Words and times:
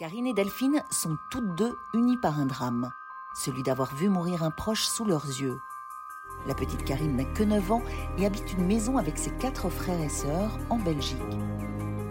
Karine 0.00 0.28
et 0.28 0.32
Delphine 0.32 0.82
sont 0.88 1.18
toutes 1.30 1.54
deux 1.56 1.76
unies 1.92 2.16
par 2.16 2.40
un 2.40 2.46
drame, 2.46 2.90
celui 3.34 3.62
d'avoir 3.62 3.94
vu 3.94 4.08
mourir 4.08 4.42
un 4.42 4.50
proche 4.50 4.86
sous 4.86 5.04
leurs 5.04 5.26
yeux. 5.26 5.60
La 6.46 6.54
petite 6.54 6.86
Karine 6.86 7.16
n'a 7.16 7.26
que 7.26 7.42
9 7.42 7.70
ans 7.70 7.82
et 8.16 8.24
habite 8.24 8.50
une 8.54 8.64
maison 8.64 8.96
avec 8.96 9.18
ses 9.18 9.30
quatre 9.32 9.68
frères 9.68 10.00
et 10.00 10.08
sœurs 10.08 10.58
en 10.70 10.78
Belgique. 10.78 11.20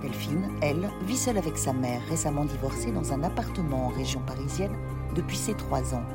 Delphine, 0.03 0.51
elle, 0.61 0.91
vit 1.01 1.17
seule 1.17 1.39
avec 1.39 1.57
sa 1.57 1.73
mère, 1.73 2.03
récemment 2.07 2.45
divorcée 2.45 2.91
dans 2.91 3.11
un 3.11 3.23
appartement 3.23 3.87
en 3.87 3.89
région 3.89 4.19
parisienne 4.19 4.77
depuis 5.15 5.37
ses 5.37 5.55
3 5.55 5.95
ans. 5.95 6.05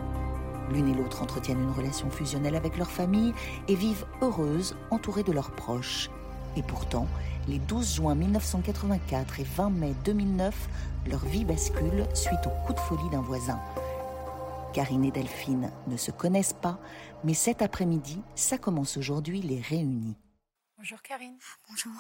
L'une 0.70 0.86
et 0.86 0.94
l'autre 0.94 1.22
entretiennent 1.22 1.64
une 1.64 1.72
relation 1.72 2.08
fusionnelle 2.08 2.54
avec 2.54 2.78
leur 2.78 2.92
famille 2.92 3.34
et 3.66 3.74
vivent 3.74 4.06
heureuses, 4.22 4.76
entourées 4.92 5.24
de 5.24 5.32
leurs 5.32 5.50
proches. 5.50 6.08
Et 6.56 6.62
pourtant, 6.62 7.06
les 7.48 7.58
12 7.58 7.96
juin 7.96 8.14
1984 8.14 9.40
et 9.40 9.44
20 9.44 9.70
mai 9.70 9.94
2009, 10.04 10.68
leur 11.06 11.24
vie 11.24 11.44
bascule 11.44 12.06
suite 12.14 12.46
au 12.46 12.66
coup 12.66 12.72
de 12.72 12.80
folie 12.80 13.10
d'un 13.10 13.22
voisin. 13.22 13.60
Karine 14.72 15.04
et 15.04 15.10
Delphine 15.10 15.70
ne 15.86 15.96
se 15.96 16.10
connaissent 16.10 16.52
pas, 16.52 16.78
mais 17.22 17.34
cet 17.34 17.62
après-midi, 17.62 18.20
ça 18.34 18.58
commence 18.58 18.96
aujourd'hui, 18.96 19.40
les 19.40 19.60
réunit. 19.60 20.16
Bonjour 20.76 21.00
Karine. 21.02 21.38
Bonjour. 21.68 21.92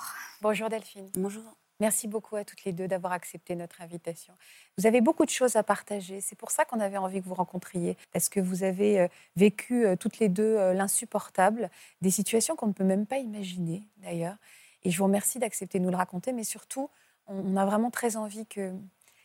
Bonjour 0.42 0.68
Delphine. 0.68 1.10
Bonjour. 1.16 1.56
Merci 1.84 2.08
beaucoup 2.08 2.36
à 2.36 2.44
toutes 2.44 2.64
les 2.64 2.72
deux 2.72 2.88
d'avoir 2.88 3.12
accepté 3.12 3.54
notre 3.54 3.82
invitation. 3.82 4.32
Vous 4.78 4.86
avez 4.86 5.02
beaucoup 5.02 5.26
de 5.26 5.30
choses 5.30 5.56
à 5.56 5.62
partager. 5.62 6.22
C'est 6.22 6.34
pour 6.34 6.50
ça 6.50 6.64
qu'on 6.64 6.80
avait 6.80 6.96
envie 6.96 7.20
que 7.20 7.26
vous 7.26 7.34
rencontriez, 7.34 7.98
parce 8.10 8.30
que 8.30 8.40
vous 8.40 8.64
avez 8.64 9.00
euh, 9.00 9.08
vécu 9.36 9.84
euh, 9.84 9.94
toutes 9.94 10.18
les 10.18 10.30
deux 10.30 10.56
euh, 10.56 10.72
l'insupportable, 10.72 11.68
des 12.00 12.10
situations 12.10 12.56
qu'on 12.56 12.68
ne 12.68 12.72
peut 12.72 12.84
même 12.84 13.04
pas 13.04 13.18
imaginer 13.18 13.82
d'ailleurs. 13.98 14.36
Et 14.84 14.90
je 14.90 14.96
vous 14.96 15.04
remercie 15.04 15.38
d'accepter 15.38 15.78
de 15.78 15.84
nous 15.84 15.90
le 15.90 15.98
raconter, 15.98 16.32
mais 16.32 16.42
surtout, 16.42 16.88
on 17.26 17.54
a 17.54 17.66
vraiment 17.66 17.90
très 17.90 18.16
envie 18.16 18.46
que 18.46 18.72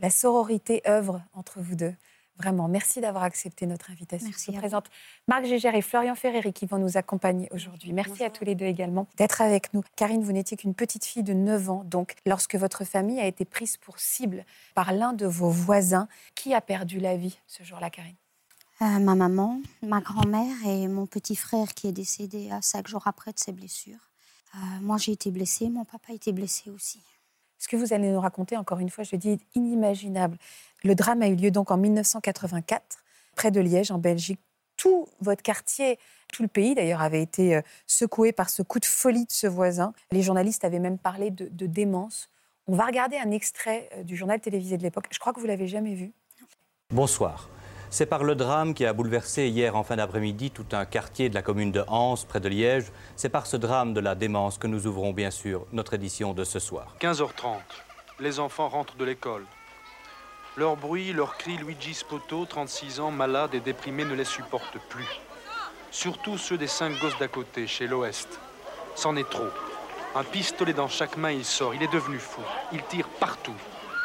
la 0.02 0.10
sororité 0.10 0.82
œuvre 0.86 1.22
entre 1.34 1.62
vous 1.62 1.78
deux. 1.78 1.96
Vraiment, 2.40 2.70
merci 2.70 3.02
d'avoir 3.02 3.24
accepté 3.24 3.66
notre 3.66 3.92
invitation. 3.92 4.30
Merci 4.30 4.46
Je 4.48 4.52
vous 4.52 4.58
présente 4.60 4.86
Marc 5.28 5.44
Gégère 5.44 5.76
et 5.76 5.82
Florian 5.82 6.16
Ferreri 6.16 6.54
qui 6.54 6.66
vont 6.66 6.78
nous 6.78 6.96
accompagner 6.96 7.50
aujourd'hui. 7.52 7.92
Merci 7.92 8.24
à 8.24 8.30
tous 8.30 8.46
les 8.46 8.56
deux 8.56 8.66
également 8.66 9.08
d'être 9.18 9.42
avec 9.42 9.74
nous. 9.74 9.84
Karine, 9.98 10.24
vous 10.24 10.32
n'étiez 10.32 10.56
qu'une 10.56 10.74
petite 10.74 11.04
fille 11.04 11.24
de 11.24 11.34
9 11.34 11.70
ans, 11.70 11.84
donc 11.84 12.16
lorsque 12.26 12.56
votre 12.56 12.86
famille 12.86 13.20
a 13.20 13.26
été 13.26 13.44
prise 13.44 13.76
pour 13.76 14.00
cible 14.00 14.46
par 14.74 14.94
l'un 14.94 15.12
de 15.12 15.26
vos 15.26 15.50
voisins, 15.50 16.08
qui 16.34 16.54
a 16.54 16.62
perdu 16.62 17.00
la 17.00 17.18
vie 17.18 17.38
ce 17.46 17.64
jour-là, 17.64 17.90
Karine? 17.90 18.16
Euh, 18.82 19.00
ma 19.00 19.16
maman, 19.16 19.60
ma 19.84 20.00
grand-mère 20.00 20.56
et 20.66 20.88
mon 20.88 21.06
petit 21.06 21.36
frère 21.36 21.74
qui 21.74 21.88
est 21.88 21.92
décédé 21.92 22.50
à 22.52 22.62
cinq 22.62 22.88
jours 22.88 23.06
après 23.06 23.34
de 23.34 23.40
ses 23.40 23.52
blessures. 23.52 24.10
Euh, 24.56 24.58
moi, 24.82 24.96
j'ai 24.96 25.12
été 25.12 25.30
blessée, 25.30 25.70
mon 25.70 25.84
papa 25.84 26.14
a 26.14 26.16
été 26.16 26.32
blessé 26.32 26.70
aussi. 26.70 27.02
Ce 27.60 27.68
que 27.68 27.76
vous 27.76 27.94
allez 27.94 28.10
nous 28.10 28.20
raconter, 28.20 28.58
encore 28.58 28.80
une 28.80 28.90
fois, 28.90 29.04
je 29.04 29.16
dis, 29.16 29.38
inimaginable. 29.54 30.38
Le 30.84 30.96
drame 30.96 31.22
a 31.22 31.28
eu 31.28 31.36
lieu 31.36 31.52
donc 31.52 31.72
en 31.72 31.78
1984, 31.78 33.04
près 33.36 33.52
de 33.52 33.60
Liège, 33.60 33.92
en 33.92 33.98
Belgique. 33.98 34.40
Tout 34.78 35.08
votre 35.20 35.44
quartier, 35.44 36.00
tout 36.32 36.42
le 36.42 36.48
pays 36.48 36.74
d'ailleurs, 36.74 37.02
avait 37.02 37.22
été 37.22 37.58
euh, 37.58 37.62
secoué 37.86 38.32
par 38.32 38.50
ce 38.50 38.62
coup 38.62 38.80
de 38.80 38.86
folie 38.86 39.26
de 39.26 39.32
ce 39.32 39.46
voisin. 39.46 39.94
Les 40.12 40.22
journalistes 40.22 40.64
avaient 40.64 40.80
même 40.80 40.98
parlé 40.98 41.32
de, 41.32 41.50
de 41.52 41.66
démence. 41.66 42.30
On 42.66 42.76
va 42.76 42.86
regarder 42.86 43.18
un 43.18 43.32
extrait 43.32 43.90
euh, 43.98 44.04
du 44.04 44.16
journal 44.16 44.40
télévisé 44.40 44.78
de 44.78 44.84
l'époque. 44.84 45.08
Je 45.12 45.20
crois 45.20 45.34
que 45.34 45.42
vous 45.42 45.48
l'avez 45.48 45.68
jamais 45.68 45.96
vu. 45.96 46.14
Bonsoir. 46.92 47.50
C'est 47.92 48.06
par 48.06 48.24
le 48.24 48.36
drame 48.36 48.76
qui 48.76 48.86
a 48.86 48.94
bouleversé 48.94 49.48
hier 49.48 49.76
en 49.76 49.84
fin 49.84 49.96
d'après-midi 49.96 50.52
tout 50.52 50.66
un 50.74 50.86
quartier 50.86 51.28
de 51.28 51.34
la 51.34 51.42
commune 51.42 51.72
de 51.72 51.84
Anse, 51.88 52.24
près 52.24 52.40
de 52.40 52.48
Liège. 52.48 52.92
C'est 53.16 53.30
par 53.30 53.48
ce 53.48 53.58
drame 53.58 53.96
de 53.96 54.00
la 54.00 54.14
démence 54.14 54.60
que 54.60 54.68
nous 54.68 54.86
ouvrons 54.86 55.12
bien 55.12 55.32
sûr 55.32 55.66
notre 55.72 55.96
édition 55.96 56.34
de 56.34 56.44
ce 56.44 56.60
soir. 56.60 56.96
15h30. 57.02 57.58
Les 58.20 58.40
enfants 58.40 58.70
rentrent 58.70 58.96
de 58.96 59.06
l'école. 59.06 59.44
Leur 60.56 60.76
bruit, 60.76 61.14
leurs 61.14 61.36
cris, 61.38 61.58
Luigi 61.58 61.96
Spoto, 61.96 62.46
36 62.46 63.00
ans, 63.00 63.10
malade 63.10 63.56
et 63.56 63.60
déprimé, 63.60 64.06
ne 64.06 64.14
les 64.14 64.26
supporte 64.26 64.78
plus. 64.90 65.10
Surtout 65.90 66.38
ceux 66.38 66.60
des 66.60 66.68
cinq 66.68 67.00
gosses 67.00 67.18
d'à 67.18 67.28
côté, 67.28 67.66
chez 67.66 67.88
l'Ouest. 67.88 68.40
C'en 68.94 69.16
est 69.16 69.30
trop. 69.30 69.50
Un 70.16 70.24
pistolet 70.24 70.74
dans 70.74 70.88
chaque 70.88 71.18
main, 71.18 71.32
il 71.32 71.46
sort. 71.46 71.74
Il 71.74 71.82
est 71.82 71.92
devenu 71.92 72.20
fou. 72.20 72.42
Il 72.72 72.84
tire 72.84 73.08
partout. 73.20 73.56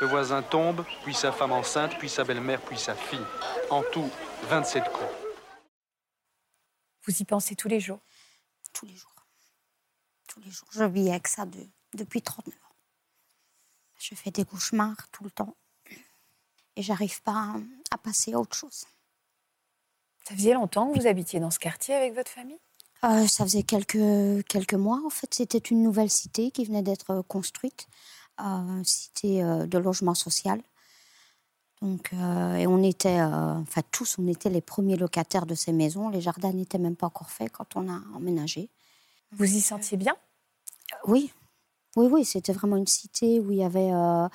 Le 0.01 0.07
voisin 0.07 0.43
tombe, 0.43 0.85
puis 1.05 1.15
sa 1.15 1.33
femme 1.33 1.53
enceinte, 1.53 1.97
puis 1.99 2.09
sa 2.09 2.25
belle-mère, 2.25 2.61
puis 2.63 2.79
sa 2.79 2.95
fille. 2.95 3.25
En 3.71 3.83
tout, 3.93 4.11
27 4.45 4.85
coups. 4.93 5.11
Vous 7.07 7.15
y 7.21 7.25
pensez 7.25 7.55
tous 7.55 7.69
les 7.69 7.81
jours? 7.81 8.01
Tous 8.73 8.87
les 8.87 8.95
jours. 8.97 9.11
Tous 10.29 10.41
les 10.41 10.51
jours. 10.51 10.69
Je 10.73 10.85
vis 10.85 11.11
avec 11.11 11.29
ça 11.29 11.47
de- 11.47 11.69
depuis 11.95 12.23
39 12.23 12.55
ans. 12.55 12.75
Je 13.99 14.15
fais 14.15 14.31
des 14.31 14.45
cauchemars 14.45 15.09
tout 15.13 15.25
le 15.25 15.31
temps. 15.31 15.55
Et 16.77 16.83
j'arrive 16.83 17.23
pas 17.23 17.33
à, 17.33 17.55
à 17.93 17.99
passer 17.99 18.35
à 18.35 18.41
autre 18.41 18.57
chose. 18.57 18.85
Ça 20.29 20.35
faisait 20.35 20.55
longtemps 20.55 20.91
que 20.93 20.99
vous 20.99 21.07
habitiez 21.07 21.39
dans 21.39 21.51
ce 21.51 21.59
quartier 21.59 21.95
avec 21.95 22.15
votre 22.15 22.31
famille? 22.31 22.59
Euh, 23.05 23.27
ça 23.29 23.45
faisait 23.45 23.63
quelques, 23.63 24.45
quelques 24.49 24.75
mois, 24.75 25.01
en 25.07 25.11
fait. 25.11 25.33
C'était 25.35 25.59
une 25.59 25.83
nouvelle 25.83 26.11
cité 26.11 26.51
qui 26.51 26.65
venait 26.65 26.83
d'être 26.83 27.21
construite, 27.29 27.87
euh, 27.87 27.91
cité 28.85 29.43
euh, 29.43 29.67
de 29.67 29.79
logement 29.79 30.15
social. 30.15 30.61
Donc, 31.83 32.11
euh, 32.15 32.55
et 32.57 32.67
on 32.67 32.83
était, 32.83 33.21
euh, 33.21 33.55
enfin 33.61 33.83
tous, 33.91 34.17
on 34.19 34.27
était 34.27 34.49
les 34.49 34.61
premiers 34.61 34.97
locataires 34.97 35.45
de 35.45 35.55
ces 35.55 35.73
maisons. 35.73 36.09
Les 36.09 36.21
jardins 36.21 36.53
n'étaient 36.53 36.79
même 36.79 36.97
pas 36.97 37.07
encore 37.07 37.31
faits 37.31 37.53
quand 37.53 37.77
on 37.77 37.89
a 37.89 38.01
emménagé. 38.15 38.71
Vous 39.33 39.45
y 39.45 39.61
sentiez 39.61 39.97
bien? 39.99 40.17
Oui, 41.07 41.33
oui, 41.97 42.09
oui, 42.11 42.25
c'était 42.25 42.53
vraiment 42.53 42.77
une 42.77 42.87
cité 42.87 43.41
où 43.41 43.51
il 43.53 43.59
y 43.59 43.65
avait, 43.65 43.93
euh, 43.93 44.29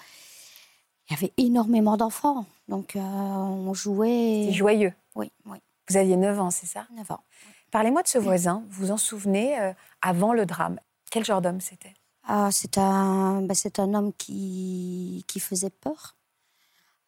il 1.09 1.13
y 1.13 1.15
avait 1.15 1.33
énormément 1.37 1.97
d'enfants. 1.97 2.45
Donc, 2.67 2.95
euh, 2.95 2.99
on 2.99 3.73
jouait. 3.73 4.45
C'est 4.47 4.53
joyeux. 4.53 4.93
Oui, 5.15 5.31
oui, 5.45 5.57
Vous 5.89 5.97
aviez 5.97 6.15
9 6.15 6.39
ans, 6.39 6.51
c'est 6.51 6.67
ça? 6.67 6.87
9 6.95 7.11
ans. 7.11 7.23
Parlez-moi 7.71 8.03
de 8.03 8.07
ce 8.07 8.17
voisin. 8.17 8.63
Vous 8.69 8.85
vous 8.85 8.91
en 8.91 8.97
souvenez 8.97 9.59
euh, 9.59 9.73
avant 10.01 10.33
le 10.33 10.45
drame? 10.45 10.79
Quel 11.11 11.25
genre 11.25 11.41
d'homme 11.41 11.61
c'était? 11.61 11.93
Ah, 12.31 12.49
c'est 12.51 12.77
un, 12.77 13.41
ben, 13.41 13.55
c'est 13.55 13.79
un 13.79 13.91
homme 13.95 14.13
qui, 14.13 15.25
qui 15.27 15.39
faisait 15.39 15.71
peur, 15.71 16.15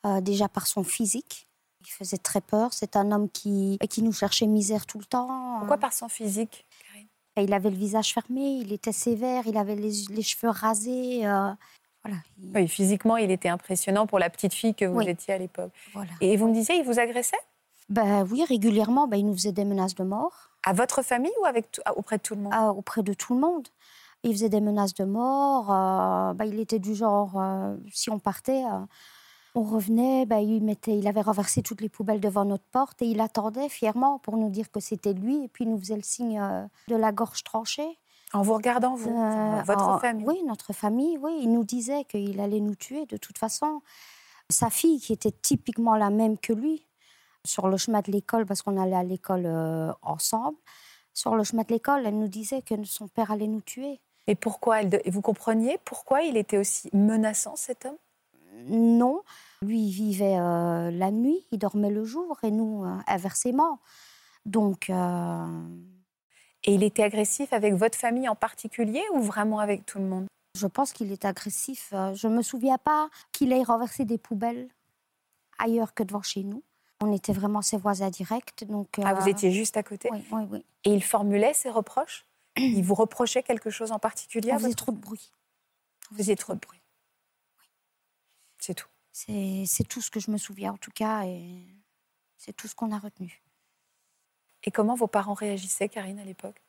Euh, 0.03 0.19
déjà 0.19 0.47
par 0.49 0.65
son 0.65 0.83
physique. 0.83 1.47
Il 1.81 1.89
faisait 1.91 2.17
très 2.17 2.41
peur. 2.41 2.73
C'est 2.73 2.95
un 2.95 3.11
homme 3.11 3.29
qui, 3.29 3.77
qui 3.87 4.01
nous 4.01 4.11
cherchait 4.13 4.47
misère 4.47 4.87
tout 4.87 4.97
le 4.97 5.05
temps. 5.05 5.57
Pourquoi 5.59 5.77
par 5.77 5.93
son 5.93 6.09
physique, 6.09 6.65
Karine? 6.83 7.07
Il 7.37 7.53
avait 7.53 7.69
le 7.69 7.75
visage 7.77 8.11
fermé, 8.13 8.41
il 8.63 8.73
était 8.73 8.91
sévère, 8.91 9.43
il 9.45 9.57
avait 9.57 9.75
les, 9.75 9.91
les 10.09 10.21
cheveux 10.23 10.49
rasés. 10.49 11.25
euh, 11.27 11.51
voilà. 12.03 12.17
Oui, 12.55 12.67
physiquement, 12.67 13.17
il 13.17 13.29
était 13.29 13.49
impressionnant 13.49 14.07
pour 14.07 14.17
la 14.17 14.31
petite 14.31 14.53
fille 14.55 14.73
que 14.73 14.85
vous 14.85 14.97
Oui. 14.97 15.09
étiez 15.09 15.35
à 15.35 15.37
l'époque. 15.37 15.71
voilà. 15.93 16.11
Et 16.19 16.35
vous 16.35 16.47
me 16.47 16.53
disiez, 16.55 16.75
il 16.77 16.83
vous 16.83 16.99
agressait? 16.99 17.37
Ben 17.89 18.23
oui, 18.31 18.43
régulièrement, 18.45 19.05
ben, 19.07 19.17
il 19.17 19.25
nous 19.27 19.35
faisait 19.35 19.51
des 19.51 19.65
menaces 19.65 19.93
de 19.95 20.03
mort. 20.03 20.49
À 20.63 20.73
votre 20.73 21.01
famille 21.03 21.33
ou 21.41 21.45
avec 21.45 21.79
auprès 21.95 22.17
de 22.17 22.23
tout 22.23 22.33
le 22.35 22.41
monde? 22.41 22.53
Ah, 22.55 22.71
auprès 22.71 23.03
de 23.03 23.13
tout 23.13 23.33
le 23.35 23.39
monde. 23.39 23.67
Il 24.23 24.33
faisait 24.33 24.49
des 24.49 24.61
menaces 24.61 24.93
de 24.93 25.03
mort. 25.03 25.71
euh, 25.71 26.33
bah, 26.33 26.45
il 26.45 26.59
était 26.59 26.79
du 26.79 26.93
genre, 26.95 27.39
euh, 27.39 27.75
si 27.91 28.09
on 28.09 28.19
partait, 28.19 28.63
euh, 28.65 28.79
on 29.55 29.63
revenait, 29.63 30.25
bah, 30.25 30.39
il, 30.41 30.63
mettait, 30.63 30.97
il 30.97 31.07
avait 31.07 31.21
renversé 31.21 31.61
toutes 31.63 31.81
les 31.81 31.89
poubelles 31.89 32.21
devant 32.21 32.45
notre 32.45 32.63
porte 32.71 33.01
et 33.01 33.05
il 33.07 33.19
attendait 33.19 33.67
fièrement 33.69 34.19
pour 34.19 34.37
nous 34.37 34.49
dire 34.49 34.69
que 34.71 34.79
c'était 34.79 35.13
lui. 35.13 35.43
Et 35.43 35.47
puis 35.47 35.63
il 35.65 35.71
nous 35.71 35.79
faisait 35.79 35.95
le 35.95 36.03
signe 36.03 36.39
de 36.87 36.95
la 36.95 37.11
gorge 37.11 37.43
tranchée. 37.43 37.97
En 38.33 38.43
vous 38.43 38.53
regardant, 38.53 38.95
vous 38.95 39.09
Votre 39.65 39.89
en- 39.89 39.99
famille 39.99 40.25
Oui, 40.25 40.41
notre 40.47 40.71
famille, 40.71 41.17
oui. 41.17 41.39
Il 41.41 41.51
nous 41.51 41.65
disait 41.65 42.05
qu'il 42.05 42.39
allait 42.39 42.61
nous 42.61 42.75
tuer 42.75 43.05
de 43.07 43.17
toute 43.17 43.37
façon. 43.37 43.81
Sa 44.49 44.69
fille, 44.69 44.99
qui 45.01 45.11
était 45.13 45.31
typiquement 45.31 45.95
la 45.95 46.09
même 46.11 46.37
que 46.37 46.53
lui, 46.53 46.85
sur 47.43 47.67
le 47.67 47.75
chemin 47.75 47.99
de 48.01 48.11
l'école, 48.11 48.45
parce 48.45 48.61
qu'on 48.61 48.77
allait 48.79 48.95
à 48.95 49.03
l'école 49.03 49.47
ensemble, 50.01 50.57
sur 51.13 51.35
le 51.35 51.43
chemin 51.43 51.63
de 51.63 51.73
l'école, 51.73 52.05
elle 52.05 52.17
nous 52.17 52.27
disait 52.29 52.61
que 52.61 52.81
son 52.85 53.07
père 53.09 53.31
allait 53.31 53.47
nous 53.47 53.59
tuer. 53.61 53.99
Et 54.31 54.35
pourquoi 54.35 54.81
elle 54.81 55.01
Vous 55.07 55.19
compreniez 55.19 55.77
pourquoi 55.83 56.21
il 56.21 56.37
était 56.37 56.57
aussi 56.57 56.89
menaçant, 56.93 57.57
cet 57.57 57.85
homme? 57.85 57.97
Non, 58.69 59.23
lui, 59.61 59.87
il 59.87 59.91
vivait 59.91 60.37
euh, 60.37 60.89
la 60.89 61.11
nuit, 61.11 61.45
il 61.51 61.59
dormait 61.59 61.89
le 61.89 62.05
jour, 62.05 62.39
et 62.43 62.49
nous, 62.49 62.85
euh, 62.85 62.95
inversement. 63.07 63.79
Donc, 64.45 64.89
euh, 64.89 65.45
Et 66.63 66.73
il 66.73 66.81
était 66.83 67.03
agressif 67.03 67.51
avec 67.51 67.73
votre 67.73 67.97
famille 67.97 68.29
en 68.29 68.35
particulier 68.35 69.03
ou 69.13 69.19
vraiment 69.19 69.59
avec 69.59 69.85
tout 69.85 69.97
le 69.97 70.05
monde? 70.05 70.27
Je 70.57 70.67
pense 70.67 70.93
qu'il 70.93 71.11
est 71.11 71.25
agressif. 71.25 71.93
Je 72.13 72.27
ne 72.27 72.37
me 72.37 72.41
souviens 72.41 72.77
pas 72.77 73.09
qu'il 73.33 73.51
ait 73.51 73.63
renversé 73.63 74.05
des 74.05 74.17
poubelles 74.17 74.69
ailleurs 75.59 75.93
que 75.93 76.03
devant 76.03 76.21
chez 76.21 76.43
nous. 76.43 76.63
On 77.01 77.11
était 77.11 77.33
vraiment 77.33 77.61
ses 77.61 77.77
voisins 77.77 78.09
directs. 78.09 78.63
Donc, 78.63 78.87
ah, 79.03 79.13
vous 79.13 79.27
étiez 79.27 79.51
juste 79.51 79.75
à 79.75 79.83
côté? 79.83 80.07
Oui, 80.09 80.23
oui, 80.31 80.43
oui. 80.51 80.65
Et 80.85 80.93
il 80.93 81.03
formulait 81.03 81.53
ses 81.53 81.69
reproches? 81.69 82.25
Il 82.57 82.83
vous 82.83 82.95
reprochait 82.95 83.43
quelque 83.43 83.69
chose 83.69 83.91
en 83.91 83.99
particulier 83.99 84.51
On 84.51 84.57
faisait 84.57 84.67
votre- 84.69 84.83
trop 84.83 84.91
de 84.91 84.97
bruit. 84.99 85.31
Vous 86.09 86.17
faisiez 86.17 86.35
trop 86.35 86.53
de 86.53 86.59
bruit. 86.59 86.81
C'est 88.59 88.75
tout. 88.75 88.87
C'est 89.13 89.87
tout 89.89 90.01
ce 90.01 90.11
que 90.11 90.19
je 90.19 90.31
me 90.31 90.37
souviens, 90.37 90.73
en 90.73 90.77
tout 90.77 90.91
cas, 90.91 91.23
et 91.25 91.65
c'est 92.37 92.53
tout 92.53 92.67
ce 92.67 92.75
qu'on 92.75 92.91
a 92.91 92.99
retenu. 92.99 93.41
Et 94.63 94.71
comment 94.71 94.95
vos 94.95 95.07
parents 95.07 95.33
réagissaient, 95.33 95.89
Karine, 95.89 96.19
à 96.19 96.23
l'époque? 96.23 96.61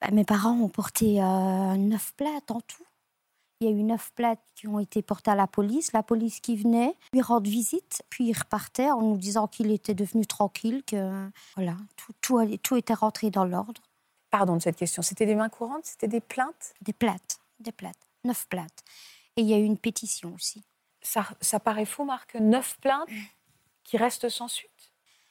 Bah, 0.00 0.10
mes 0.12 0.24
parents 0.24 0.52
ont 0.58 0.68
porté 0.68 1.22
euh, 1.22 1.76
neuf 1.76 2.12
plaintes 2.14 2.50
en 2.50 2.60
tout. 2.60 2.84
Il 3.60 3.68
y 3.68 3.72
a 3.72 3.76
eu 3.76 3.82
neuf 3.82 4.12
plaintes 4.14 4.40
qui 4.54 4.66
ont 4.68 4.78
été 4.78 5.02
portées 5.02 5.30
à 5.30 5.34
la 5.34 5.46
police. 5.46 5.92
La 5.92 6.02
police 6.02 6.40
qui 6.40 6.56
venait 6.56 6.94
lui 7.12 7.20
rendre 7.20 7.48
visite, 7.50 8.02
puis 8.08 8.28
il 8.28 8.32
repartait 8.38 8.90
en 8.90 9.02
nous 9.02 9.16
disant 9.18 9.48
qu'il 9.48 9.70
était 9.70 9.94
devenu 9.94 10.26
tranquille, 10.26 10.82
que 10.86 11.28
voilà, 11.56 11.76
tout, 11.96 12.12
tout, 12.22 12.56
tout 12.62 12.76
était 12.76 12.94
rentré 12.94 13.30
dans 13.30 13.44
l'ordre. 13.44 13.82
Pardon 14.30 14.56
de 14.56 14.62
cette 14.62 14.76
question. 14.76 15.02
C'était 15.02 15.26
des 15.26 15.34
mains 15.34 15.48
courantes? 15.48 15.84
C'était 15.84 16.08
des 16.08 16.20
plaintes? 16.20 16.74
Des 16.80 16.92
plaintes, 16.92 17.38
des 17.58 17.72
plaintes, 17.72 18.08
neuf 18.24 18.46
plaintes. 18.48 18.82
Et 19.36 19.42
il 19.42 19.48
y 19.48 19.54
a 19.54 19.58
eu 19.58 19.64
une 19.64 19.78
pétition 19.78 20.34
aussi. 20.34 20.64
ça, 21.02 21.26
ça 21.40 21.58
paraît 21.60 21.84
fou, 21.86 22.04
Marc, 22.04 22.34
neuf 22.36 22.78
plaintes 22.80 23.08
qui 23.84 23.96
restent 23.96 24.28
sans 24.28 24.48
suite? 24.48 24.70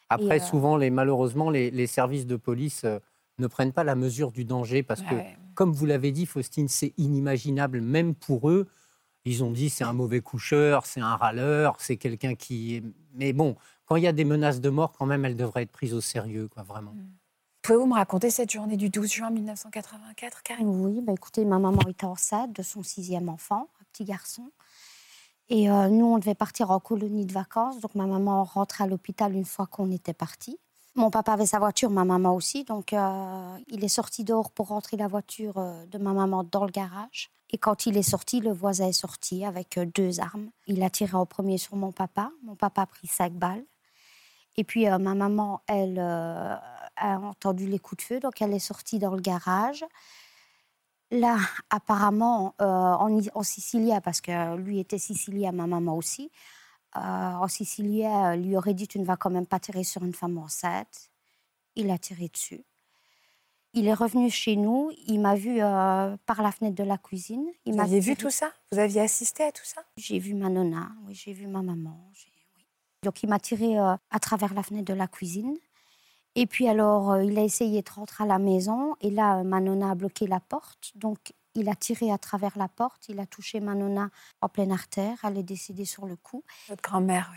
Après, 0.10 0.42
euh, 0.42 0.44
souvent, 0.44 0.75
les, 0.78 0.90
malheureusement, 0.90 1.50
les, 1.50 1.69
les 1.72 1.88
services 1.88 2.25
de 2.25 2.36
police 2.36 2.84
euh, 2.84 3.00
ne 3.38 3.48
prennent 3.48 3.74
pas 3.74 3.84
la 3.84 3.96
mesure 3.96 4.31
du 4.31 4.44
danger 4.46 4.81
parce 4.84 5.01
que, 5.01 5.16
Ouais. 5.16 5.38
comme 5.54 5.72
vous 5.72 5.86
l'avez 5.86 6.12
dit, 6.12 6.25
Faustine, 6.25 6.68
c'est 6.68 6.94
inimaginable, 6.98 7.81
même 7.81 8.16
pour 8.16 8.50
eux. 8.50 8.68
Ils 9.25 9.44
ont 9.44 9.51
dit 9.51 9.69
c'est 9.69 9.84
un 9.84 9.94
mauvais 9.94 10.22
coucheur, 10.22 10.86
c'est 10.86 11.01
un 11.01 11.16
râleur, 11.16 11.75
c'est 11.80 11.98
quelqu'un 11.98 12.36
qui. 12.36 12.75
est- 12.78 12.84
Mais 13.13 13.34
bon, 13.34 13.56
quand 13.86 13.98
il 13.98 14.04
y 14.04 14.07
a 14.07 14.13
des 14.13 14.25
menaces 14.25 14.62
de 14.62 14.69
mort, 14.69 14.94
quand 14.94 15.06
même, 15.06 15.25
elles 15.25 15.36
devraient 15.36 15.63
être 15.63 15.72
prises 15.72 15.94
au 15.94 16.01
sérieux, 16.01 16.48
quoi, 16.48 16.63
vraiment. 16.63 16.96
Pouvez-vous 17.69 17.86
me 17.86 17.94
raconter 17.94 18.31
cette 18.31 18.50
journée 18.50 18.77
du 18.77 18.89
12 18.89 19.12
juin 19.12 19.30
1984, 19.30 20.42
Karine? 20.42 20.68
Oui, 20.68 21.01
bah 21.01 21.13
écoutez, 21.13 21.45
ma 21.45 21.60
maman 21.60 21.81
était 21.88 22.07
enceinte 22.07 22.51
de 22.51 22.63
son 22.63 22.81
sixième 22.81 23.30
enfant, 23.30 23.68
un 23.80 23.83
petit 23.94 24.06
garçon. 24.06 24.50
Et 25.50 25.69
euh, 25.69 25.88
nous, 25.88 26.07
on 26.07 26.18
devait 26.18 26.33
partir 26.33 26.71
en 26.71 26.80
colonie 26.80 27.27
de 27.27 27.31
vacances. 27.31 27.80
Donc 27.80 27.94
ma 27.94 28.07
maman 28.07 28.44
rentrait 28.44 28.86
à 28.86 28.88
l'hôpital 28.88 29.36
une 29.36 29.45
fois 29.45 29.68
qu'on 29.68 29.92
était 29.92 30.16
parti. 30.16 30.57
Mon 30.95 31.12
papa 31.12 31.33
avait 31.33 31.45
sa 31.45 31.60
voiture, 31.60 31.92
ma 31.92 32.06
maman 32.06 32.33
aussi. 32.33 32.63
Donc 32.63 32.92
euh, 32.92 33.57
il 33.68 33.83
est 33.83 33.88
sorti 33.88 34.24
dehors 34.24 34.50
pour 34.50 34.69
rentrer 34.69 34.98
la 34.98 35.07
voiture 35.07 35.60
euh, 35.60 35.86
de 35.86 36.00
ma 36.00 36.13
maman 36.13 36.44
dans 36.44 36.65
le 36.65 36.72
garage. 36.72 37.30
Et 37.51 37.60
quand 37.60 37.86
il 37.86 37.98
est 37.98 38.01
sorti, 38.01 38.39
le 38.39 38.51
voisin 38.51 38.88
est 38.88 38.94
sorti 38.94 39.45
avec 39.45 39.77
deux 39.94 40.19
armes. 40.19 40.50
Il 40.65 40.81
a 40.81 40.89
tiré 40.89 41.15
en 41.15 41.27
premier 41.27 41.60
sur 41.60 41.75
mon 41.75 41.92
papa. 41.92 42.31
Mon 42.42 42.56
papa 42.56 42.81
a 42.81 42.86
pris 42.88 43.06
cinq 43.06 43.33
balles. 43.33 43.63
Et 44.57 44.63
puis 44.63 44.86
ma 44.88 45.13
maman, 45.13 45.62
elle 45.68 46.00
a 47.00 47.19
entendu 47.19 47.68
les 47.68 47.80
coups 47.80 48.04
de 48.04 48.07
feu, 48.07 48.19
donc 48.19 48.42
elle 48.42 48.54
est 48.54 48.60
sortie 48.60 49.00
dans 49.00 49.13
le 49.16 49.22
garage. 49.22 49.86
Là, 51.12 51.38
apparemment, 51.72 52.54
euh, 52.62 52.66
en, 52.66 53.19
en 53.34 53.44
sicilien, 53.44 54.00
parce 54.00 54.22
que 54.22 54.56
lui 54.57 54.80
était 54.80 55.00
sicilien, 55.00 55.51
ma 55.51 55.66
maman 55.66 55.98
aussi, 55.98 56.31
euh, 56.96 57.00
en 57.00 57.48
sicilien, 57.48 58.36
lui 58.36 58.56
aurait 58.56 58.75
dit 58.75 58.88
Tu 58.88 59.00
ne 59.00 59.06
vas 59.06 59.18
quand 59.18 59.31
même 59.31 59.48
pas 59.48 59.60
tirer 59.60 59.84
sur 59.84 60.04
une 60.04 60.13
femme 60.13 60.38
enceinte. 60.38 61.10
Il 61.75 61.90
a 61.90 61.98
tiré 61.98 62.28
dessus. 62.28 62.63
Il 63.74 63.88
est 63.88 63.94
revenu 63.94 64.30
chez 64.31 64.56
nous, 64.56 64.92
il 65.07 65.19
m'a 65.19 65.36
vu 65.36 65.62
euh, 65.62 66.18
par 66.25 66.42
la 66.42 66.51
fenêtre 66.51 66.75
de 66.75 66.84
la 66.84 66.98
cuisine. 66.98 67.46
Il 67.66 67.74
Vous 67.74 67.80
aviez 67.80 68.00
vu 68.00 68.16
tout 68.16 68.31
ça? 68.31 68.51
Vous 68.72 68.80
aviez 68.80 69.01
assisté 69.01 69.44
à 69.44 69.51
tout 69.51 69.66
ça? 69.66 69.84
J'ai 69.96 70.18
vu 70.18 70.34
ma 70.34 70.50
nonna, 70.50 70.92
oui, 71.06 71.13
j'ai 71.13 71.34
vu 71.34 71.46
ma 71.46 71.62
maman. 71.62 71.96
oui. 72.12 72.25
Donc 73.04 73.24
il 73.24 73.30
m'a 73.30 73.40
tiré 73.40 73.78
à 73.78 74.19
travers 74.19 74.54
la 74.54 74.63
fenêtre 74.63 74.86
de 74.92 74.94
la 74.94 75.07
cuisine. 75.07 75.56
Et 76.39 76.45
puis 76.45 76.69
alors, 76.69 77.12
euh, 77.12 77.24
il 77.25 77.38
a 77.38 77.44
essayé 77.44 77.81
de 77.81 77.91
rentrer 77.91 78.24
à 78.24 78.27
la 78.27 78.39
maison. 78.39 78.95
Et 79.01 79.09
là, 79.09 79.39
euh, 79.39 79.44
ma 79.44 79.59
nonna 79.59 79.91
a 79.91 79.95
bloqué 79.95 80.25
la 80.25 80.39
porte. 80.39 80.94
Donc 80.95 81.33
il 81.53 81.68
a 81.68 81.75
tiré 81.75 82.13
à 82.13 82.18
travers 82.18 82.57
la 82.57 82.69
porte. 82.69 83.09
Il 83.09 83.19
a 83.19 83.25
touché 83.25 83.59
ma 83.59 83.75
nonna 83.75 84.09
en 84.39 84.47
pleine 84.47 84.71
artère. 84.71 85.18
Elle 85.25 85.38
est 85.38 85.44
décédée 85.44 85.83
sur 85.83 86.06
le 86.06 86.15
coup. 86.15 86.45
Votre 86.69 86.81
grand-mère, 86.81 87.30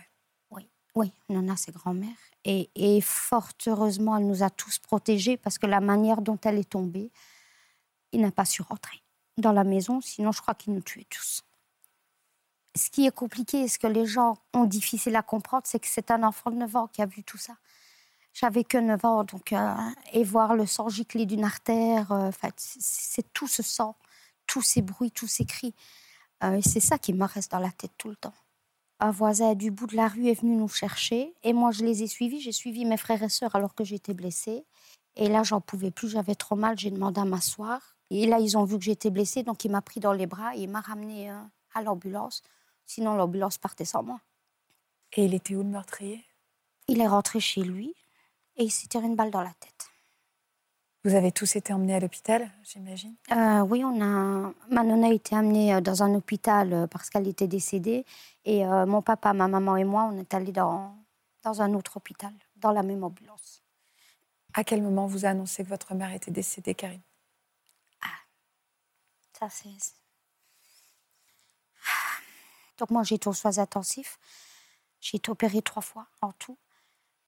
ouais. 0.52 0.69
Oui, 0.94 1.10
nonna, 1.31 1.56
c'est 1.56 1.72
grand-mère. 1.72 2.14
Et, 2.44 2.70
et 2.76 3.00
fort 3.00 3.49
heureusement, 3.66 4.19
elle 4.19 4.26
nous 4.26 4.44
a 4.44 4.50
tous 4.50 4.78
protégés 4.78 5.37
parce 5.37 5.58
que 5.58 5.66
la 5.66 5.81
manière 5.81 6.20
dont 6.20 6.38
elle 6.44 6.58
est 6.58 6.70
tombée, 6.70 7.10
il 8.12 8.20
n'a 8.20 8.31
pas 8.31 8.44
su 8.44 8.62
rentrer 8.62 9.02
dans 9.37 9.52
la 9.52 9.64
maison. 9.64 10.00
Sinon, 10.00 10.31
je 10.31 10.40
crois 10.43 10.54
qu'il 10.54 10.75
nous 10.75 10.81
tuait 10.81 11.06
tous. 11.10 11.43
Ce 12.76 12.88
qui 12.88 13.06
est 13.06 13.14
compliqué 13.14 13.62
et 13.62 13.69
ce 13.69 13.81
que 13.81 13.88
les 13.88 14.06
gens 14.06 14.37
ont 14.54 14.64
difficile 14.64 15.16
à 15.16 15.22
comprendre, 15.22 15.64
c'est 15.66 15.81
que 15.81 15.88
c'est 15.88 16.12
un 16.12 16.22
enfant 16.22 16.52
de 16.52 16.56
9 16.56 16.76
ans 16.76 16.87
qui 16.87 17.02
a 17.02 17.06
vu 17.06 17.25
tout 17.25 17.38
ça. 17.38 17.56
J'avais 18.32 18.64
que 18.64 18.79
9 18.79 19.05
ans, 19.05 19.25
donc, 19.25 19.52
euh, 19.52 19.75
et 20.12 20.25
voir 20.25 20.55
le 20.55 20.67
sang 20.67 20.88
gicler 20.88 21.26
d'une 21.26 21.44
artère, 21.44 22.12
euh, 22.12 22.29
enfin, 22.29 22.49
c'est- 22.56 23.31
tout 23.34 23.46
ce 23.49 23.62
sang, 23.62 23.96
tous 24.46 24.62
ces 24.62 24.82
bruits, 24.82 25.11
tous 25.11 25.26
ces 25.26 25.44
cris. 25.44 25.75
Euh, 26.44 26.55
et 26.56 26.62
c'est 26.62 26.81
ça 26.81 26.99
qui 26.99 27.12
me 27.12 27.25
reste 27.26 27.52
dans 27.52 27.58
la 27.58 27.70
tête 27.73 27.93
tout 27.99 28.08
le 28.08 28.17
temps. 28.17 28.34
Un 29.00 29.11
voisin 29.11 29.55
du 29.55 29.70
bout 29.70 29.87
de 29.87 29.96
la 29.96 30.08
rue 30.08 30.29
est 30.29 30.40
venu 30.40 30.56
nous 30.56 30.69
chercher, 30.69 31.34
et 31.43 31.52
moi 31.52 31.73
je 31.73 31.84
les 31.84 32.02
ai 32.05 32.06
suivis. 32.06 32.40
J'ai 32.40 32.52
suivi 32.52 32.84
mes 32.87 32.96
frères 32.96 33.23
et 33.23 33.29
sœurs 33.29 33.55
alors 33.56 33.75
que 33.75 33.84
j'étais 33.84 34.14
blessée. 34.14 34.64
Et 35.17 35.28
là, 35.28 35.43
j'en 35.43 35.61
pouvais 35.61 35.90
plus, 35.90 36.08
j'avais 36.11 36.35
trop 36.35 36.56
mal, 36.56 36.78
j'ai 36.78 36.90
demandé 36.90 37.20
à 37.20 37.25
m'asseoir. 37.26 37.96
Et 38.11 38.26
là, 38.26 38.38
ils 38.40 38.56
ont 38.58 38.64
vu 38.64 38.78
que 38.78 38.85
j'étais 38.85 39.11
blessée, 39.11 39.43
donc 39.43 39.64
il 39.64 39.70
m'a 39.70 39.82
pris 39.82 40.00
dans 40.00 40.12
les 40.12 40.26
bras 40.26 40.56
et 40.56 40.61
il 40.62 40.70
m'a 40.70 40.81
ramené 40.81 41.31
euh, 41.31 41.38
à 41.75 41.82
l'ambulance. 41.82 42.43
Sinon, 42.87 43.14
l'ambulance 43.17 43.58
partait 43.58 43.85
sans 43.85 44.02
moi. 44.02 44.20
Et 45.14 45.25
il 45.26 45.35
était 45.35 45.55
où 45.55 45.62
le 45.62 45.69
meurtrier? 45.69 46.25
Il 46.88 47.00
est 47.00 47.08
rentré 47.08 47.40
chez 47.40 47.62
lui 47.62 47.94
et 48.56 48.64
il 48.64 48.70
s'est 48.70 48.88
tiré 48.88 49.06
une 49.06 49.16
balle 49.16 49.31
dans 49.31 49.43
la 49.43 49.52
tête. 49.60 49.88
Vous 51.04 51.14
avez 51.16 51.32
tous 51.32 51.56
été 51.56 51.72
emmenés 51.72 51.96
à 51.96 52.00
l'hôpital, 52.00 52.49
j'imagine? 52.62 53.16
Euh, 53.32 53.60
oui, 53.62 53.82
on 53.84 54.00
a. 54.00 54.52
Ma 54.69 54.84
nonna 54.84 55.08
a 55.08 55.12
été 55.12 55.34
amenée 55.34 55.75
euh, 55.75 55.81
dans 55.81 56.04
un 56.04 56.14
hôpital 56.14 56.72
euh, 56.72 56.87
parce 56.87 57.10
qu'elle 57.10 57.26
était 57.26 57.49
décédée. 57.49 58.06
Et 58.44 58.64
euh, 58.64 58.87
mon 58.87 59.02
papa, 59.02 59.32
ma 59.32 59.49
maman 59.49 59.76
et 59.76 59.82
moi, 59.82 60.04
on 60.04 60.16
est 60.16 60.32
allés 60.32 60.52
dans, 60.52 60.96
dans 61.43 61.60
un 61.60 61.75
autre 61.75 61.96
hôpital, 61.96 62.32
dans 62.54 62.70
la 62.70 62.84
même 62.84 63.02
ambulance. 63.02 63.64
À 64.54 64.62
quel 64.62 64.81
moment 64.81 65.06
vous 65.08 65.26
a 65.26 65.31
annoncé 65.31 65.64
que 65.64 65.69
votre 65.69 65.93
mère 65.94 66.12
était 66.12 66.31
décédée, 66.31 66.75
Karine? 66.75 67.02
Ça, 69.37 69.49
c'est. 69.50 69.70
Donc, 72.78 72.90
moi, 72.90 73.02
j'ai 73.02 73.16
été 73.16 73.28
aux 73.28 73.32
soins 73.32 73.58
intensifs. 73.58 74.20
J'ai 75.00 75.16
été 75.16 75.31
opérée 75.31 75.62
trois 75.62 75.82
fois 75.82 76.06
en 76.20 76.31
tout. 76.32 76.56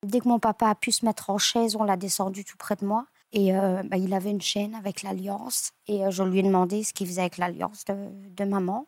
Dès 0.04 0.20
que 0.20 0.28
mon 0.28 0.38
papa 0.38 0.69
a 0.69 0.74
pu 0.74 0.93
se 0.93 1.05
mettre 1.05 1.31
en 1.31 1.38
chaise, 1.38 1.76
on 1.76 1.82
l'a 1.82 1.96
descendu 1.96 2.44
tout 2.44 2.58
près 2.58 2.76
de 2.76 2.84
moi. 2.84 3.06
Et 3.32 3.56
euh, 3.56 3.82
bah, 3.84 3.96
il 3.96 4.12
avait 4.14 4.31
une 4.31 4.40
chaîne 4.40 4.74
avec 4.74 5.02
l'alliance. 5.02 5.72
Et 5.88 6.05
euh, 6.05 6.10
je 6.10 6.22
lui 6.22 6.38
ai 6.38 6.43
demandé 6.43 6.84
ce 6.84 6.93
qu'il 6.93 7.06
faisait 7.06 7.22
avec 7.22 7.38
l'alliance 7.38 7.84
de, 7.86 8.44
maman. 8.44 8.86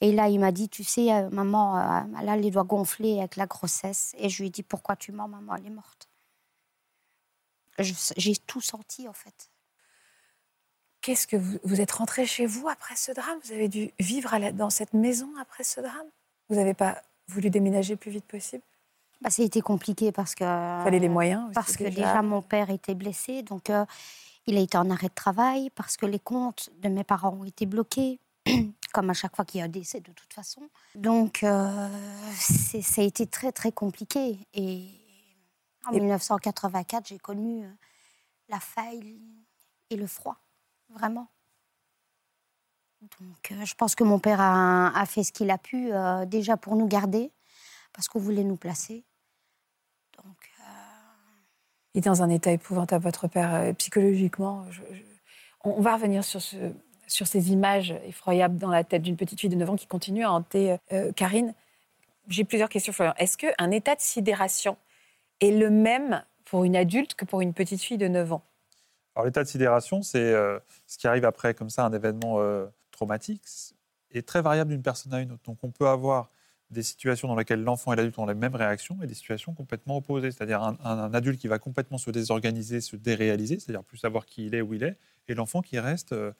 Et 0.00 0.12
là, 0.12 0.28
il 0.28 0.40
m'a 0.40 0.50
dit, 0.50 0.68
tu 0.68 0.82
sais, 0.82 1.12
euh, 1.12 1.28
maman, 1.30 1.78
euh, 1.78 2.00
elle 2.20 2.28
a 2.28 2.36
les 2.36 2.50
doigts 2.50 2.64
gonflés 2.64 3.18
avec 3.18 3.36
la 3.36 3.46
grossesse. 3.46 4.14
Et 4.18 4.28
je 4.30 4.42
lui 4.42 4.48
ai 4.48 4.50
dit, 4.50 4.62
pourquoi 4.62 4.96
tu 4.96 5.12
mens, 5.12 5.28
maman, 5.28 5.54
elle 5.56 5.66
est 5.66 5.70
morte. 5.70 6.08
J'ai 7.78 8.36
tout 8.36 8.60
senti, 8.60 9.06
en 9.08 9.12
fait. 9.12 9.50
Qu'est-ce 11.02 11.26
que 11.26 11.36
vous, 11.36 11.58
vous 11.62 11.80
êtes 11.80 11.92
rentré 11.92 12.26
chez 12.26 12.46
vous 12.46 12.68
après 12.68 12.96
ce 12.96 13.12
drame? 13.12 13.38
Vous 13.44 13.52
avez 13.52 13.68
dû 13.68 13.92
vivre 13.98 14.36
dans 14.52 14.70
cette 14.70 14.94
maison 14.94 15.30
après 15.38 15.64
ce 15.64 15.80
drame? 15.80 16.08
Vous 16.48 16.56
n'avez 16.56 16.74
pas 16.74 17.00
voulu 17.28 17.50
déménager 17.50 17.94
le 17.94 17.98
plus 17.98 18.10
vite 18.10 18.26
possible? 18.26 18.64
Bah, 19.20 19.28
ça 19.30 19.42
a 19.42 19.44
été 19.44 19.60
compliqué 19.60 20.12
parce 20.12 20.34
que. 20.34 20.44
Il 20.44 20.84
fallait 20.84 20.98
les 20.98 21.08
moyens 21.08 21.44
aussi, 21.44 21.54
Parce 21.54 21.76
que 21.76 21.84
déjà, 21.84 22.22
mon 22.22 22.40
père 22.42 22.70
était 22.70 22.94
blessé, 22.94 23.42
donc 23.42 23.68
euh, 23.68 23.84
il 24.46 24.56
a 24.56 24.60
été 24.60 24.78
en 24.78 24.88
arrêt 24.90 25.08
de 25.08 25.14
travail, 25.14 25.70
parce 25.70 25.96
que 25.96 26.06
les 26.06 26.18
comptes 26.18 26.70
de 26.78 26.88
mes 26.88 27.04
parents 27.04 27.34
ont 27.34 27.44
été 27.44 27.66
bloqués, 27.66 28.18
comme 28.92 29.10
à 29.10 29.14
chaque 29.14 29.36
fois 29.36 29.44
qu'il 29.44 29.58
y 29.58 29.62
a 29.62 29.66
un 29.66 29.68
décès 29.68 30.00
de 30.00 30.12
toute 30.12 30.32
façon. 30.32 30.62
Donc 30.94 31.42
euh, 31.42 31.88
ça 32.34 33.02
a 33.02 33.04
été 33.04 33.26
très 33.26 33.52
très 33.52 33.72
compliqué. 33.72 34.38
Et 34.54 34.88
en 35.86 35.92
Et- 35.92 36.00
1984, 36.00 37.06
j'ai 37.06 37.18
connu 37.18 37.64
euh, 37.64 37.68
la 38.48 38.58
faille 38.58 39.20
et 39.90 39.96
le 39.96 40.06
froid, 40.06 40.38
vraiment. 40.88 41.28
Donc 43.20 43.52
euh, 43.52 43.64
je 43.64 43.74
pense 43.74 43.94
que 43.94 44.04
mon 44.04 44.18
père 44.18 44.40
a, 44.40 44.98
a 44.98 45.06
fait 45.06 45.24
ce 45.24 45.32
qu'il 45.32 45.50
a 45.50 45.58
pu, 45.58 45.92
euh, 45.92 46.24
déjà 46.26 46.56
pour 46.56 46.76
nous 46.76 46.86
garder, 46.86 47.30
parce 47.92 48.08
qu'on 48.08 48.18
voulait 48.20 48.44
nous 48.44 48.56
placer. 48.56 49.04
Donc. 50.24 50.50
euh, 50.60 50.62
Il 51.94 51.98
est 51.98 52.04
dans 52.04 52.22
un 52.22 52.28
état 52.28 52.52
épouvantable, 52.52 53.02
votre 53.04 53.26
père, 53.28 53.54
euh, 53.54 53.72
psychologiquement. 53.74 54.70
je- 54.70 54.82
je- 54.92 55.02
On, 55.64 55.70
on 55.72 55.80
va 55.80 55.94
revenir 55.94 56.24
sur, 56.24 56.40
ce, 56.40 56.56
sur 57.06 57.26
ces 57.26 57.50
images 57.52 57.90
effroyables 58.06 58.56
dans 58.58 58.70
la 58.70 58.84
tête 58.84 59.02
d'une 59.02 59.16
petite 59.16 59.40
fille 59.40 59.50
de 59.50 59.56
9 59.56 59.70
ans 59.70 59.76
qui 59.76 59.86
continue 59.86 60.24
à 60.24 60.32
hanter 60.32 60.76
euh, 60.92 61.12
Karine. 61.12 61.52
J'ai 62.28 62.44
plusieurs 62.44 62.68
questions, 62.68 62.92
Florian. 62.92 63.14
Est-ce 63.18 63.36
qu'un 63.36 63.70
état 63.72 63.94
de 63.96 64.00
sidération 64.00 64.76
est 65.40 65.50
le 65.50 65.68
même 65.70 66.22
pour 66.44 66.64
une 66.64 66.76
adulte 66.76 67.14
que 67.14 67.24
pour 67.24 67.40
une 67.40 67.52
petite 67.54 67.82
fille 67.82 67.98
de 67.98 68.08
9 68.08 68.32
ans? 68.32 68.42
Alors 69.16 69.26
l'état 69.26 69.42
de 69.42 69.48
sidération, 69.48 70.02
c'est 70.02 70.18
euh, 70.32 70.58
ce 70.86 70.96
qui 70.96 71.08
arrive 71.08 71.24
après 71.24 71.52
comme 71.54 71.68
ça 71.70 71.84
un 71.84 71.92
événement 71.92 72.36
euh, 72.38 72.66
traumatique, 72.92 73.42
est 74.12 74.26
très 74.26 74.40
variable 74.42 74.70
d'une 74.70 74.82
personne 74.82 75.12
à 75.12 75.20
une 75.20 75.32
autre. 75.32 75.42
Donc 75.44 75.58
on 75.62 75.70
peut 75.70 75.88
avoir 75.88 76.30
des 76.70 76.82
situations 76.82 77.26
dans 77.26 77.34
lesquelles 77.34 77.62
l'enfant 77.62 77.92
et 77.92 77.96
l'adulte 77.96 78.18
ont 78.18 78.26
les 78.26 78.34
mêmes 78.34 78.54
réactions 78.54 78.98
et 79.02 79.06
des 79.06 79.14
situations 79.14 79.54
complètement 79.54 79.96
opposées. 79.96 80.30
C'est-à-dire 80.30 80.62
un, 80.62 81.14
adulte 81.14 81.40
qui 81.40 81.48
va 81.48 81.58
complètement 81.58 81.98
se 81.98 82.10
désorganiser, 82.10 82.80
se 82.80 82.96
déréaliser, 82.96 83.58
c'est-à-dire 83.58 83.82
plus 83.82 83.98
savoir 83.98 84.26
qui 84.26 84.46
il 84.46 84.54
est, 84.54 84.60
où 84.60 84.74
il 84.74 84.84
est, 84.84 84.96
et 85.28 85.34
l'enfant 85.34 85.62
qui 85.62 85.78
reste 85.78 86.12
euh, 86.12 86.32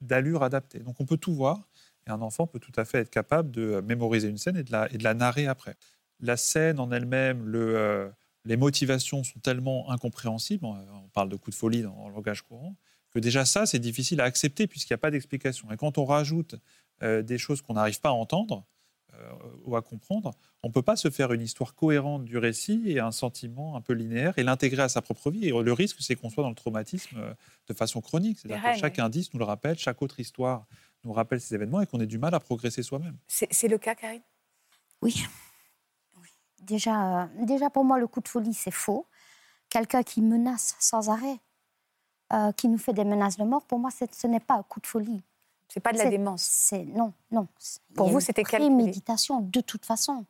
d'allure 0.00 0.42
adaptée. 0.42 0.78
Donc 0.78 1.00
on 1.00 1.04
peut 1.04 1.18
tout 1.18 1.34
voir, 1.34 1.68
et 2.06 2.10
un 2.10 2.22
enfant 2.22 2.46
peut 2.46 2.58
tout 2.58 2.72
à 2.76 2.84
fait 2.84 3.00
être 3.00 3.10
capable 3.10 3.50
de 3.50 3.82
mémoriser 3.86 4.28
une 4.28 4.38
scène 4.38 4.56
et 4.56 4.62
de 4.62 4.72
la, 4.72 4.88
de 4.88 5.02
la 5.02 5.14
narrer 5.14 5.46
après. 5.46 5.76
La 6.20 6.36
scène 6.38 6.80
en 6.80 6.90
elle-même, 6.90 7.46
le, 7.46 7.76
euh, 7.76 8.08
les 8.46 8.56
motivations 8.56 9.24
sont 9.24 9.40
tellement 9.40 9.90
incompréhensibles, 9.90 10.64
on 10.64 11.08
parle 11.12 11.28
de 11.28 11.36
coup 11.36 11.50
de 11.50 11.54
folie 11.54 11.82
dans, 11.82 12.08
le 12.08 12.14
langage 12.14 12.42
courant, 12.42 12.76
que 13.10 13.18
déjà 13.18 13.44
ça, 13.44 13.66
c'est 13.66 13.78
difficile 13.78 14.20
à 14.20 14.24
accepter 14.24 14.66
puisqu'il 14.66 14.92
n'y 14.92 14.96
a 14.96 14.98
pas 14.98 15.10
d'explication. 15.10 15.70
Et 15.72 15.76
quand 15.76 15.98
on 15.98 16.04
rajoute 16.04 16.54
euh, 17.02 17.22
des 17.22 17.38
choses 17.38 17.60
qu'on 17.60 17.74
n'arrive 17.74 18.00
pas 18.00 18.10
à 18.10 18.12
entendre, 18.12 18.64
euh, 18.64 18.75
à 19.76 19.82
comprendre, 19.82 20.32
on 20.62 20.68
ne 20.68 20.72
peut 20.72 20.82
pas 20.82 20.96
se 20.96 21.10
faire 21.10 21.32
une 21.32 21.42
histoire 21.42 21.74
cohérente 21.74 22.24
du 22.24 22.38
récit 22.38 22.82
et 22.86 23.00
un 23.00 23.10
sentiment 23.10 23.76
un 23.76 23.80
peu 23.80 23.92
linéaire 23.92 24.34
et 24.38 24.42
l'intégrer 24.42 24.82
à 24.82 24.88
sa 24.88 25.02
propre 25.02 25.30
vie. 25.30 25.46
Et 25.48 25.50
le 25.50 25.72
risque, 25.72 25.98
c'est 26.00 26.16
qu'on 26.16 26.30
soit 26.30 26.42
dans 26.42 26.48
le 26.48 26.54
traumatisme 26.54 27.16
euh, 27.18 27.34
de 27.68 27.74
façon 27.74 28.00
chronique. 28.00 28.38
C'est-à-dire 28.38 28.72
que 28.72 28.78
chaque 28.78 28.98
indice 28.98 29.32
nous 29.34 29.38
le 29.38 29.44
rappelle, 29.44 29.78
chaque 29.78 30.00
autre 30.02 30.20
histoire 30.20 30.66
nous 31.04 31.12
rappelle 31.12 31.40
ces 31.40 31.54
événements 31.54 31.80
et 31.80 31.86
qu'on 31.86 32.00
ait 32.00 32.06
du 32.06 32.18
mal 32.18 32.34
à 32.34 32.40
progresser 32.40 32.82
soi-même. 32.82 33.16
C'est 33.28 33.68
le 33.68 33.78
cas, 33.78 33.94
Karine? 33.94 34.22
Oui. 35.02 35.22
Déjà, 36.62 37.22
euh, 37.22 37.26
déjà, 37.44 37.70
pour 37.70 37.84
moi, 37.84 37.98
le 37.98 38.06
coup 38.06 38.20
de 38.20 38.28
folie, 38.28 38.54
c'est 38.54 38.70
faux. 38.70 39.06
Quelqu'un 39.68 40.02
qui 40.02 40.22
menace 40.22 40.74
sans 40.80 41.10
arrêt, 41.10 41.38
qui 42.56 42.66
nous 42.66 42.78
fait 42.78 42.92
des 42.92 43.04
menaces 43.04 43.36
de 43.36 43.44
mort, 43.44 43.64
pour 43.66 43.78
moi, 43.78 43.90
ce 43.90 44.26
n'est 44.26 44.40
pas 44.40 44.54
un 44.54 44.62
coup 44.62 44.80
de 44.80 44.86
folie. 44.86 45.22
C'est 45.68 45.80
pas 45.80 45.92
de 45.92 45.98
la 45.98 46.08
démence. 46.08 46.42
C'est 46.42 46.84
non, 46.84 47.12
non. 47.30 47.48
Pour 47.94 48.08
vous, 48.08 48.20
c'était 48.20 48.44
quelle 48.44 48.70
méditation 48.70 49.40
de 49.40 49.60
toute 49.60 49.84
façon. 49.84 50.24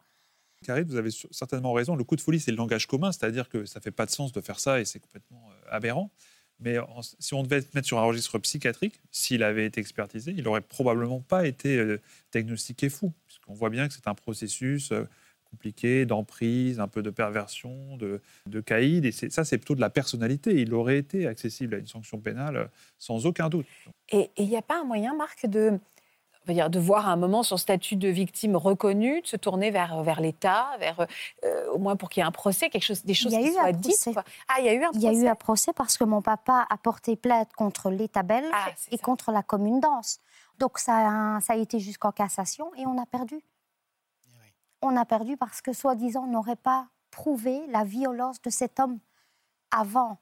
Karine, 0.65 0.85
vous 0.85 0.97
avez 0.97 1.11
certainement 1.31 1.73
raison. 1.73 1.97
Le 1.97 2.05
coup 2.05 2.17
de 2.17 2.21
folie, 2.21 2.41
c'est 2.41 2.51
le 2.51 2.57
langage 2.57 2.87
commun, 2.87 3.13
c'est-à-dire 3.13 3.49
que 3.49 3.67
ça 3.67 3.81
fait 3.81 3.91
pas 3.91 4.07
de 4.07 4.11
sens 4.11 4.33
de 4.33 4.41
faire 4.41 4.59
ça 4.59 4.81
et 4.81 4.85
c'est 4.85 4.99
complètement 4.99 5.49
euh, 5.51 5.71
aberrant. 5.71 6.11
Mais 6.59 6.79
si 7.19 7.35
on 7.35 7.43
devait 7.43 7.63
mettre 7.75 7.87
sur 7.87 7.99
un 7.99 8.05
registre 8.05 8.39
psychiatrique, 8.39 8.99
s'il 9.11 9.43
avait 9.43 9.67
été 9.67 9.81
expertisé, 9.81 10.33
il 10.35 10.43
n'aurait 10.43 10.63
probablement 10.63 11.21
pas 11.21 11.47
été 11.47 11.77
euh, 11.77 12.01
diagnostiqué 12.33 12.89
fou, 12.89 13.13
puisqu'on 13.27 13.53
voit 13.53 13.69
bien 13.69 13.89
que 13.89 13.95
c'est 13.95 14.09
un 14.09 14.15
processus 14.15 14.91
euh, 14.91 15.05
compliqué, 15.51 16.07
d'emprise, 16.07 16.81
un 16.81 16.89
peu 16.89 17.03
de 17.03 17.11
perversion, 17.11 17.97
de, 17.97 18.21
de 18.47 18.61
caïd. 18.61 19.05
Et 19.05 19.13
ça, 19.13 19.45
c'est 19.45 19.59
plutôt 19.59 19.75
de 19.75 19.81
la 19.81 19.91
personnalité. 19.91 20.61
Il 20.61 20.75
aurait 20.75 20.99
été 20.99 21.27
accessible 21.27 21.75
à 21.75 21.79
une 21.79 21.87
sanction 21.87 22.19
pénale 22.19 22.57
euh, 22.57 22.67
sans 22.99 23.27
aucun 23.27 23.49
doute. 23.49 23.67
Et 24.11 24.31
il 24.37 24.49
n'y 24.49 24.57
a 24.57 24.63
pas 24.63 24.81
un 24.81 24.85
moyen, 24.85 25.15
Marc, 25.15 25.47
de, 25.47 25.79
dire, 26.49 26.71
de 26.71 26.79
voir 26.79 27.09
à 27.09 27.13
un 27.13 27.17
moment 27.17 27.43
son 27.43 27.57
statut 27.57 27.97
de 27.97 28.09
victime 28.09 28.57
reconnu, 28.57 29.23
de 29.23 29.27
se 29.27 29.37
tourner 29.37 29.71
vers, 29.71 30.03
vers 30.03 30.21
l'État, 30.21 30.69
vers, 30.79 31.07
euh, 31.45 31.71
au 31.73 31.79
moins 31.79 31.97
pour 31.97 32.09
qu'il 32.09 32.21
y 32.21 32.25
ait 32.25 32.29
un 32.29 32.33
procès, 32.33 32.69
quelque 32.69 32.85
chose, 32.85 33.05
des 33.05 33.15
choses 33.15 33.33
qui 33.33 33.53
soient 33.53 33.73
dites. 33.73 34.11
Ah, 34.49 34.61
il 34.61 34.67
y 34.67 34.69
a 34.69 34.75
eu 34.75 34.83
un 34.83 34.91
procès. 34.91 34.99
Il 34.99 35.03
y 35.03 35.09
a 35.09 35.13
eu 35.13 35.29
un 35.29 35.35
procès 35.35 35.73
parce 35.73 35.97
que 35.97 36.05
mon 36.05 36.23
papa 36.23 36.67
a 36.69 36.77
porté 36.79 37.17
plainte 37.17 37.53
contre 37.55 37.91
l'État 37.91 38.23
belge 38.23 38.51
ah, 38.53 38.71
et 38.91 38.99
contre 38.99 39.33
la 39.33 39.43
commune 39.43 39.81
d'Anse. 39.81 40.21
Donc 40.59 40.79
ça 40.79 41.39
ça 41.43 41.53
a 41.53 41.57
été 41.57 41.79
jusqu'en 41.79 42.13
cassation 42.13 42.75
et 42.77 42.87
on 42.87 43.01
a 43.01 43.05
perdu 43.05 43.41
on 44.87 44.97
a 44.97 45.05
perdu 45.05 45.37
parce 45.37 45.61
que, 45.61 45.73
soi-disant, 45.73 46.25
on 46.25 46.33
n'aurait 46.33 46.57
pas 46.57 46.89
prouvé 47.11 47.67
la 47.69 47.85
violence 47.85 48.41
de 48.43 48.51
cet 48.51 48.81
homme 48.81 48.99
avant. 49.71 50.19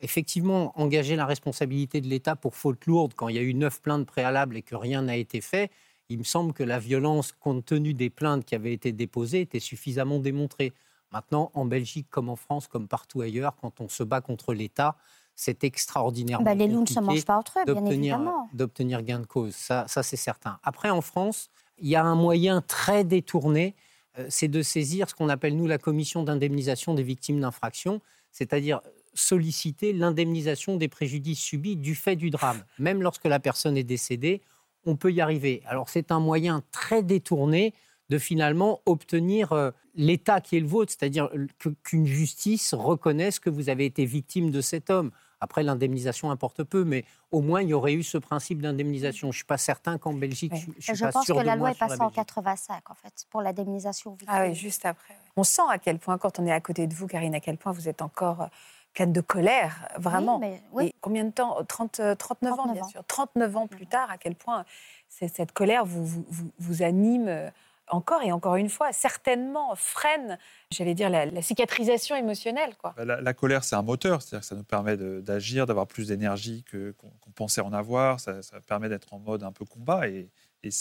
Effectivement, 0.00 0.72
engager 0.80 1.16
la 1.16 1.26
responsabilité 1.26 2.00
de 2.00 2.08
l'État 2.08 2.34
pour 2.34 2.56
faute 2.56 2.86
lourde 2.86 3.14
quand 3.14 3.28
il 3.28 3.36
y 3.36 3.38
a 3.38 3.42
eu 3.42 3.54
neuf 3.54 3.80
plaintes 3.80 4.06
préalables 4.06 4.56
et 4.56 4.62
que 4.62 4.74
rien 4.74 5.02
n'a 5.02 5.16
été 5.16 5.40
fait, 5.40 5.70
il 6.08 6.18
me 6.18 6.24
semble 6.24 6.52
que 6.52 6.62
la 6.62 6.78
violence, 6.78 7.32
compte 7.32 7.64
tenu 7.64 7.94
des 7.94 8.10
plaintes 8.10 8.44
qui 8.44 8.54
avaient 8.54 8.72
été 8.72 8.92
déposées, 8.92 9.42
était 9.42 9.60
suffisamment 9.60 10.18
démontrée. 10.18 10.72
Maintenant, 11.12 11.50
en 11.54 11.64
Belgique 11.64 12.08
comme 12.10 12.28
en 12.28 12.36
France, 12.36 12.68
comme 12.68 12.88
partout 12.88 13.20
ailleurs, 13.20 13.56
quand 13.56 13.80
on 13.80 13.88
se 13.88 14.02
bat 14.02 14.20
contre 14.20 14.54
l'État, 14.54 14.96
c'est 15.34 15.64
extraordinairement 15.64 16.44
ben, 16.44 16.58
les 16.58 16.68
loups 16.68 16.82
ne 16.82 16.86
se 16.86 17.00
mangent 17.00 17.24
pas 17.24 17.36
entre 17.36 17.60
eux, 17.60 17.72
bien 17.72 17.84
évidemment. 17.86 18.48
D'obtenir 18.52 19.02
gain 19.02 19.20
de 19.20 19.26
cause, 19.26 19.54
ça, 19.54 19.86
ça 19.88 20.02
c'est 20.02 20.16
certain. 20.16 20.58
Après, 20.62 20.90
en 20.90 21.00
France, 21.00 21.50
il 21.82 21.88
y 21.88 21.96
a 21.96 22.04
un 22.04 22.14
moyen 22.14 22.62
très 22.62 23.04
détourné, 23.04 23.74
euh, 24.18 24.26
c'est 24.30 24.48
de 24.48 24.62
saisir 24.62 25.10
ce 25.10 25.14
qu'on 25.14 25.28
appelle, 25.28 25.56
nous, 25.56 25.66
la 25.66 25.78
commission 25.78 26.22
d'indemnisation 26.22 26.94
des 26.94 27.02
victimes 27.02 27.40
d'infraction, 27.40 28.00
c'est-à-dire 28.30 28.80
solliciter 29.14 29.92
l'indemnisation 29.92 30.76
des 30.76 30.88
préjudices 30.88 31.40
subis 31.40 31.76
du 31.76 31.94
fait 31.94 32.16
du 32.16 32.30
drame. 32.30 32.64
Même 32.78 33.02
lorsque 33.02 33.26
la 33.26 33.40
personne 33.40 33.76
est 33.76 33.82
décédée, 33.82 34.40
on 34.86 34.96
peut 34.96 35.12
y 35.12 35.20
arriver. 35.20 35.62
Alors 35.66 35.88
c'est 35.88 36.10
un 36.12 36.20
moyen 36.20 36.62
très 36.70 37.02
détourné 37.02 37.74
de 38.08 38.18
finalement 38.18 38.80
obtenir 38.86 39.52
euh, 39.52 39.70
l'état 39.94 40.40
qui 40.40 40.56
est 40.56 40.60
le 40.60 40.66
vôtre, 40.66 40.92
c'est-à-dire 40.96 41.30
qu'une 41.82 42.06
justice 42.06 42.74
reconnaisse 42.74 43.38
que 43.38 43.50
vous 43.50 43.68
avez 43.68 43.84
été 43.84 44.04
victime 44.04 44.50
de 44.50 44.60
cet 44.60 44.88
homme. 44.88 45.10
Après, 45.42 45.64
l'indemnisation 45.64 46.30
importe 46.30 46.62
peu, 46.62 46.84
mais 46.84 47.04
au 47.32 47.40
moins, 47.40 47.62
il 47.62 47.68
y 47.68 47.74
aurait 47.74 47.94
eu 47.94 48.04
ce 48.04 48.16
principe 48.16 48.62
d'indemnisation. 48.62 49.26
Je 49.26 49.32
ne 49.32 49.38
suis 49.38 49.44
pas 49.44 49.58
certain 49.58 49.98
qu'en 49.98 50.12
Belgique, 50.12 50.52
je, 50.78 50.94
je 50.94 51.04
pense 51.06 51.26
que 51.26 51.32
la 51.32 51.56
loi 51.56 51.72
est 51.72 51.78
passée 51.78 52.00
en 52.00 52.10
85, 52.10 52.88
en 52.88 52.94
fait, 52.94 53.26
pour 53.28 53.42
l'indemnisation. 53.42 54.16
Ah 54.28 54.44
oui, 54.44 54.54
juste 54.54 54.86
après. 54.86 55.16
On 55.34 55.42
sent 55.42 55.62
à 55.68 55.78
quel 55.78 55.98
point, 55.98 56.16
quand 56.16 56.38
on 56.38 56.46
est 56.46 56.52
à 56.52 56.60
côté 56.60 56.86
de 56.86 56.94
vous, 56.94 57.08
Karine, 57.08 57.34
à 57.34 57.40
quel 57.40 57.56
point 57.56 57.72
vous 57.72 57.88
êtes 57.88 58.02
encore 58.02 58.42
euh, 58.42 58.46
pleine 58.94 59.12
de 59.12 59.20
colère, 59.20 59.88
vraiment. 59.98 60.40
Et 60.80 60.94
combien 61.00 61.24
de 61.24 61.32
temps 61.32 61.56
30, 61.64 62.00
39, 62.16 62.60
ans, 62.60 62.72
bien 62.72 62.84
sûr. 62.84 63.02
39 63.08 63.56
ans 63.56 63.66
plus 63.66 63.88
tard, 63.88 64.08
à 64.12 64.18
quel 64.18 64.36
point 64.36 64.64
cette 65.08 65.50
colère 65.50 65.84
vous, 65.84 66.06
vous, 66.06 66.50
vous 66.60 66.82
anime 66.84 67.26
euh, 67.26 67.50
encore 67.88 68.22
et 68.22 68.32
encore 68.32 68.56
une 68.56 68.68
fois, 68.68 68.92
certainement 68.92 69.74
freine, 69.74 70.38
j'allais 70.70 70.94
dire, 70.94 71.10
la, 71.10 71.42
cicatrisation 71.42 72.16
émotionnelle. 72.16 72.72
Bah, 72.82 73.04
la, 73.04 73.34
colère, 73.34 73.64
c'est 73.64 73.76
un 73.76 73.82
moteur, 73.82 74.22
c'est-à-dire 74.22 74.40
que 74.40 74.46
ça 74.46 74.54
nous 74.54 74.64
permet 74.64 74.96
d'agir, 74.96 75.66
d'avoir 75.66 75.86
plus 75.86 76.08
d'énergie 76.08 76.64
qu'on 76.70 77.30
pensait 77.34 77.60
en 77.60 77.72
avoir, 77.72 78.20
ça, 78.20 78.40
permet 78.66 78.88
d'être 78.88 79.12
en 79.12 79.18
mode 79.18 79.42
un 79.42 79.52
peu 79.52 79.64
combat 79.64 80.08
et, 80.08 80.30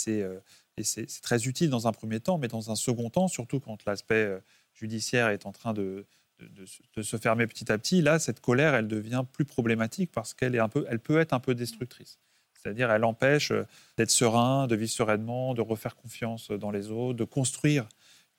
euh, 0.08 0.40
c'est 0.84 1.08
très 1.22 1.48
utile 1.48 1.70
dans 1.70 1.88
un 1.88 1.92
premier 1.92 2.20
temps, 2.20 2.38
mais 2.38 2.48
dans 2.48 2.72
un 2.72 2.76
second 2.76 3.10
temps, 3.10 3.28
surtout 3.28 3.60
quand 3.60 3.84
l'aspect 3.86 4.26
euh, 4.26 4.40
judiciaire 4.74 5.30
est 5.30 5.46
en 5.46 5.52
train 5.52 5.74
de, 5.74 6.06
de, 6.40 7.02
se 7.02 7.18
fermer 7.18 7.48
petit 7.48 7.72
à 7.72 7.78
petit, 7.78 8.02
là, 8.02 8.20
cette 8.20 8.40
colère, 8.40 8.76
elle 8.76 8.88
devient 8.88 9.24
plus 9.32 9.46
problématique 9.46 10.12
parce 10.12 10.34
qu'elle 10.34 10.56
elle 10.88 11.00
peut 11.00 11.20
être 11.20 11.34
un 11.34 11.40
peu 11.40 11.56
destructrice. 11.56 12.20
C'est-à-dire, 12.62 12.92
elle 12.92 13.04
empêche 13.04 13.52
euh, 13.52 13.66
d'être 13.98 14.12
serein, 14.12 14.68
de 14.68 14.76
vivre 14.76 14.92
sereinement, 14.92 15.54
de 15.54 15.62
refaire 15.62 15.96
confiance 15.96 16.52
dans 16.52 16.72
les 16.72 16.92
autres, 16.92 17.18
de 17.18 17.24
construire 17.24 17.88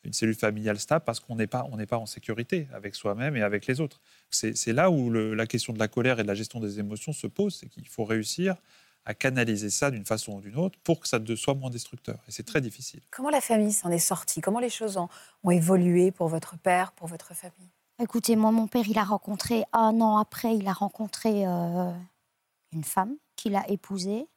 une 0.05 0.13
cellule 0.13 0.35
familiale 0.35 0.79
stable 0.79 1.05
parce 1.05 1.21
qu'on 1.21 1.37
n'est 1.37 1.47
pas, 1.47 1.67
on 1.71 1.85
pas 1.87 1.99
en 1.99 2.07
sécurité 2.07 2.69
avec 2.73 2.95
soi-même 2.95 3.37
et 3.37 3.43
avec 3.43 3.67
les 3.67 3.81
autres. 3.81 4.01
C'est 4.31 4.73
là 4.73 4.91
où 4.91 5.11
la 5.11 5.47
question 5.47 5.73
de 5.73 5.79
la 5.79 5.89
colère 5.89 6.19
et 6.19 6.23
de 6.23 6.29
la 6.29 6.35
gestion 6.35 6.61
des 6.61 6.81
émotions 6.81 7.13
se 7.13 7.27
pose, 7.27 7.55
c'est 7.55 7.69
qu'il 7.69 7.89
faut 7.89 8.05
réussir 8.05 8.57
à 9.05 9.15
canaliser 9.15 9.71
ça 9.71 9.91
d'une 9.91 10.05
façon 10.05 10.35
ou 10.35 10.41
d'une 10.41 10.57
autre 10.57 10.79
pour 10.85 11.01
que 11.01 11.09
ça 11.09 11.19
soit 11.37 11.55
moins 11.55 11.71
destructeur. 11.71 12.17
Et 12.29 12.33
c'est 12.33 12.45
très 12.45 12.61
difficile. 12.61 13.01
Comment 13.11 13.31
la 13.31 13.41
famille 13.41 13.73
s'en 13.73 13.91
est 13.91 13.99
sortie? 13.99 14.41
Comment 14.41 14.61
les 14.61 14.71
choses 14.71 14.97
ont, 14.97 15.51
évolué 15.51 16.13
pour 16.13 16.29
votre 16.29 16.57
père, 16.57 16.93
pour 16.93 17.09
votre 17.09 17.35
famille? 17.35 17.71
Écoutez, 18.01 18.37
moi, 18.37 18.51
mon 18.53 18.67
père, 18.67 18.85
il 18.89 18.99
a 18.99 19.05
rencontré, 19.05 19.65
un 19.73 20.01
an 20.01 20.19
après, 20.19 20.57
il 20.57 20.67
a 20.67 20.73
rencontré 20.73 21.47
euh, 21.47 21.91
une 22.73 22.85
femme 22.85 23.17
qu'il 23.37 23.57
a 23.57 23.69
épousée. 23.69 24.29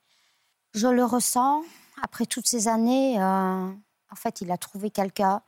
Je 0.74 0.88
le 0.88 1.04
ressens, 1.04 1.64
après 2.02 2.26
toutes 2.26 2.48
ces 2.48 2.68
années, 2.68 3.20
euh, 3.20 3.72
en 4.12 4.16
fait, 4.16 4.42
il 4.42 4.52
a 4.52 4.58
trouvé 4.58 4.90
quelqu'un 4.92 5.42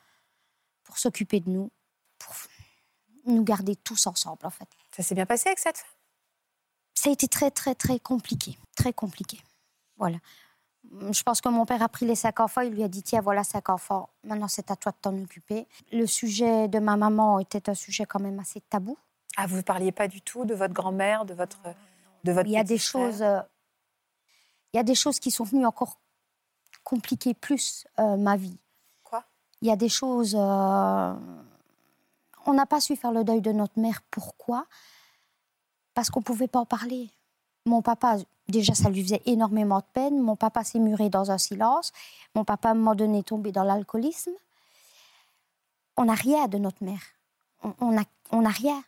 pour 0.84 0.98
s'occuper 0.98 1.40
de 1.40 1.50
nous, 1.50 1.72
pour 2.20 2.34
nous 3.26 3.44
garder 3.44 3.76
tous 3.76 4.08
ensemble, 4.08 4.46
en 4.46 4.50
fait. 4.50 4.68
Ça 4.96 5.04
s'est 5.04 5.16
bien 5.16 5.26
passé 5.26 5.50
avec 5.50 5.60
cette 5.60 5.78
femme? 5.78 5.90
Ça 6.94 7.10
a 7.10 7.14
été 7.14 7.28
très, 7.28 7.52
très, 7.52 7.76
très 7.76 8.00
compliqué. 8.00 8.58
Très 8.76 8.94
compliqué. 8.94 9.40
Voilà. 9.98 10.18
Je 11.12 11.22
pense 11.24 11.42
que 11.42 11.50
mon 11.50 11.66
père 11.66 11.82
a 11.82 11.90
pris 11.90 12.06
les 12.06 12.16
cinq 12.16 12.40
enfants, 12.40 12.62
il 12.62 12.72
lui 12.72 12.84
a 12.84 12.88
dit 12.88 13.04
Tiens, 13.04 13.22
voilà 13.22 13.44
cinq 13.44 13.70
enfants, 13.70 14.10
maintenant 14.24 14.48
c'est 14.48 14.72
à 14.72 14.76
toi 14.78 14.94
de 14.94 14.98
t'en 15.02 15.18
occuper. 15.22 15.68
Le 15.92 16.06
sujet 16.06 16.70
de 16.70 16.80
ma 16.80 16.96
maman 16.96 17.40
était 17.40 17.70
un 17.70 17.74
sujet 17.74 18.06
quand 18.06 18.22
même 18.22 18.40
assez 18.40 18.62
tabou. 18.62 18.98
Ah, 19.36 19.48
vous 19.48 19.58
ne 19.58 19.62
parliez 19.62 19.92
pas 19.92 20.08
du 20.08 20.22
tout 20.22 20.46
de 20.46 20.56
votre 20.56 20.74
grand-mère, 20.74 21.26
de 21.26 21.34
votre 21.34 21.60
il 22.26 22.50
y 22.50 22.58
a 22.58 22.64
des 22.64 22.78
choses, 22.78 23.22
euh, 23.22 23.40
il 24.74 24.78
y 24.78 24.80
a 24.80 24.84
des 24.84 24.96
choses 24.96 25.20
qui 25.20 25.32
sont 25.32 25.44
venues 25.44 25.66
encore 25.66 26.00
compliquer 26.84 27.34
plus 27.34 27.86
euh, 28.00 28.18
ma 28.18 28.38
vie. 28.38 28.58
Quoi? 29.04 29.24
Il 29.62 29.68
y 29.68 29.72
a 29.72 29.76
des 29.76 29.90
choses. 29.90 30.36
Euh, 30.38 31.14
on 32.46 32.54
n'a 32.54 32.66
pas 32.66 32.80
su 32.80 32.96
faire 32.96 33.12
le 33.12 33.24
deuil 33.24 33.42
de 33.42 33.52
notre 33.52 33.80
mère. 33.80 34.02
Pourquoi? 34.10 34.66
Parce 35.94 36.10
qu'on 36.10 36.22
ne 36.22 36.26
pouvait 36.26 36.48
pas 36.48 36.60
en 36.60 36.66
parler. 36.66 37.10
Mon 37.66 37.82
papa, 37.82 38.18
déjà, 38.48 38.74
ça 38.74 38.90
lui 38.90 39.04
faisait 39.04 39.22
énormément 39.26 39.80
de 39.80 39.86
peine. 39.94 40.22
Mon 40.22 40.38
papa 40.38 40.64
s'est 40.64 40.80
muré 40.80 41.10
dans 41.10 41.32
un 41.32 41.38
silence. 41.38 41.92
Mon 42.36 42.46
papa, 42.46 42.70
à 42.70 42.72
un 42.72 42.76
moment 42.76 42.96
donné, 42.96 43.20
est 43.20 43.28
tombé 43.28 43.52
dans 43.52 43.64
l'alcoolisme. 43.64 44.32
On 45.98 46.06
n'a 46.06 46.14
rien 46.14 46.48
de 46.48 46.58
notre 46.58 46.84
mère. 46.84 47.02
On 47.82 47.92
n'a 47.92 48.04
on 48.32 48.46
a 48.46 48.50
rien. 48.50 48.84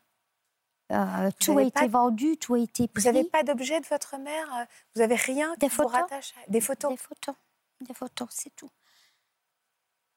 Euh, 0.92 1.30
tout 1.40 1.58
a 1.58 1.64
été 1.64 1.88
vendu, 1.88 2.38
tout 2.38 2.56
a 2.56 2.60
été 2.60 2.88
pris. 2.88 3.04
Vous 3.04 3.12
n'avez 3.12 3.24
pas 3.24 3.44
d'objet 3.44 3.80
de 3.80 3.86
votre 3.86 4.18
mère 4.18 4.56
euh, 4.56 4.66
Vous 4.96 5.02
n'avez 5.02 5.16
rien 5.16 5.54
des 5.60 5.70
photos. 5.70 6.02
Des 6.48 6.62
photos 6.62 6.92
Des 6.92 6.98
photos. 6.98 7.36
Des 7.82 7.94
photos, 7.94 8.28
c'est 8.32 8.56
tout. 8.56 8.70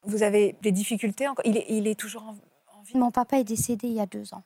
Vous 0.05 0.23
avez 0.23 0.57
des 0.63 0.73
difficultés 0.73 1.29
encore 1.29 1.45
il 1.47 1.57
est, 1.57 1.67
il 1.69 1.87
est 1.87 1.99
toujours 1.99 2.23
en, 2.23 2.37
en 2.77 2.83
vie? 2.83 2.97
Mon 2.97 3.11
papa 3.11 3.39
est 3.39 3.45
décédé 3.45 3.87
il 3.87 3.95
y 3.95 4.01
a 4.01 4.07
deux 4.07 4.35
ans. 4.35 4.43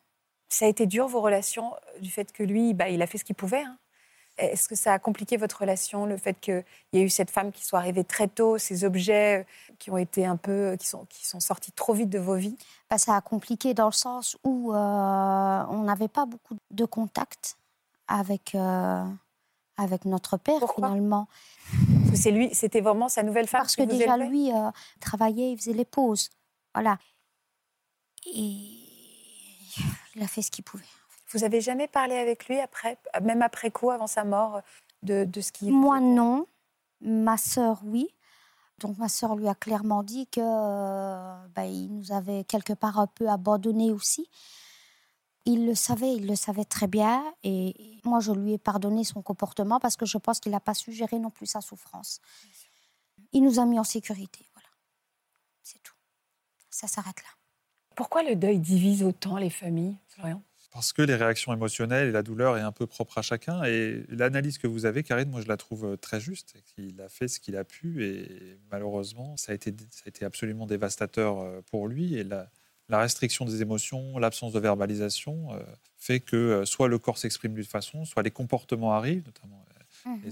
Ça 0.48 0.66
a 0.66 0.68
été 0.68 0.86
dur, 0.86 1.06
vos 1.06 1.20
relations, 1.20 1.74
euh, 1.74 2.00
du 2.00 2.10
fait 2.10 2.32
que 2.32 2.42
lui, 2.42 2.74
bah, 2.74 2.88
il 2.88 3.02
a 3.02 3.06
fait 3.06 3.18
ce 3.18 3.24
qu'il 3.24 3.36
pouvait 3.36 3.62
hein 3.62 3.78
Est-ce 4.38 4.68
que 4.68 4.74
ça 4.74 4.92
a 4.92 4.98
compliqué 4.98 5.36
votre 5.36 5.60
relation, 5.60 6.04
le 6.04 6.16
fait 6.16 6.38
qu'il 6.40 6.64
y 6.92 6.98
ait 6.98 7.02
eu 7.02 7.08
cette 7.08 7.30
femme 7.30 7.52
qui 7.52 7.64
soit 7.64 7.78
arrivée 7.78 8.04
très 8.04 8.28
tôt, 8.28 8.58
ces 8.58 8.84
objets 8.84 9.40
euh, 9.40 9.72
qui 9.78 9.90
ont 9.90 9.96
été 9.96 10.26
un 10.26 10.36
peu, 10.36 10.76
qui 10.78 10.86
sont, 10.86 11.06
qui 11.06 11.26
sont 11.26 11.40
sortis 11.40 11.72
trop 11.72 11.94
vite 11.94 12.10
de 12.10 12.18
vos 12.18 12.36
vies? 12.36 12.58
Bah, 12.90 12.98
Ça 12.98 13.16
a 13.16 13.20
compliqué 13.20 13.72
dans 13.72 13.86
le 13.86 13.92
sens 13.92 14.36
où 14.44 14.72
euh, 14.72 14.76
on 14.76 15.82
n'avait 15.84 16.08
pas 16.08 16.26
beaucoup 16.26 16.56
de 16.70 16.84
contact 16.84 17.56
avec, 18.08 18.54
euh, 18.54 19.04
avec 19.76 20.04
notre 20.04 20.36
père 20.36 20.60
Pourquoi? 20.60 20.88
finalement. 20.88 21.28
C'est 22.14 22.30
lui, 22.30 22.54
c'était 22.54 22.80
vraiment 22.80 23.08
sa 23.08 23.22
nouvelle 23.22 23.46
femme 23.46 23.62
Parce 23.62 23.76
que 23.76 23.82
vous 23.82 23.88
déjà 23.88 24.16
lui 24.16 24.52
euh, 24.52 24.70
travaillait, 25.00 25.52
il 25.52 25.58
faisait 25.58 25.72
les 25.72 25.84
pauses. 25.84 26.30
Voilà. 26.74 26.98
Et 28.26 28.52
il 30.14 30.22
a 30.22 30.26
fait 30.26 30.42
ce 30.42 30.50
qu'il 30.50 30.64
pouvait. 30.64 30.84
Vous 31.32 31.44
avez 31.44 31.60
jamais 31.60 31.88
parlé 31.88 32.14
avec 32.16 32.48
lui 32.48 32.60
après, 32.60 32.98
même 33.22 33.42
après 33.42 33.70
coup, 33.70 33.90
avant 33.90 34.06
sa 34.06 34.24
mort, 34.24 34.62
de, 35.02 35.24
de 35.24 35.40
ce 35.40 35.52
qui. 35.52 35.70
Moi, 35.70 36.00
non. 36.00 36.46
Ma 37.00 37.36
sœur, 37.36 37.80
oui. 37.84 38.08
Donc, 38.78 38.98
ma 38.98 39.08
sœur 39.08 39.36
lui 39.36 39.48
a 39.48 39.54
clairement 39.54 40.02
dit 40.02 40.26
que 40.26 40.40
euh, 40.40 41.46
bah, 41.54 41.66
il 41.66 41.94
nous 41.94 42.12
avait 42.12 42.44
quelque 42.44 42.72
part 42.72 42.98
un 42.98 43.06
peu 43.06 43.28
abandonnés 43.28 43.90
aussi. 43.90 44.28
Il 45.46 45.66
le 45.66 45.74
savait, 45.74 46.12
il 46.14 46.26
le 46.26 46.34
savait 46.36 46.64
très 46.64 46.86
bien. 46.86 47.24
Et 47.42 48.00
moi, 48.04 48.20
je 48.20 48.32
lui 48.32 48.54
ai 48.54 48.58
pardonné 48.58 49.04
son 49.04 49.22
comportement 49.22 49.78
parce 49.80 49.96
que 49.96 50.04
je 50.04 50.18
pense 50.18 50.40
qu'il 50.40 50.52
n'a 50.52 50.60
pas 50.60 50.74
su 50.74 50.92
gérer 50.92 51.18
non 51.18 51.30
plus 51.30 51.46
sa 51.46 51.60
souffrance. 51.60 52.20
Il 53.32 53.42
nous 53.42 53.58
a 53.58 53.64
mis 53.64 53.78
en 53.78 53.84
sécurité. 53.84 54.44
Voilà. 54.54 54.68
C'est 55.62 55.82
tout. 55.82 55.94
Ça 56.68 56.86
s'arrête 56.86 57.22
là. 57.22 57.30
Pourquoi 57.94 58.22
le 58.22 58.36
deuil 58.36 58.58
divise 58.58 59.02
autant 59.02 59.38
les 59.38 59.50
familles, 59.50 59.96
Florian? 60.08 60.42
Parce 60.76 60.92
que 60.92 61.00
les 61.00 61.14
réactions 61.14 61.54
émotionnelles 61.54 62.08
et 62.08 62.12
la 62.12 62.22
douleur 62.22 62.58
est 62.58 62.60
un 62.60 62.70
peu 62.70 62.86
propre 62.86 63.16
à 63.16 63.22
chacun. 63.22 63.64
Et 63.64 64.04
l'analyse 64.10 64.58
que 64.58 64.66
vous 64.66 64.84
avez, 64.84 65.02
Karine, 65.02 65.30
moi 65.30 65.40
je 65.40 65.48
la 65.48 65.56
trouve 65.56 65.86
euh, 65.86 65.96
très 65.96 66.20
juste. 66.20 66.54
Il 66.76 67.00
a 67.00 67.08
fait 67.08 67.28
ce 67.28 67.40
qu'il 67.40 67.56
a 67.56 67.64
pu 67.64 68.04
et 68.04 68.58
malheureusement, 68.70 69.38
ça 69.38 69.52
a 69.52 69.54
été, 69.54 69.74
ça 69.90 70.02
a 70.04 70.08
été 70.10 70.26
absolument 70.26 70.66
dévastateur 70.66 71.40
euh, 71.40 71.62
pour 71.70 71.88
lui. 71.88 72.16
Et 72.16 72.24
la, 72.24 72.50
la 72.90 72.98
restriction 73.00 73.46
des 73.46 73.62
émotions, 73.62 74.18
l'absence 74.18 74.52
de 74.52 74.60
verbalisation 74.60 75.54
euh, 75.54 75.60
fait 75.96 76.20
que 76.20 76.64
soit 76.66 76.88
le 76.88 76.98
corps 76.98 77.16
s'exprime 77.16 77.54
d'une 77.54 77.64
façon, 77.64 78.04
soit 78.04 78.22
les 78.22 78.30
comportements 78.30 78.92
arrivent, 78.92 79.24
notamment 79.24 79.64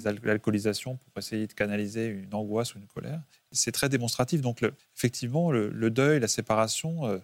al- 0.06 0.20
l'alcoolisation 0.22 0.96
pour 0.98 1.18
essayer 1.18 1.46
de 1.46 1.52
canaliser 1.54 2.06
une 2.08 2.34
angoisse 2.34 2.74
ou 2.74 2.78
une 2.78 2.86
colère. 2.86 3.20
C'est 3.50 3.72
très 3.72 3.88
démonstratif. 3.88 4.42
Donc, 4.42 4.60
le- 4.60 4.74
effectivement, 4.94 5.50
le, 5.50 5.70
le 5.70 5.90
deuil, 5.90 6.20
la 6.20 6.28
séparation 6.28 7.06
euh, 7.06 7.18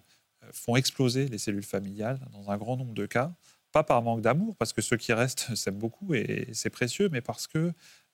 font 0.53 0.75
exploser 0.75 1.27
les 1.27 1.37
cellules 1.37 1.63
familiales 1.63 2.19
dans 2.33 2.49
un 2.51 2.57
grand 2.57 2.77
nombre 2.77 2.93
de 2.93 3.05
cas. 3.05 3.33
Pas 3.71 3.83
par 3.83 4.01
manque 4.01 4.21
d'amour, 4.21 4.55
parce 4.57 4.73
que 4.73 4.81
ceux 4.81 4.97
qui 4.97 5.13
restent 5.13 5.55
s'aiment 5.55 5.77
beaucoup 5.79 6.13
et 6.13 6.49
c'est 6.53 6.69
précieux, 6.69 7.09
mais 7.09 7.21
parce 7.21 7.47
que 7.47 7.73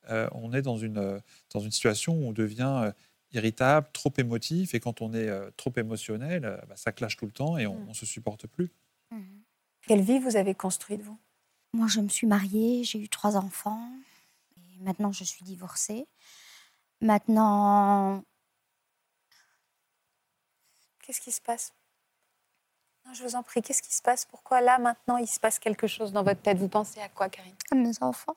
euh, 0.10 0.29
on 0.34 0.53
est 0.53 0.62
dans 0.62 0.77
une, 0.77 0.98
euh, 0.98 1.19
dans 1.53 1.60
une 1.60 1.72
situation 1.72 2.13
où 2.15 2.27
on 2.27 2.31
devient 2.34 2.81
euh, 2.86 2.91
irritable, 3.34 3.88
trop 3.93 4.13
émotif, 4.17 4.74
et 4.74 4.79
quand 4.79 5.01
on 5.01 5.13
est 5.13 5.27
euh, 5.27 5.50
trop 5.57 5.74
émotionnel, 5.75 6.46
euh, 6.46 6.57
bah, 6.67 6.75
ça 6.77 6.91
clash 6.91 7.17
tout 7.17 7.25
le 7.25 7.31
temps 7.31 7.57
et 7.57 7.67
on 7.67 7.84
Mm. 7.84 7.89
ne 7.89 7.93
se 7.93 8.05
supporte 8.05 8.48
plus. 8.48 8.72
Quelle 9.81 10.01
vie 10.01 10.19
vous 10.19 10.36
avez 10.36 10.53
construite, 10.55 11.01
vous? 11.01 11.17
Moi, 11.74 11.88
je 11.88 12.01
me 12.01 12.10
suis 12.10 12.27
mariée, 12.27 12.84
j'ai 12.84 13.00
eu 13.00 13.10
trois 13.10 13.36
enfants. 13.38 13.91
Et 14.57 14.84
maintenant, 14.84 15.12
je 15.12 15.24
suis 15.24 15.43
divorcée. 15.46 16.07
Maintenant, 17.01 18.24
Qu'est-ce 21.01 21.22
qui 21.22 21.31
se 21.31 21.41
passe? 21.41 21.74
Je 23.13 23.23
vous 23.23 23.35
en 23.35 23.43
prie, 23.43 23.61
qu'est-ce 23.61 23.81
qui 23.81 23.93
se 23.93 24.01
passe? 24.01 24.25
Pourquoi 24.25 24.61
là, 24.61 24.77
maintenant, 24.77 25.17
il 25.17 25.27
se 25.27 25.39
passe 25.39 25.59
quelque 25.59 25.87
chose 25.87 26.11
dans 26.11 26.23
votre 26.23 26.41
tête? 26.41 26.57
Vous 26.57 26.67
pensez 26.67 27.00
à 27.00 27.09
quoi, 27.09 27.29
Karine? 27.29 27.55
À 27.72 27.75
mes 27.75 27.91
enfants, 28.01 28.35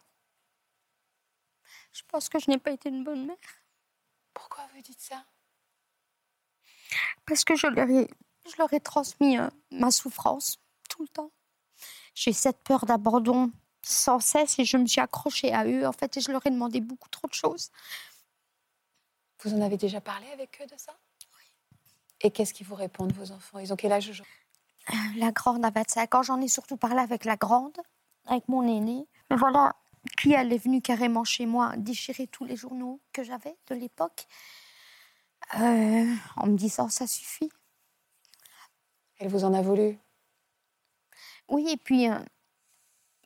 je 1.92 2.02
pense 2.09 2.28
que 2.28 2.38
je 2.38 2.50
n'ai 2.50 2.59
pas 2.59 2.70
été 2.70 2.88
une 2.88 3.04
bonne 3.04 3.26
mère. 3.26 3.37
Pourquoi 4.33 4.66
vous 4.74 4.80
dites 4.80 5.00
ça? 5.00 5.24
Parce 7.26 7.44
que 7.44 7.56
je 7.56 7.66
leur 7.66 7.90
ai, 7.90 8.09
je 8.46 8.56
leur 8.59 8.72
ai 8.72 8.80
transmis 8.80 9.38
euh, 9.38 9.48
ma 9.70 9.90
souffrance 9.90 10.59
tout 10.88 11.02
le 11.02 11.09
temps. 11.09 11.30
J'ai 12.14 12.33
cette 12.33 12.62
peur 12.62 12.87
d'abandon 12.87 13.50
sans 13.83 14.20
cesse 14.20 14.59
et 14.59 14.64
je 14.64 14.76
me 14.76 14.87
suis 14.87 15.00
accrochée 15.00 15.52
à 15.52 15.64
eux, 15.64 15.87
en 15.87 15.92
fait, 15.92 16.16
et 16.16 16.20
je 16.20 16.30
leur 16.30 16.46
ai 16.46 16.50
demandé 16.50 16.80
beaucoup 16.80 17.09
trop 17.09 17.28
de 17.28 17.35
choses. 17.35 17.70
Vous 19.42 19.52
en 19.52 19.61
avez 19.62 19.76
déjà 19.76 20.00
parlé 20.00 20.30
avec 20.30 20.61
eux 20.62 20.66
de 20.66 20.76
ça? 20.76 20.96
Oui. 21.37 21.44
Et 22.20 22.30
qu'est-ce 22.30 22.54
qu'ils 22.54 22.66
vous 22.66 22.74
répondent, 22.76 23.12
vos 23.12 23.33
enfants? 23.33 23.59
Ils 23.59 23.72
ont 23.72 23.76
quel 23.76 23.92
âge 23.92 24.09
aujourd'hui? 24.09 24.35
La 25.16 25.33
grande 25.33 25.64
a 25.64 25.71
25 25.71 26.14
ans, 26.14 26.23
j'en 26.23 26.40
ai 26.40 26.49
surtout 26.49 26.77
parlé 26.77 27.01
avec 27.01 27.25
la 27.25 27.37
grande, 27.37 27.77
avec 28.27 28.49
mon 28.49 28.66
aîné. 28.66 29.07
Mais 29.31 29.37
voilà, 29.37 29.77
qui 30.19 30.33
elle 30.33 30.53
est 30.53 30.59
venue 30.59 30.81
carrément 30.81 31.25
chez 31.25 31.47
moi 31.47 31.75
déchirer 31.77 32.27
tous 32.27 32.45
les 32.45 32.57
journaux 32.57 33.01
que 33.12 33.23
j'avais 33.23 33.57
de 33.69 33.75
l'époque, 33.75 34.27
euh, 35.59 36.14
en 36.37 36.47
me 36.47 36.57
disant 36.57 36.88
ça 36.88 37.07
suffit. 37.07 37.51
Elle 39.19 39.29
vous 39.29 39.45
en 39.45 39.53
a 39.53 39.62
voulu? 39.62 39.99
Oui, 41.49 41.69
et 41.69 41.77
puis 41.77 42.09
euh, 42.09 42.19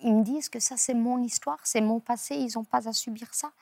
ils 0.03 0.14
me 0.14 0.25
disent 0.25 0.49
que 0.49 0.61
ça 0.61 0.77
c'est 0.77 0.95
mon 0.95 1.23
histoire, 1.23 1.61
c'est 1.64 1.81
mon 1.81 2.01
passé, 2.01 2.35
ils 2.35 2.55
n'ont 2.57 2.64
pas 2.64 2.88
à 2.88 2.93
subir 2.93 3.33
ça. 3.33 3.53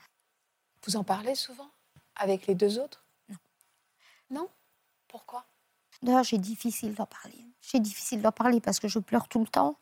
Vous 0.85 0.97
en 0.97 1.05
parlez 1.05 1.35
souvent 1.35 1.71
Avec 2.17 2.47
les 2.47 2.55
deux 2.55 2.79
autres? 2.79 3.05
Non. 3.29 3.37
Non? 4.31 4.49
Pourquoi? 5.09 5.45
D'ailleurs, 6.03 6.25
j'ai 6.25 6.39
difficile 6.39 6.95
d'en 6.95 7.07
parler. 7.07 7.52
J'ai 7.63 7.81
difficile 7.81 8.21
d'en 8.23 8.33
parler 8.33 8.61
parce 8.61 8.81
que 8.81 8.89
je 8.89 8.99
pleure 8.99 9.29
tout 9.29 9.41
le 9.41 9.47
temps 9.47 9.79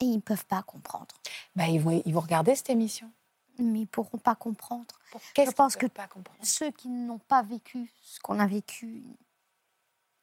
et 0.00 0.04
ils 0.06 0.16
ne 0.16 0.20
peuvent 0.20 0.46
pas 0.46 0.62
comprendre. 0.62 1.14
bah, 1.54 1.68
ils, 1.68 1.80
vont, 1.80 2.02
ils 2.04 2.12
vont 2.12 2.20
regarder 2.20 2.54
cette 2.54 2.70
émission. 2.70 3.10
Mais 3.58 3.78
ils 3.78 3.82
ne 3.82 3.86
pourront 3.86 4.18
pas 4.18 4.34
comprendre. 4.34 4.98
Pour- 5.10 5.20
Qu'est-ce 5.34 5.52
pense 5.52 5.76
que- 5.76 5.86
pas 5.86 6.06
comprendre? 6.06 6.38
Ceux 6.42 6.70
qui 6.72 6.88
n'ont 6.88 7.18
pas 7.18 7.42
vécu 7.42 7.90
ce 8.02 8.20
qu'on 8.20 8.38
a 8.38 8.46
vécu, 8.46 9.02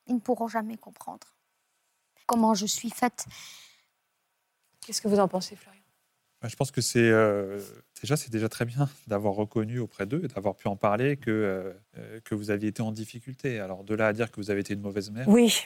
ils 0.08 0.14
ne 0.16 0.20
pourront 0.20 0.48
jamais 0.48 0.78
comprendre 0.78 1.28
comment 2.28 2.54
je 2.54 2.66
suis 2.68 2.92
faite. 2.92 3.26
Qu'est-ce 4.86 5.02
que 5.02 5.08
vous 5.08 5.20
en 5.20 5.28
pensez, 5.28 5.56
Florian? 5.56 5.82
Bah, 6.42 6.48
Je 6.48 6.56
pense 6.56 6.70
que 6.72 6.82
c'est 6.82 7.00
euh, 7.10 7.60
déjà 8.02 8.18
c'est 8.18 8.30
déjà 8.30 8.50
très 8.50 8.66
bien 8.66 8.88
d'avoir 9.08 9.34
reconnu 9.34 9.80
auprès 9.80 10.06
d'eux 10.06 10.22
et 10.24 10.28
d'avoir 10.28 10.56
pu 10.56 10.68
en 10.68 10.76
parler 10.76 11.18
que, 11.18 11.32
euh, 11.32 11.74
euh, 11.98 12.20
que 12.22 12.36
vous 12.36 12.52
aviez 12.52 12.70
été 12.70 12.82
en 12.84 12.92
difficulté. 12.92 13.60
Alors 13.60 13.84
de 13.84 13.96
là 13.96 14.08
à 14.08 14.14
dire 14.14 14.30
que 14.32 14.36
vous 14.38 14.52
avez 14.52 14.60
été 14.62 14.74
une 14.74 14.82
mauvaise 14.82 15.10
mère. 15.10 15.28
Oui, 15.28 15.50
je 15.50 15.62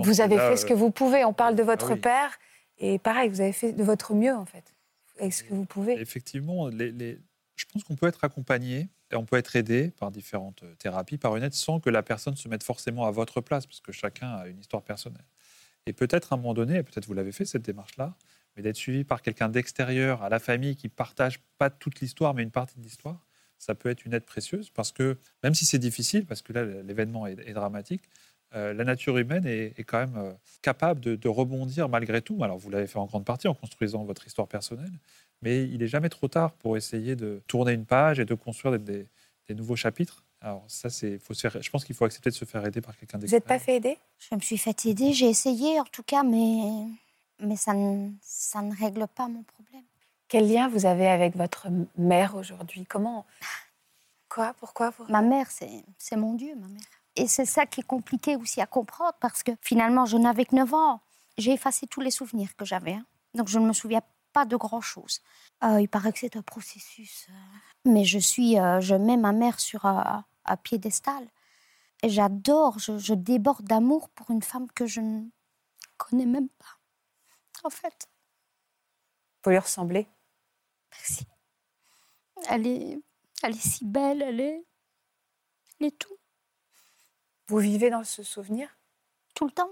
vous 0.00 0.20
avez 0.20 0.36
là, 0.36 0.50
fait 0.50 0.56
ce 0.56 0.66
que 0.66 0.74
vous 0.74 0.90
pouvez. 0.90 1.24
On 1.24 1.32
parle 1.32 1.54
de 1.54 1.62
votre 1.62 1.92
oui. 1.92 2.00
père. 2.00 2.38
Et 2.78 2.98
pareil, 2.98 3.28
vous 3.28 3.40
avez 3.40 3.52
fait 3.52 3.72
de 3.72 3.82
votre 3.84 4.14
mieux, 4.14 4.34
en 4.34 4.46
fait. 4.46 4.74
Avec 5.20 5.32
ce 5.32 5.44
que 5.44 5.54
vous 5.54 5.64
pouvez. 5.64 6.00
Effectivement, 6.00 6.68
les- 6.68 6.90
les- 6.90 7.18
je 7.54 7.64
pense 7.72 7.84
qu'on 7.84 7.94
peut 7.96 8.06
être 8.06 8.24
accompagné 8.24 8.88
et 9.10 9.16
on 9.16 9.24
peut 9.24 9.36
être 9.36 9.54
aidé 9.56 9.90
par 10.00 10.10
différentes 10.10 10.62
euh, 10.62 10.74
thérapies, 10.76 11.18
par 11.18 11.36
une 11.36 11.42
aide, 11.44 11.52
sans 11.54 11.80
que 11.80 11.90
la 11.90 12.02
personne 12.02 12.34
se 12.34 12.48
mette 12.48 12.62
forcément 12.64 13.04
à 13.06 13.10
votre 13.10 13.40
place, 13.40 13.66
parce 13.66 13.80
que 13.80 13.92
chacun 13.92 14.28
a 14.34 14.46
une 14.48 14.58
histoire 14.58 14.82
personnelle. 14.82 15.24
Et 15.86 15.92
peut-être 15.92 16.32
à 16.32 16.36
un 16.36 16.38
moment 16.38 16.54
donné, 16.54 16.76
et 16.78 16.82
peut-être 16.82 17.06
vous 17.06 17.14
l'avez 17.14 17.32
fait 17.32 17.44
cette 17.44 17.62
démarche-là, 17.62 18.14
mais 18.56 18.62
d'être 18.62 18.76
suivi 18.76 19.04
par 19.04 19.20
quelqu'un 19.22 19.48
d'extérieur 19.48 20.22
à 20.22 20.28
la 20.28 20.38
famille 20.38 20.76
qui 20.76 20.88
partage 20.88 21.40
pas 21.58 21.70
toute 21.70 22.00
l'histoire, 22.00 22.34
mais 22.34 22.42
une 22.42 22.50
partie 22.50 22.78
de 22.78 22.82
l'histoire, 22.82 23.24
ça 23.58 23.74
peut 23.74 23.90
être 23.90 24.04
une 24.04 24.14
aide 24.14 24.24
précieuse, 24.24 24.70
parce 24.70 24.90
que 24.92 25.18
même 25.42 25.54
si 25.54 25.66
c'est 25.66 25.78
difficile, 25.78 26.26
parce 26.26 26.42
que 26.42 26.52
là 26.52 26.64
l'événement 26.64 27.26
est, 27.26 27.38
est 27.46 27.52
dramatique, 27.52 28.02
euh, 28.54 28.72
la 28.74 28.84
nature 28.84 29.16
humaine 29.18 29.46
est, 29.46 29.72
est 29.78 29.84
quand 29.84 29.98
même 29.98 30.16
euh, 30.16 30.32
capable 30.62 31.00
de, 31.00 31.16
de 31.16 31.28
rebondir 31.28 31.88
malgré 31.88 32.20
tout. 32.22 32.42
Alors 32.44 32.58
vous 32.58 32.70
l'avez 32.70 32.86
fait 32.86 32.98
en 32.98 33.06
grande 33.06 33.24
partie 33.24 33.48
en 33.48 33.54
construisant 33.54 34.04
votre 34.04 34.26
histoire 34.26 34.48
personnelle, 34.48 34.92
mais 35.42 35.64
il 35.64 35.78
n'est 35.78 35.86
jamais 35.88 36.08
trop 36.08 36.28
tard 36.28 36.52
pour 36.52 36.76
essayer 36.76 37.16
de 37.16 37.42
tourner 37.46 37.72
une 37.72 37.86
page 37.86 38.20
et 38.20 38.24
de 38.24 38.34
construire 38.34 38.78
des, 38.78 38.84
des- 38.92 39.08
des 39.48 39.54
nouveaux 39.54 39.76
chapitres. 39.76 40.22
Alors 40.40 40.64
ça, 40.68 40.88
c'est, 40.90 41.18
faut 41.18 41.34
se 41.34 41.48
faire, 41.48 41.62
je 41.62 41.70
pense 41.70 41.84
qu'il 41.84 41.94
faut 41.96 42.04
accepter 42.04 42.30
de 42.30 42.34
se 42.34 42.44
faire 42.44 42.64
aider 42.64 42.80
par 42.80 42.96
quelqu'un 42.96 43.18
Vous 43.18 43.26
n'êtes 43.26 43.44
pas 43.44 43.54
d'extérieur. 43.58 43.82
fait 43.82 43.88
aider? 43.90 43.98
Je 44.18 44.34
me 44.36 44.40
suis 44.40 44.58
fait 44.58 44.86
aider, 44.86 45.12
j'ai 45.12 45.28
essayé 45.28 45.80
en 45.80 45.84
tout 45.84 46.02
cas, 46.04 46.22
mais, 46.22 46.86
mais 47.40 47.56
ça, 47.56 47.72
ne, 47.74 48.10
ça 48.20 48.60
ne 48.62 48.74
règle 48.74 49.06
pas 49.08 49.28
mon 49.28 49.42
problème. 49.42 49.82
Quel 50.28 50.48
lien 50.52 50.68
vous 50.68 50.86
avez 50.86 51.08
avec 51.08 51.36
votre 51.36 51.66
mère 51.96 52.36
aujourd'hui? 52.36 52.84
Comment? 52.86 53.26
Quoi? 54.28 54.54
Pourquoi 54.60 54.90
vous... 54.90 55.04
Ma 55.08 55.22
mère, 55.22 55.50
c'est 55.50 55.84
c'est 55.98 56.16
mon 56.16 56.34
Dieu, 56.34 56.54
ma 56.56 56.68
mère. 56.68 56.82
Et 57.16 57.28
c'est 57.28 57.44
ça 57.44 57.66
qui 57.66 57.80
est 57.80 57.86
compliqué 57.86 58.36
aussi 58.36 58.60
à 58.60 58.66
comprendre 58.66 59.14
parce 59.20 59.42
que 59.42 59.52
finalement, 59.60 60.06
je 60.06 60.16
n'avais 60.16 60.44
que 60.44 60.54
9 60.56 60.72
ans. 60.74 61.00
J'ai 61.38 61.52
effacé 61.52 61.86
tous 61.86 62.00
les 62.00 62.10
souvenirs 62.10 62.54
que 62.56 62.64
j'avais. 62.64 62.92
hein. 62.94 63.06
Donc 63.34 63.48
je 63.48 63.58
ne 63.58 63.66
me 63.66 63.72
souviens 63.72 64.02
pas 64.32 64.44
de 64.46 64.56
grand-chose. 64.56 65.20
Euh, 65.64 65.80
il 65.80 65.88
paraît 65.88 66.12
que 66.12 66.18
c'est 66.18 66.36
un 66.36 66.42
processus. 66.42 67.26
euh, 67.30 67.32
Mais 67.90 68.04
je 68.04 68.18
suis, 68.18 68.58
euh, 68.58 68.80
je 68.80 68.94
mets 68.94 69.16
ma 69.16 69.32
mère 69.32 69.60
sur 69.60 69.84
un, 69.86 70.24
un 70.44 70.56
piédestal. 70.56 71.26
Et 72.02 72.08
j'adore, 72.08 72.78
je, 72.78 72.98
je 72.98 73.14
déborde 73.14 73.64
d'amour 73.64 74.08
pour 74.10 74.30
une 74.30 74.42
femme 74.42 74.70
que 74.72 74.86
je 74.86 75.00
ne 75.00 75.24
connais 75.98 76.26
même 76.26 76.48
pas. 76.48 76.78
En 77.64 77.70
fait, 77.70 78.08
Vous 79.44 79.50
lui 79.50 79.58
ressemblez 79.58 80.08
merci. 80.90 81.26
Elle 82.48 82.66
est, 82.66 82.98
elle 83.42 83.52
est 83.56 83.66
si 83.66 83.84
belle, 83.84 84.20
elle 84.22 84.40
est, 84.40 84.64
elle 85.80 85.86
est 85.86 85.98
tout. 85.98 86.16
Vous 87.52 87.58
vivez 87.58 87.90
dans 87.90 88.02
ce 88.02 88.22
souvenir? 88.22 88.66
Tout 89.34 89.44
le 89.44 89.50
temps. 89.50 89.68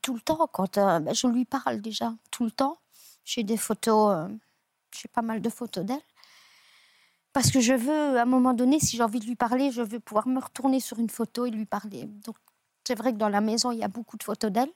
Tout 0.00 0.14
le 0.14 0.20
temps, 0.22 0.46
quand 0.50 0.78
euh, 0.78 0.98
ben, 0.98 1.14
je 1.14 1.26
lui 1.26 1.44
parle 1.44 1.82
déjà, 1.82 2.14
tout 2.30 2.42
le 2.42 2.50
temps. 2.50 2.78
J'ai 3.22 3.42
des 3.42 3.58
photos, 3.58 4.16
euh, 4.16 4.28
j'ai 4.90 5.08
pas 5.08 5.20
mal 5.20 5.42
de 5.42 5.50
photos 5.50 5.84
d'elle. 5.84 6.00
Parce 7.34 7.50
que 7.50 7.60
je 7.60 7.74
veux, 7.74 8.18
à 8.18 8.22
un 8.22 8.24
moment 8.24 8.54
donné, 8.54 8.80
si 8.80 8.96
j'ai 8.96 9.02
envie 9.02 9.20
de 9.20 9.26
lui 9.26 9.36
parler, 9.36 9.70
je 9.70 9.82
veux 9.82 10.00
pouvoir 10.00 10.26
me 10.26 10.40
retourner 10.40 10.80
sur 10.80 10.98
une 10.98 11.10
photo 11.10 11.44
et 11.44 11.50
lui 11.50 11.66
parler. 11.66 12.06
Donc, 12.06 12.36
c'est 12.86 12.94
vrai 12.94 13.12
que 13.12 13.18
dans 13.18 13.28
la 13.28 13.42
maison, 13.42 13.72
il 13.72 13.78
y 13.80 13.84
a 13.84 13.88
beaucoup 13.88 14.16
de 14.16 14.22
photos 14.22 14.50
d'elle. 14.50 14.72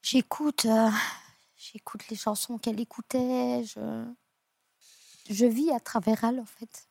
J'écoute, 0.00 0.64
euh, 0.64 0.88
j'écoute 1.58 2.08
les 2.08 2.16
chansons 2.16 2.56
qu'elle 2.56 2.80
écoutait. 2.80 3.64
Je, 3.64 4.06
je 5.28 5.44
vis 5.44 5.70
à 5.72 5.78
travers 5.78 6.24
elle, 6.24 6.40
en 6.40 6.46
fait. 6.46 6.88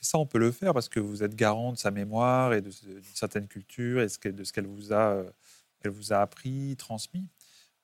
Ça, 0.00 0.18
on 0.18 0.26
peut 0.26 0.38
le 0.38 0.50
faire 0.50 0.72
parce 0.72 0.88
que 0.88 0.98
vous 0.98 1.22
êtes 1.22 1.34
garant 1.34 1.72
de 1.72 1.78
sa 1.78 1.90
mémoire 1.90 2.54
et 2.54 2.62
d'une 2.62 3.02
certaine 3.14 3.46
culture 3.46 4.00
et 4.00 4.06
de 4.06 4.44
ce 4.44 4.52
qu'elle 4.52 4.66
vous, 4.66 4.92
a, 4.92 5.14
euh, 5.14 5.30
vous 5.84 6.12
a 6.12 6.18
appris, 6.18 6.74
transmis. 6.76 7.28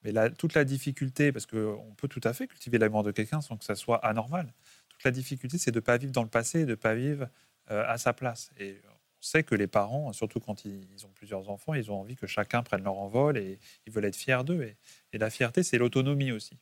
Mais 0.03 0.31
toute 0.31 0.55
la 0.55 0.65
difficulté, 0.65 1.33
parce 1.33 1.47
qu'on 1.47 1.95
peut 1.97 2.09
tout 2.09 2.21
à 2.25 2.33
fait 2.33 2.47
cultiver 2.47 2.79
la 2.79 2.87
mémoire 2.87 3.03
de 3.03 3.11
quelqu'un 3.11 3.41
sans 3.41 3.57
que 3.57 3.65
ça 3.65 3.75
soit 3.75 4.05
anormal, 4.05 4.53
toute 4.89 5.05
la 5.05 5.11
difficulté, 5.11 5.59
c'est 5.59 5.73
de 5.73 5.79
ne 5.79 5.81
pas 5.81 5.99
vivre 5.99 6.13
dans 6.13 6.23
le 6.23 6.29
passé 6.29 6.61
et 6.61 6.65
de 6.65 6.71
ne 6.71 6.75
pas 6.75 6.95
vivre 6.95 7.29
euh, 7.71 7.85
à 7.87 7.99
sa 7.99 8.13
place. 8.13 8.51
Et 8.59 8.81
on 8.87 9.23
sait 9.23 9.43
que 9.43 9.55
les 9.55 9.67
parents, 9.67 10.13
surtout 10.13 10.41
quand 10.41 10.65
ils, 10.65 11.05
ont 11.05 11.11
plusieurs 11.15 11.51
enfants, 11.51 11.75
ils 11.75 11.91
ont 11.91 12.01
envie 12.01 12.17
que 12.17 12.27
chacun 12.27 12.63
prenne 12.63 12.85
leur 12.85 12.97
envol 12.97 13.37
et 13.37 13.59
ils 13.87 13.93
veulent 13.93 14.05
être 14.05 14.17
fiers 14.17 14.45
d'eux. 14.45 14.63
Et, 14.63 14.77
et 15.13 15.19
la 15.19 15.29
fierté, 15.29 15.63
c'est 15.63 15.77
l'autonomie 15.77 16.33
aussi. 16.33 16.57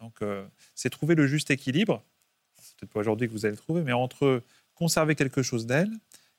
Donc, 0.00 0.22
euh, 0.22 0.46
c'est 0.74 0.90
trouver 0.90 1.14
le 1.14 1.26
juste 1.26 1.50
équilibre. 1.50 2.04
C'est 2.60 2.76
peut-être 2.76 2.92
pas 2.92 3.00
aujourd'hui 3.00 3.28
que 3.28 3.32
vous 3.32 3.46
allez 3.46 3.52
le 3.52 3.58
trouver, 3.58 3.82
mais 3.82 3.92
entre 3.92 4.42
conserver 4.78 5.14
quelque 5.14 5.42
chose 5.42 5.66
d'elle 5.66 5.90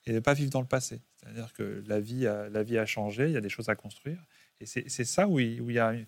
et 0.05 0.13
ne 0.13 0.19
pas 0.19 0.33
vivre 0.33 0.49
dans 0.49 0.61
le 0.61 0.67
passé. 0.67 1.01
C'est-à-dire 1.17 1.51
que 1.53 1.83
la 1.87 1.99
vie, 1.99 2.25
a, 2.25 2.49
la 2.49 2.63
vie 2.63 2.77
a 2.77 2.85
changé, 2.85 3.25
il 3.25 3.31
y 3.33 3.37
a 3.37 3.41
des 3.41 3.49
choses 3.49 3.69
à 3.69 3.75
construire. 3.75 4.23
Et 4.61 4.65
c'est 4.65 4.87
c'est 4.89 5.05
ça 5.05 5.27
où 5.27 5.39
il, 5.39 5.61
où 5.61 5.69
il 5.69 5.75
y 5.75 5.79
a 5.79 5.93
une- 5.93 6.07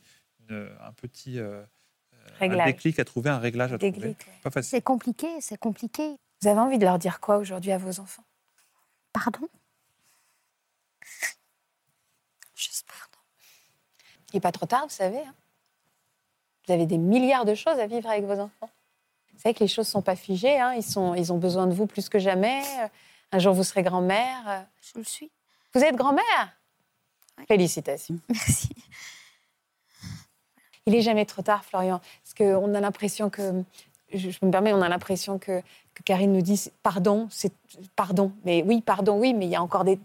une- 0.50 0.70
un 0.82 0.94
petit 0.94 1.40
euh, 1.40 1.62
un 2.36 2.40
Réglage. 2.40 2.66
déclic 2.68 3.00
à 3.00 3.06
trouver, 3.06 3.30
un 3.30 3.40
réglage 3.40 3.74
à 3.74 3.78
trouver. 3.78 3.92
Déclic, 3.92 4.28
ouais. 4.28 4.34
Pas 4.44 4.50
facile. 4.52 4.70
C'est 4.70 4.82
compliqué, 4.82 5.28
c'est 5.42 5.58
compliqué. 5.58 6.16
Vous 6.42 6.48
avez 6.48 6.60
envie 6.60 6.78
de 6.80 6.86
leur 6.86 6.98
dire 7.00 7.20
quoi 7.20 7.38
aujourd'hui 7.38 7.72
à 7.72 7.78
vos 7.78 8.00
enfants? 8.00 8.24
Pardon? 9.14 9.48
Juste 12.56 12.86
pardon. 12.88 13.24
Il 14.32 14.36
n'est 14.38 14.42
pas 14.42 14.52
trop 14.52 14.66
tard, 14.66 14.84
vous 14.84 14.90
savez. 14.94 15.20
hein. 15.20 15.36
Vous 16.68 16.74
avez 16.74 16.86
des 16.86 16.98
milliards 16.98 17.46
de 17.46 17.56
choses 17.56 17.80
à 17.80 17.88
vivre 17.88 18.08
avec 18.10 18.24
vos 18.24 18.40
enfants. 18.40 18.70
Savez 19.42 19.56
que 19.56 19.62
les 19.62 19.68
choses 19.68 19.88
ne 19.88 19.92
sont 19.92 20.02
pas 20.02 20.16
figées. 20.16 20.60
hein. 20.60 20.74
Ils, 20.74 20.84
sont, 20.84 21.16
ils 21.16 21.34
ont 21.34 21.38
besoin 21.38 21.66
de 21.66 21.74
vous 21.74 21.88
plus 21.88 22.10
que 22.10 22.20
jamais. 22.20 22.62
Un 23.32 23.40
jour, 23.40 23.54
vous 23.54 23.64
serez 23.64 23.82
grand-mère. 23.82 24.68
Je 24.82 25.00
le 25.00 25.04
suis. 25.04 25.32
Vous 25.74 25.82
êtes 25.82 25.96
grand-mère? 25.96 26.56
Oui. 27.40 27.46
Félicitations. 27.48 28.20
Merci. 28.30 28.70
Il 30.86 30.94
n'est 30.94 31.02
jamais 31.02 31.26
trop 31.26 31.42
tard, 31.42 31.64
Florian. 31.66 32.02
Parce 32.24 32.34
qu'on 32.36 32.74
a 32.76 32.80
l'impression 32.80 33.30
que, 33.30 33.64
je 34.14 34.28
me 34.44 34.52
permets, 34.52 34.74
on 34.74 34.82
a 34.82 34.90
l'impression 34.90 35.40
que, 35.40 35.62
que 36.02 36.06
Karine 36.06 36.34
nous 36.34 36.42
dit 36.42 36.70
pardon, 36.84 37.28
c'est 37.32 37.54
pardon. 37.96 38.32
Mais 38.44 38.64
oui, 38.64 38.82
pardon, 38.82 39.18
oui, 39.20 39.34
mais 39.34 39.46
il 39.46 39.52
y 39.52 39.56
a 39.56 39.62
encore 39.64 39.84
des. 39.84 40.00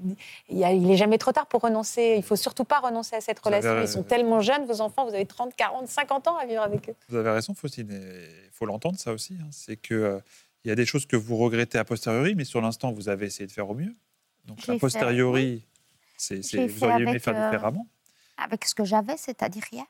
Il, 0.49 0.59
y 0.59 0.65
a- 0.65 0.73
il 0.73 0.83
n'est 0.87 0.97
jamais 0.97 1.19
trop 1.19 1.33
tard 1.33 1.47
pour 1.47 1.63
renoncer. 1.63 2.15
Il 2.17 2.23
faut 2.23 2.37
surtout 2.37 2.65
pas 2.65 2.79
renoncer 2.81 3.17
à 3.17 3.21
cette 3.21 3.45
avez 3.47 3.57
relation. 3.57 3.83
Ils 3.83 3.89
sont 3.89 4.03
tellement 4.03 4.41
jeunes, 4.41 4.65
vos 4.67 4.81
enfants, 4.81 5.05
vous 5.07 5.15
avez 5.15 5.27
30, 5.27 5.55
40, 5.57 5.89
50 5.89 6.29
ans 6.29 6.37
à 6.37 6.47
vivre 6.47 6.63
avec 6.63 6.89
eux. 6.89 6.95
Vous 7.09 7.17
avez 7.17 7.31
raison, 7.31 7.55
Faustine. 7.55 7.89
Il 7.91 8.51
faut 8.53 8.67
l'entendre, 8.67 8.99
ça 8.99 9.13
aussi. 9.13 9.35
hein. 9.41 9.49
C'est 9.51 9.77
que 9.77 9.95
euh, 9.95 10.21
il 10.65 10.69
y 10.69 10.71
a 10.71 10.75
des 10.75 10.87
choses 10.87 11.07
que 11.07 11.17
vous 11.17 11.37
regrettez 11.37 11.79
a 11.79 11.85
posteriori, 11.85 12.35
mais 12.35 12.45
sur 12.45 12.61
l'instant, 12.61 12.93
vous 12.93 13.09
avez 13.09 13.27
essayé 13.27 13.47
de 13.47 13.53
faire 13.53 13.69
au 13.69 13.75
mieux. 13.75 13.95
Donc, 14.47 14.59
a 14.61 14.63
fait, 14.63 14.79
posteriori, 14.79 15.65
c'est, 16.17 16.41
vous 16.67 16.85
auriez 16.85 17.03
aimé 17.03 17.11
avec, 17.11 17.23
faire 17.23 17.37
euh, 17.37 17.51
différemment. 17.51 17.87
Avec 18.39 18.65
ce 18.65 18.75
que 18.75 18.85
j'avais, 18.85 19.17
c'est-à-dire 19.17 19.63
rien. 19.71 19.87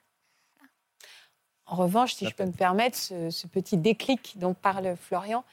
En 1.67 1.77
revanche, 1.77 2.15
si 2.15 2.27
je 2.29 2.35
peux 2.35 2.45
me 2.45 2.53
permettre, 2.53 2.97
ce, 2.97 3.31
ce 3.31 3.47
petit 3.49 3.77
déclic 3.77 4.35
dont 4.39 4.55
parle 4.55 4.97
Florian, 4.97 5.45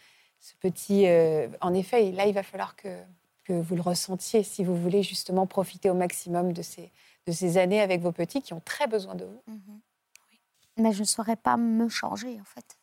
ce 0.43 0.55
petit. 0.55 1.07
euh, 1.07 1.47
en 1.61 1.73
effet, 1.73 2.11
là, 2.11 2.27
il 2.27 2.33
va 2.33 2.43
falloir 2.43 2.75
que, 2.75 3.01
que 3.45 3.53
vous 3.53 3.75
le 3.75 3.81
ressentiez 3.81 4.43
si 4.43 4.63
vous 4.65 4.75
voulez 4.75 5.01
justement 5.01 5.47
profiter 5.47 5.89
au 5.89 5.93
maximum 5.93 6.51
de 6.51 6.61
ces, 6.61 6.91
de 7.25 7.31
ces 7.31 7.57
années 7.57 7.79
avec 7.79 8.01
vos 8.01 8.11
petits 8.11 8.41
qui 8.41 8.53
ont 8.53 8.59
très 8.59 8.87
besoin 8.87 9.15
de 9.15 9.23
vous. 9.23 9.41
Mhm. 9.47 9.79
Oui. 10.29 10.39
Mais 10.77 10.91
je 10.91 10.99
ne 10.99 11.05
saurais 11.05 11.37
pas 11.37 11.55
me 11.55 11.87
changer, 11.87 12.41
en 12.41 12.43
fait. 12.43 12.77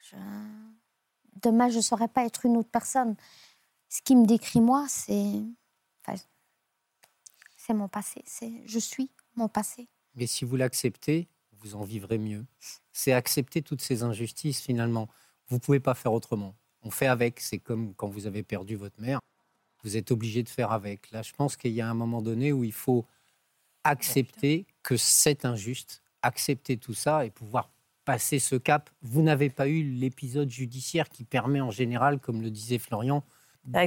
Je... 0.00 0.16
Demain, 1.42 1.68
je 1.68 1.76
ne 1.76 1.82
saurais 1.82 2.08
pas 2.08 2.24
être 2.26 2.44
une 2.44 2.56
autre 2.56 2.70
personne. 2.70 3.14
Ce 3.88 4.02
qui 4.02 4.16
me 4.16 4.26
décrit, 4.26 4.60
moi, 4.60 4.86
c'est. 4.88 5.42
enfin, 6.04 6.20
c'est 7.56 7.74
mon 7.74 7.88
passé. 7.88 8.22
C'est... 8.26 8.62
Je 8.66 8.80
suis 8.80 9.10
mon 9.36 9.48
passé. 9.48 9.88
Mais 10.16 10.26
si 10.26 10.44
vous 10.44 10.56
l'acceptez, 10.56 11.28
vous 11.52 11.76
en 11.76 11.84
vivrez 11.84 12.18
mieux. 12.18 12.44
C'est 12.92 13.12
accepter 13.12 13.62
toutes 13.62 13.80
ces 13.80 14.02
injustices, 14.02 14.60
finalement. 14.60 15.08
Vous 15.52 15.58
ne 15.58 15.60
pouvez 15.60 15.80
pas 15.80 15.92
faire 15.92 16.14
autrement. 16.14 16.54
On 16.82 16.90
fait 16.90 17.08
avec. 17.08 17.38
C'est 17.38 17.58
comme 17.58 17.92
quand 17.94 18.08
vous 18.08 18.26
avez 18.26 18.42
perdu 18.42 18.74
votre 18.74 18.98
mère. 18.98 19.20
Vous 19.84 19.98
êtes 19.98 20.10
obligé 20.10 20.42
de 20.42 20.48
faire 20.48 20.72
avec. 20.72 21.10
Là, 21.10 21.20
je 21.20 21.34
pense 21.34 21.58
qu'il 21.58 21.72
y 21.72 21.82
a 21.82 21.86
un 21.90 21.92
moment 21.92 22.22
donné 22.22 22.52
où 22.52 22.64
il 22.64 22.72
faut 22.72 23.04
accepter 23.84 24.64
que 24.82 24.96
c'est 24.96 25.44
injuste, 25.44 26.02
accepter 26.22 26.78
tout 26.78 26.94
ça 26.94 27.26
et 27.26 27.30
pouvoir 27.30 27.68
passer 28.06 28.38
ce 28.38 28.56
cap. 28.56 28.88
Vous 29.02 29.20
n'avez 29.20 29.50
pas 29.50 29.68
eu 29.68 29.82
l'épisode 29.82 30.48
judiciaire 30.48 31.10
qui 31.10 31.24
permet 31.24 31.60
en 31.60 31.70
général, 31.70 32.18
comme 32.18 32.40
le 32.40 32.50
disait 32.50 32.78
Florian, 32.78 33.22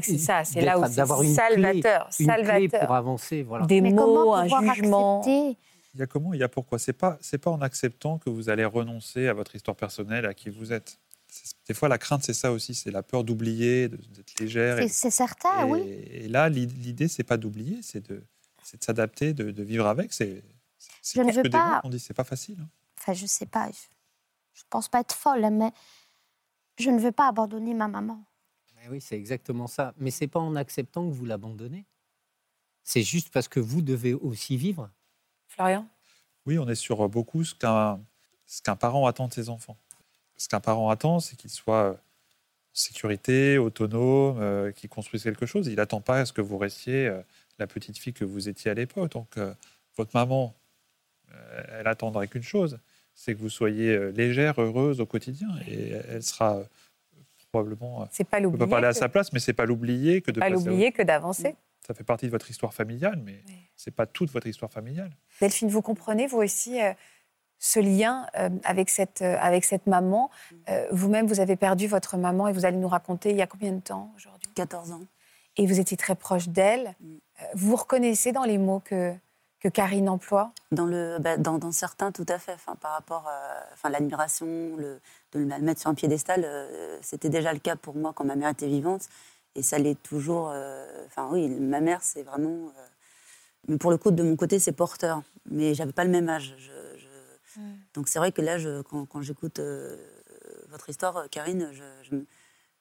C'est 0.04 0.20
ça, 0.20 0.44
c'est 0.44 0.62
là 0.62 0.78
où 0.78 0.88
d'avoir 0.88 1.24
une 1.24 1.30
clé, 1.30 1.36
salvateur, 1.36 2.10
clé 2.10 2.26
salvateur. 2.28 2.86
pour 2.86 2.94
avancer. 2.94 3.42
Voilà. 3.42 3.66
Des 3.66 3.82
Mais 3.82 3.90
mots, 3.90 4.06
comment 4.06 4.36
un 4.36 4.48
jugement. 4.48 5.22
accepter 5.22 5.58
Il 5.96 6.00
y 6.00 6.04
a 6.04 6.06
comment? 6.06 6.32
Il 6.36 6.40
y 6.42 6.44
a 6.44 6.50
pourquoi? 6.50 6.78
C'est 6.78 6.94
pas 6.94 7.18
c'est 7.22 7.40
pas 7.40 7.50
en 7.50 7.62
acceptant 7.62 8.20
que 8.20 8.30
vous 8.30 8.50
allez 8.50 8.66
renoncer 8.66 9.28
à 9.28 9.34
votre 9.34 9.56
histoire 9.56 9.76
personnelle, 9.76 10.28
à 10.28 10.36
qui 10.36 10.52
vous 10.52 10.72
êtes. 10.72 11.00
Des 11.68 11.74
fois, 11.74 11.90
la 11.90 11.98
crainte, 11.98 12.24
c'est 12.24 12.34
ça 12.34 12.52
aussi, 12.52 12.74
c'est 12.76 12.92
la 12.92 13.04
peur 13.04 13.24
d'oublier, 13.24 13.90
d'être 13.90 14.40
légère. 14.40 14.78
C'est, 14.78 14.86
Et, 14.86 14.90
c'est 14.90 15.10
certain, 15.12 15.68
et- 15.68 15.72
oui. 15.72 15.80
et 15.82 16.28
là, 16.28 16.48
l'i- 16.50 16.66
l'idée, 16.68 17.08
c'est 17.08 17.24
pas 17.24 17.38
d'oublier, 17.38 17.82
c'est 17.82 18.08
de, 18.10 18.24
s'adapter, 18.80 19.34
de, 19.34 19.52
de 19.52 19.64
vivre 19.64 19.88
avec. 19.88 20.14
C'est 20.14 20.44
Je 21.04 21.22
ne 21.22 21.32
veux 21.32 21.42
que 21.44 21.48
des 21.48 21.50
pas- 21.50 21.76
mots 21.76 21.82
qu'on 21.82 21.90
dit, 21.90 22.00
c'est 22.00 22.14
pas 22.14 22.24
facile. 22.24 22.58
hein. 22.62 22.70
Enfin, 23.00 23.14
je 23.14 23.26
sais 23.26 23.46
pas. 23.46 23.70
Je 24.54 24.62
ne 24.62 24.68
pense 24.70 24.88
pas 24.88 25.02
être 25.02 25.14
folle, 25.16 25.48
mais 25.52 25.72
je 26.80 26.90
ne 26.90 27.00
veux 27.00 27.12
pas 27.12 27.28
abandonner 27.28 27.74
ma 27.74 27.88
maman. 27.88 28.24
Mais 28.76 28.88
oui, 28.90 29.02
c'est 29.02 29.16
exactement 29.16 29.68
ça. 29.68 29.94
Mais 29.98 30.12
c'est 30.12 30.28
pas 30.28 30.40
en 30.40 30.56
acceptant 30.56 31.08
que 31.10 31.14
vous 31.14 31.26
l'abandonnez. 31.26 31.86
C'est 32.84 33.02
juste 33.04 33.30
parce 33.32 33.48
que 33.48 33.60
vous 33.60 33.82
devez 33.82 34.14
aussi 34.14 34.58
vivre. 34.58 34.90
Florian? 35.48 35.88
Oui, 36.46 36.60
on 36.60 36.68
est 36.68 36.76
sur 36.76 37.08
beaucoup 37.10 37.44
ce 37.44 37.56
qu'un 37.56 38.00
ce 38.46 38.62
qu'un 38.62 38.76
parent 38.76 39.08
attend 39.08 39.28
de 39.28 39.34
ses 39.34 39.50
enfants. 39.50 39.76
Ce 40.38 40.48
qu'un 40.50 40.60
parent 40.60 40.90
attend, 40.90 41.20
c'est 41.20 41.36
qu'il 41.36 41.50
soit 41.50 41.92
en 41.92 41.98
sécurité, 42.74 43.58
autonome, 43.58 44.38
euh, 44.42 44.72
qu'il 44.72 44.90
construise 44.90 45.24
quelque 45.24 45.46
chose. 45.46 45.68
Il 45.68 45.76
n'attend 45.76 46.02
pas 46.02 46.20
à 46.20 46.26
ce 46.26 46.34
que 46.34 46.42
vous 46.42 46.58
restiez 46.58 47.08
euh, 47.08 47.22
la 47.58 47.68
petite 47.68 47.98
fille 47.98 48.14
que 48.14 48.26
vous 48.26 48.50
étiez 48.50 48.72
à 48.72 48.74
l'époque. 48.74 49.12
Donc, 49.12 49.38
euh, 49.38 49.54
votre 49.98 50.12
maman, 50.14 50.54
euh, 51.34 51.64
elle 51.80 51.88
attendrait 51.88 52.28
qu'une 52.28 52.44
chose, 52.44 52.80
c'est 53.14 53.34
que 53.34 53.40
vous 53.40 53.50
soyez 53.50 53.92
euh, 53.96 54.12
légère, 54.12 54.60
heureuse 54.62 55.00
au 55.00 55.06
quotidien. 55.06 55.48
Et 55.68 55.92
elle 56.10 56.24
sera 56.24 56.58
euh, 56.58 56.64
probablement... 57.52 58.02
euh, 58.02 58.06
C'est 58.12 58.26
pas 58.26 58.38
on 58.38 58.42
ne 58.42 58.46
peut 58.48 58.52
l'oublier. 58.52 58.66
pas 58.68 58.72
parler 58.72 58.88
à 58.88 58.94
sa 58.94 59.08
place, 59.08 59.32
mais 59.32 59.40
c'est 59.40 59.54
pas 59.54 59.66
l'oublier 59.66 60.22
que 60.22 60.32
de 60.32 60.40
pas 60.42 60.50
l'oublier 60.50 60.92
que 60.92 61.02
d'avancer. 61.02 61.56
Ça 61.88 61.94
fait 61.94 62.04
partie 62.04 62.26
de 62.26 62.32
votre 62.32 62.50
histoire 62.50 62.74
familiale, 62.74 63.22
mais 63.24 63.42
Oui. 63.48 63.54
c'est 63.76 63.92
pas 63.96 64.06
toute 64.08 64.32
votre 64.32 64.48
histoire 64.48 64.72
familiale. 64.72 65.12
Delphine, 65.40 65.70
vous 65.70 65.82
comprenez, 65.84 66.26
vous 66.28 66.40
aussi, 66.40 66.82
euh, 66.82 66.92
ce 67.60 67.80
lien 67.80 68.28
euh, 68.38 68.50
avec, 68.64 68.90
cette, 68.90 69.22
euh, 69.22 69.38
avec 69.40 69.64
cette 69.66 69.88
maman. 69.88 70.30
Euh, 70.70 70.86
Vous-même, 70.92 71.26
vous 71.28 71.40
avez 71.40 71.56
perdu 71.56 71.88
votre 71.88 72.18
maman 72.18 72.48
et 72.48 72.54
vous 72.54 72.66
allez 72.66 72.78
nous 72.78 72.88
raconter 72.88 73.32
il 73.32 73.38
y 73.38 73.42
a 73.42 73.48
combien 73.48 73.72
de 73.72 73.80
temps 73.82 74.12
aujourd'hui? 74.16 74.52
14 74.54 74.92
ans. 74.92 75.02
Et 75.58 75.66
vous 75.66 75.80
étiez 75.80 75.98
très 75.98 76.16
proche 76.16 76.50
d'elle. 76.50 76.96
Mm. 77.00 77.16
Vous 77.54 77.70
vous 77.70 77.76
reconnaissez 77.76 78.32
dans 78.34 78.44
les 78.44 78.58
mots 78.58 78.82
que, 78.82 79.14
que 79.62 79.70
Karine 79.70 80.10
emploie? 80.10 80.52
Dans, 80.72 80.86
le, 80.86 81.18
bah, 81.20 81.38
dans, 81.38 81.58
dans 81.58 81.72
certains, 81.72 82.12
tout 82.12 82.26
à 82.30 82.38
fait. 82.40 82.54
Enfin, 82.54 82.76
par 82.76 82.92
rapport 82.92 83.26
à 83.28 83.64
enfin, 83.74 83.90
l'admiration, 83.90 84.46
le, 84.78 85.00
de 85.32 85.40
le 85.40 85.46
mettre 85.46 85.82
sur 85.82 85.90
un 85.90 85.96
piédestal, 85.96 86.44
euh, 86.46 86.98
c'était 87.02 87.30
déjà 87.30 87.54
le 87.54 87.60
cas 87.60 87.76
pour 87.78 87.96
moi 87.96 88.12
quand 88.14 88.26
ma 88.26 88.36
mère 88.36 88.50
était 88.50 88.68
vivante. 88.68 89.08
Et 89.56 89.64
ça 89.64 89.78
l'est 89.80 90.02
toujours. 90.04 90.50
euh, 90.54 90.86
Enfin, 91.08 91.30
oui, 91.32 91.48
ma 91.50 91.80
mère, 91.80 92.00
c'est 92.04 92.24
vraiment. 92.24 92.50
euh, 92.50 92.82
mais 93.70 93.78
pour 93.78 93.90
le 93.92 93.98
coup, 93.98 94.12
de 94.12 94.22
mon 94.22 94.36
côté, 94.36 94.60
c'est 94.60 94.74
porteur. 94.74 95.22
Mais 95.50 95.74
j'avais 95.74 95.94
pas 95.94 96.04
le 96.04 96.12
même 96.12 96.28
âge. 96.30 96.54
Je- 96.58 96.72
je- 97.56 97.94
Donc 97.94 98.08
c'est 98.08 98.20
vrai 98.20 98.32
que 98.32 98.42
là, 98.42 98.58
je, 98.58 98.82
quand, 98.84 99.06
quand 99.06 99.22
j'écoute 99.22 99.60
euh, 99.60 99.98
votre 100.70 100.90
histoire, 100.90 101.18
euh, 101.18 101.28
Karine, 101.30 101.70
je, 101.74 102.18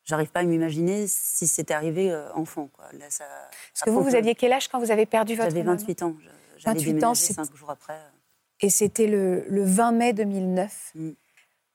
j'arrive 0.05 0.31
pas 0.31 0.41
à 0.41 0.43
m'imaginer 0.45 1.07
si 1.07 1.47
c'était 1.47 1.75
arrivé 1.75 2.11
euh, 2.13 2.33
enfant. 2.35 2.69
Quoi. 2.73 2.87
Là, 2.93 3.07
ça, 3.09 3.25
Parce 3.73 3.85
que 3.85 3.91
vous, 3.91 4.03
vous 4.03 4.15
aviez 4.15 4.35
quel 4.35 4.53
âge 4.53 4.69
quand 4.69 4.79
vous 4.79 4.91
avez 4.91 5.07
perdu 5.07 5.35
votre 5.35 5.49
J'avais 5.51 5.63
maman 5.63 5.77
28 5.77 6.03
ans. 6.03 6.15
J'allais 6.59 6.79
28 6.81 7.05
ans, 7.05 7.15
cinq 7.15 7.55
jours 7.57 7.71
après. 7.71 7.99
Et 8.61 8.71
c'était 8.71 9.07
le, 9.07 9.45
le 9.49 9.65
20 9.65 9.93
mai 9.93 10.13
2009. 10.13 10.93
Mm. 10.95 11.11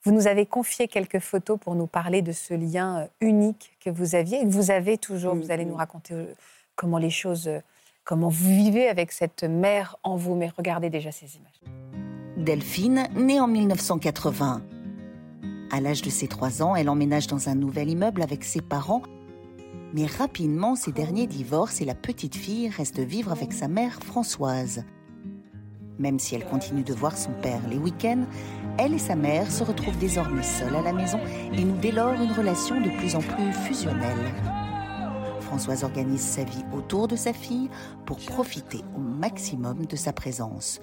Vous 0.03 0.11
nous 0.13 0.27
avez 0.27 0.45
confié 0.45 0.87
quelques 0.87 1.19
photos 1.19 1.59
pour 1.59 1.75
nous 1.75 1.85
parler 1.87 2.21
de 2.21 2.31
ce 2.31 2.53
lien 2.53 3.09
unique 3.19 3.77
que 3.81 3.89
vous 3.89 4.15
aviez 4.15 4.39
et 4.39 4.43
que 4.43 4.49
vous 4.49 4.71
avez 4.71 4.97
toujours. 4.97 5.35
Mm, 5.35 5.41
Vous 5.41 5.51
allez 5.51 5.65
mm. 5.65 5.69
nous 5.69 5.75
raconter 5.75 6.15
comment 6.75 6.97
les 6.97 7.09
choses, 7.09 7.49
comment 8.05 8.29
vous 8.29 8.49
vivez 8.49 8.87
avec 8.87 9.11
cette 9.11 9.43
mère 9.43 9.97
en 10.03 10.15
vous. 10.15 10.35
Mais 10.35 10.47
regardez 10.55 10.89
déjà 10.89 11.11
ces 11.11 11.35
images. 11.35 11.59
Delphine, 12.39 13.03
née 13.17 13.41
en 13.41 13.47
1980. 13.47 14.61
À 15.71 15.81
l'âge 15.81 16.01
de 16.01 16.09
ses 16.09 16.29
trois 16.29 16.63
ans, 16.63 16.73
elle 16.73 16.87
emménage 16.87 17.27
dans 17.27 17.49
un 17.49 17.55
nouvel 17.55 17.89
immeuble 17.89 18.21
avec 18.21 18.45
ses 18.45 18.61
parents. 18.61 19.01
Mais 19.93 20.05
rapidement, 20.05 20.77
ces 20.77 20.93
derniers 20.93 21.27
divorcent 21.27 21.81
et 21.81 21.85
la 21.85 21.95
petite 21.95 22.35
fille 22.35 22.69
reste 22.69 22.99
vivre 22.99 23.33
avec 23.33 23.51
sa 23.51 23.67
mère 23.67 23.99
Françoise. 24.01 24.85
Même 25.99 26.17
si 26.17 26.33
elle 26.33 26.45
continue 26.45 26.83
de 26.83 26.93
voir 26.93 27.17
son 27.17 27.33
père 27.41 27.59
les 27.69 27.77
week-ends, 27.77 28.23
elle 28.77 28.93
et 28.93 28.99
sa 28.99 29.17
mère 29.17 29.51
se 29.51 29.65
retrouvent 29.65 29.99
désormais 29.99 30.41
seules 30.41 30.77
à 30.77 30.81
la 30.81 30.93
maison 30.93 31.19
et 31.51 31.65
nouent 31.65 31.81
dès 31.81 31.91
lors 31.91 32.13
une 32.13 32.31
relation 32.31 32.79
de 32.79 32.89
plus 32.99 33.15
en 33.15 33.21
plus 33.21 33.51
fusionnelle. 33.51 34.33
Françoise 35.41 35.83
organise 35.83 36.21
sa 36.21 36.45
vie 36.45 36.63
autour 36.73 37.09
de 37.09 37.17
sa 37.17 37.33
fille 37.33 37.69
pour 38.05 38.17
profiter 38.17 38.79
au 38.95 38.99
maximum 39.01 39.85
de 39.85 39.97
sa 39.97 40.13
présence. 40.13 40.79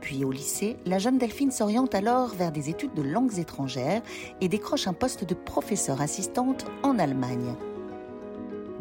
Puis 0.00 0.24
au 0.24 0.30
lycée, 0.30 0.76
la 0.84 0.98
jeune 0.98 1.18
Delphine 1.18 1.50
s'oriente 1.50 1.94
alors 1.94 2.34
vers 2.34 2.52
des 2.52 2.70
études 2.70 2.94
de 2.94 3.02
langues 3.02 3.38
étrangères 3.38 4.02
et 4.40 4.48
décroche 4.48 4.86
un 4.86 4.92
poste 4.92 5.24
de 5.24 5.34
professeur 5.34 6.00
assistante 6.00 6.66
en 6.82 6.98
Allemagne. 6.98 7.54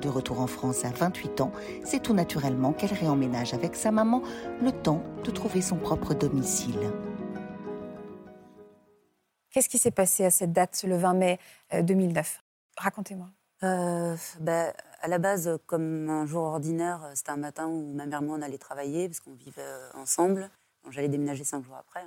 De 0.01 0.09
retour 0.09 0.41
en 0.41 0.47
France 0.47 0.83
à 0.85 0.89
28 0.89 1.41
ans, 1.41 1.51
c'est 1.83 2.01
tout 2.01 2.13
naturellement 2.13 2.73
qu'elle 2.73 2.93
réemménage 2.93 3.53
avec 3.53 3.75
sa 3.75 3.91
maman, 3.91 4.21
le 4.61 4.71
temps 4.71 5.01
de 5.23 5.31
trouver 5.31 5.61
son 5.61 5.77
propre 5.77 6.13
domicile. 6.13 6.91
Qu'est-ce 9.51 9.69
qui 9.69 9.77
s'est 9.77 9.91
passé 9.91 10.25
à 10.25 10.31
cette 10.31 10.51
date, 10.51 10.83
le 10.85 10.97
20 10.97 11.13
mai 11.13 11.39
2009 11.81 12.43
euh, 12.43 12.81
Racontez-moi. 12.81 13.29
Euh, 13.63 14.17
ben, 14.41 14.73
à 15.01 15.07
la 15.07 15.17
base, 15.17 15.57
comme 15.65 16.09
un 16.09 16.25
jour 16.25 16.43
ordinaire, 16.43 17.09
c'était 17.13 17.31
un 17.31 17.37
matin 17.37 17.67
où 17.67 17.93
ma 17.93 18.05
mère 18.05 18.21
et 18.21 18.25
moi 18.25 18.37
on 18.37 18.41
allait 18.41 18.57
travailler 18.57 19.07
parce 19.07 19.21
qu'on 19.21 19.33
vivait 19.33 19.61
euh, 19.61 19.89
ensemble. 19.93 20.49
J'allais 20.89 21.09
déménager 21.09 21.43
cinq 21.43 21.63
jours 21.63 21.75
après. 21.75 22.01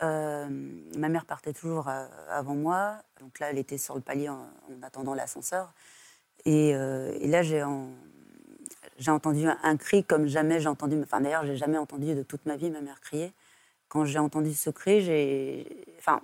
Hein. 0.00 0.48
ma 0.96 1.08
mère 1.08 1.24
partait 1.24 1.52
toujours 1.52 1.88
avant 1.88 2.54
moi. 2.54 2.96
Donc 3.20 3.38
là, 3.38 3.50
elle 3.50 3.58
était 3.58 3.78
sur 3.78 3.94
le 3.94 4.00
palier 4.00 4.28
en 4.28 4.48
attendant 4.82 5.14
l'ascenseur. 5.14 5.72
Euh, 6.46 7.16
et, 7.20 7.28
là, 7.28 7.42
j'ai 7.42 7.62
entendu 9.10 9.46
un, 9.46 9.76
cri 9.76 10.04
comme 10.04 10.26
jamais 10.26 10.60
j'ai 10.60 10.68
entendu. 10.68 11.00
Enfin, 11.02 11.20
d'ailleurs, 11.20 11.44
j'ai 11.46 11.56
jamais 11.56 11.78
entendu 11.78 12.14
de 12.14 12.22
toute 12.22 12.44
ma 12.46 12.56
vie 12.56 12.70
ma 12.70 12.80
mère 12.80 13.00
crier. 13.00 13.32
Quand 13.88 14.04
j'ai 14.04 14.18
entendu 14.18 14.52
ce 14.54 14.70
cri, 14.70 15.00
j'ai. 15.02 15.84
Enfin, 15.98 16.20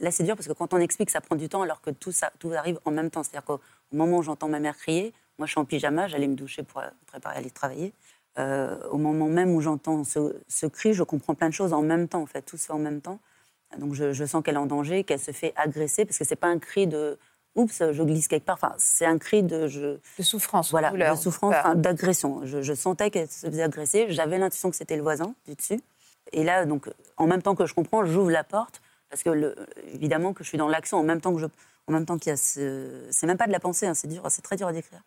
là, 0.00 0.10
c'est 0.10 0.24
dur 0.24 0.36
parce 0.36 0.48
que 0.48 0.52
quand 0.52 0.74
on 0.74 0.78
explique, 0.78 1.10
ça 1.10 1.20
prend 1.20 1.36
du 1.36 1.48
temps, 1.48 1.62
alors 1.62 1.80
que 1.80 1.90
tout, 1.90 2.12
ça, 2.12 2.32
tout 2.38 2.52
arrive 2.52 2.78
en 2.84 2.90
même 2.90 3.10
temps. 3.10 3.22
C'est-à-dire 3.22 3.44
qu'au 3.44 3.60
moment 3.92 4.18
où 4.18 4.22
j'entends 4.22 4.48
ma 4.48 4.60
mère 4.60 4.76
crier, 4.76 5.12
moi, 5.38 5.46
je 5.46 5.52
suis 5.52 5.60
en 5.60 5.64
pyjama, 5.64 6.08
j'allais 6.08 6.28
me 6.28 6.34
doucher 6.34 6.62
pour 6.62 6.82
préparer 7.06 7.36
à 7.36 7.38
aller 7.38 7.50
travailler. 7.50 7.92
Euh, 8.38 8.78
au 8.90 8.96
moment 8.96 9.26
même 9.26 9.54
où 9.54 9.60
j'entends 9.60 10.04
ce, 10.04 10.66
cri, 10.66 10.94
je 10.94 11.02
comprends 11.02 11.34
plein 11.34 11.48
de 11.48 11.54
choses 11.54 11.72
en 11.72 11.82
même 11.82 12.08
temps, 12.08 12.22
en 12.22 12.26
fait, 12.26 12.42
tout 12.42 12.56
se 12.56 12.66
fait 12.66 12.72
en 12.72 12.78
même 12.78 13.00
temps. 13.00 13.18
Donc 13.78 13.94
je, 13.94 14.12
je 14.12 14.24
sens 14.24 14.42
qu'elle 14.42 14.54
est 14.54 14.58
en 14.58 14.66
danger, 14.66 15.04
qu'elle 15.04 15.20
se 15.20 15.32
fait 15.32 15.52
agresser, 15.56 16.04
parce 16.04 16.18
que 16.18 16.24
c'est 16.24 16.36
pas 16.36 16.48
un 16.48 16.58
cri 16.58 16.86
de 16.86 17.18
oups, 17.54 17.82
je 17.92 18.02
glisse 18.02 18.28
quelque 18.28 18.44
part. 18.44 18.54
Enfin, 18.54 18.74
c'est 18.78 19.06
un 19.06 19.18
cri 19.18 19.42
de, 19.42 19.66
je, 19.68 19.98
de 20.18 20.22
souffrance, 20.22 20.70
voilà, 20.70 20.90
de 20.90 21.16
souffrance, 21.16 21.54
d'agression. 21.76 22.40
Je, 22.44 22.74
sentais 22.74 23.10
qu'elle 23.10 23.30
se 23.30 23.46
faisait 23.46 23.62
agresser. 23.62 24.06
J'avais 24.08 24.38
l'intuition 24.38 24.70
que 24.70 24.76
c'était 24.76 24.96
le 24.96 25.02
voisin 25.02 25.34
du 25.46 25.54
dessus. 25.54 25.80
Et 26.32 26.44
là, 26.44 26.64
donc, 26.64 26.88
en 27.16 27.26
même 27.26 27.42
temps 27.42 27.54
que 27.54 27.66
je 27.66 27.74
comprends, 27.74 28.04
j'ouvre 28.04 28.30
la 28.30 28.44
porte 28.44 28.80
parce 29.10 29.22
que 29.22 29.30
le, 29.30 29.54
évidemment 29.92 30.32
que 30.32 30.42
je 30.42 30.48
suis 30.48 30.56
dans 30.56 30.68
l'action 30.68 30.96
en 30.96 31.02
même 31.02 31.20
temps 31.20 31.34
que 31.34 31.40
je, 31.40 31.46
en 31.86 31.92
même 31.92 32.06
temps 32.06 32.16
qu'il 32.16 32.30
y 32.30 32.32
a 32.32 32.36
ce, 32.36 33.06
c'est 33.10 33.26
même 33.26 33.36
pas 33.36 33.46
de 33.46 33.52
la 33.52 33.60
pensée, 33.60 33.86
hein, 33.86 33.92
c'est 33.92 34.08
dur, 34.08 34.22
c'est 34.30 34.40
très 34.40 34.56
dur 34.56 34.66
à 34.66 34.72
décrire. 34.72 35.02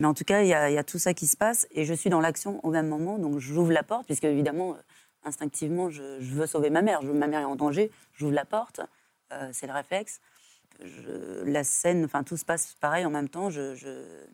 Mais 0.00 0.06
en 0.06 0.14
tout 0.14 0.24
cas, 0.24 0.42
il 0.42 0.48
y, 0.48 0.54
a, 0.54 0.84
tout 0.84 0.98
ça 0.98 1.14
qui 1.14 1.26
se 1.26 1.36
passe 1.36 1.66
et 1.70 1.84
je 1.84 1.94
suis 1.94 2.10
dans 2.10 2.20
l'action 2.20 2.60
au 2.64 2.70
même 2.70 2.88
moment. 2.88 3.18
Donc, 3.18 3.38
j'ouvre 3.38 3.72
la 3.72 3.82
porte 3.82 4.06
puisque 4.06 4.24
évidemment, 4.24 4.76
instinctivement, 5.22 5.88
je, 5.88 6.18
veux 6.20 6.46
sauver 6.46 6.70
ma 6.70 6.82
mère. 6.82 7.02
Ma 7.02 7.26
mère 7.26 7.40
est 7.40 7.44
en 7.44 7.56
danger. 7.56 7.90
J'ouvre 8.12 8.34
la 8.34 8.44
porte, 8.44 8.80
euh, 9.32 9.50
c'est 9.52 9.66
le 9.66 9.72
réflexe 9.72 10.20
la 11.46 11.64
scène, 11.64 12.04
enfin 12.04 12.22
tout 12.22 12.36
se 12.36 12.44
passe 12.44 12.74
pareil 12.80 13.04
en 13.04 13.10
même 13.10 13.28
temps, 13.28 13.50
je, 13.50 13.74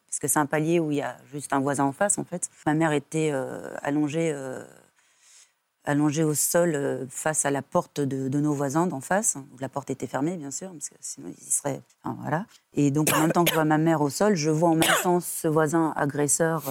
parce 0.09 0.19
que 0.21 0.29
c'est 0.29 0.39
un 0.39 0.47
palier 0.47 0.81
où 0.81 0.91
il 0.91 0.99
y 0.99 1.03
a 1.03 1.17
juste 1.31 1.53
un 1.53 1.61
voisin 1.61 1.85
en 1.85 1.93
face 1.93 2.19
en 2.19 2.25
fait. 2.25 2.49
Ma 2.67 2.75
mère 2.75 2.93
était 2.93 3.31
euh, 3.33 3.75
allongée, 3.83 4.33
euh, 4.33 4.65
allongée 5.85 6.25
au 6.25 6.35
sol 6.35 6.75
euh, 6.75 7.07
face 7.09 7.45
à 7.45 7.51
la 7.51 7.63
porte 7.63 8.01
de, 8.01 8.39
nos 8.39 8.53
voisins 8.53 8.87
d'en 8.87 9.01
face. 9.01 9.37
La 9.61 9.69
porte 9.69 9.91
était 9.91 10.07
fermée 10.07 10.37
bien 10.37 10.51
sûr, 10.51 10.71
parce 10.73 10.89
que 10.89 10.97
sinon 11.01 11.29
ils 11.29 11.49
y 11.49 11.51
seraient. 11.51 11.81
voilà. 12.05 12.47
Et 12.75 12.91
donc 12.91 13.11
en 13.15 13.21
même 13.21 13.33
temps 13.33 13.45
que 13.45 13.51
je 13.51 13.55
vois 13.55 13.65
ma 13.65 13.79
mère 13.79 14.01
au 14.01 14.11
sol, 14.11 14.35
je 14.35 14.51
vois 14.51 14.71
en 14.71 14.77
même 14.77 14.91
temps 15.03 15.21
ce 15.21 15.49
voisin 15.49 15.93
agresseur 15.97 16.65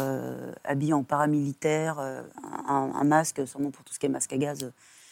habillé 0.63 0.93
en 0.93 1.03
paramilitaire, 1.03 1.99
un, 1.99 2.91
un, 2.95 3.03
masque, 3.03 3.41
sûrement 3.47 3.71
pour 3.71 3.83
tout 3.83 3.93
ce 3.93 3.99
qui 3.99 4.05
est 4.05 4.09
masque 4.09 4.33
à 4.33 4.37
gaz 4.37 4.71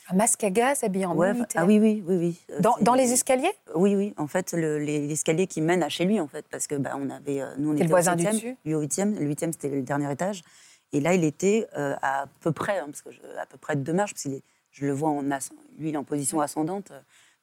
un 0.10 0.16
masque 0.16 0.44
à 0.44 0.50
gaz 0.50 0.84
habillé 0.84 1.06
en 1.06 1.16
militaire 1.16 1.62
Ah 1.62 1.66
oui, 1.66 1.80
oui, 1.80 2.04
oui. 2.08 2.16
oui. 2.18 2.40
Euh, 2.52 2.62
dans, 2.62 2.76
dans 2.82 2.94
les 2.94 3.12
escaliers? 3.12 3.52
Oui, 3.76 3.96
oui. 3.96 4.14
En 4.18 4.28
fait, 4.28 4.54
l'escalier 4.54 5.48
qui 5.48 5.62
mène 5.62 5.84
à 5.84 5.90
chez 5.90 6.06
lui, 6.06 6.20
en 6.20 6.28
fait, 6.28 6.46
parce 6.50 6.68
que 6.68 6.76
bah, 6.76 6.92
on 6.96 7.10
avait, 7.10 7.42
euh, 7.42 7.54
nous, 7.58 7.72
on 7.72 7.74
était 7.74 7.84
le 7.84 7.90
voisin 7.90 8.16
du 8.16 8.26
dessus? 8.26 8.56
Lui 8.66 8.76
au 8.76 8.80
huitième. 8.80 9.16
Le 9.16 9.26
huitième, 9.26 9.52
c'était 9.52 9.70
le 9.70 9.82
dernier 9.82 10.12
étage. 10.12 10.44
Et 10.94 11.00
là, 11.00 11.14
il 11.14 11.24
était 11.24 11.68
euh, 11.78 11.96
à 12.02 12.26
peu 12.42 12.52
près, 12.52 12.80
hein, 12.80 12.86
parce 12.86 13.02
que 13.02 13.10
à 13.40 13.46
peu 13.46 13.58
près 13.58 13.76
de 13.76 13.82
deux 13.82 13.94
marches, 13.94 14.14
parce 14.14 14.24
que 14.24 14.42
je 14.72 14.86
le 14.86 14.94
vois 14.94 15.10
en 15.10 15.22
lui, 15.22 15.90
il 15.90 15.96
est 15.96 15.98
en 15.98 16.04
position 16.04 16.40
ascendante. 16.40 16.92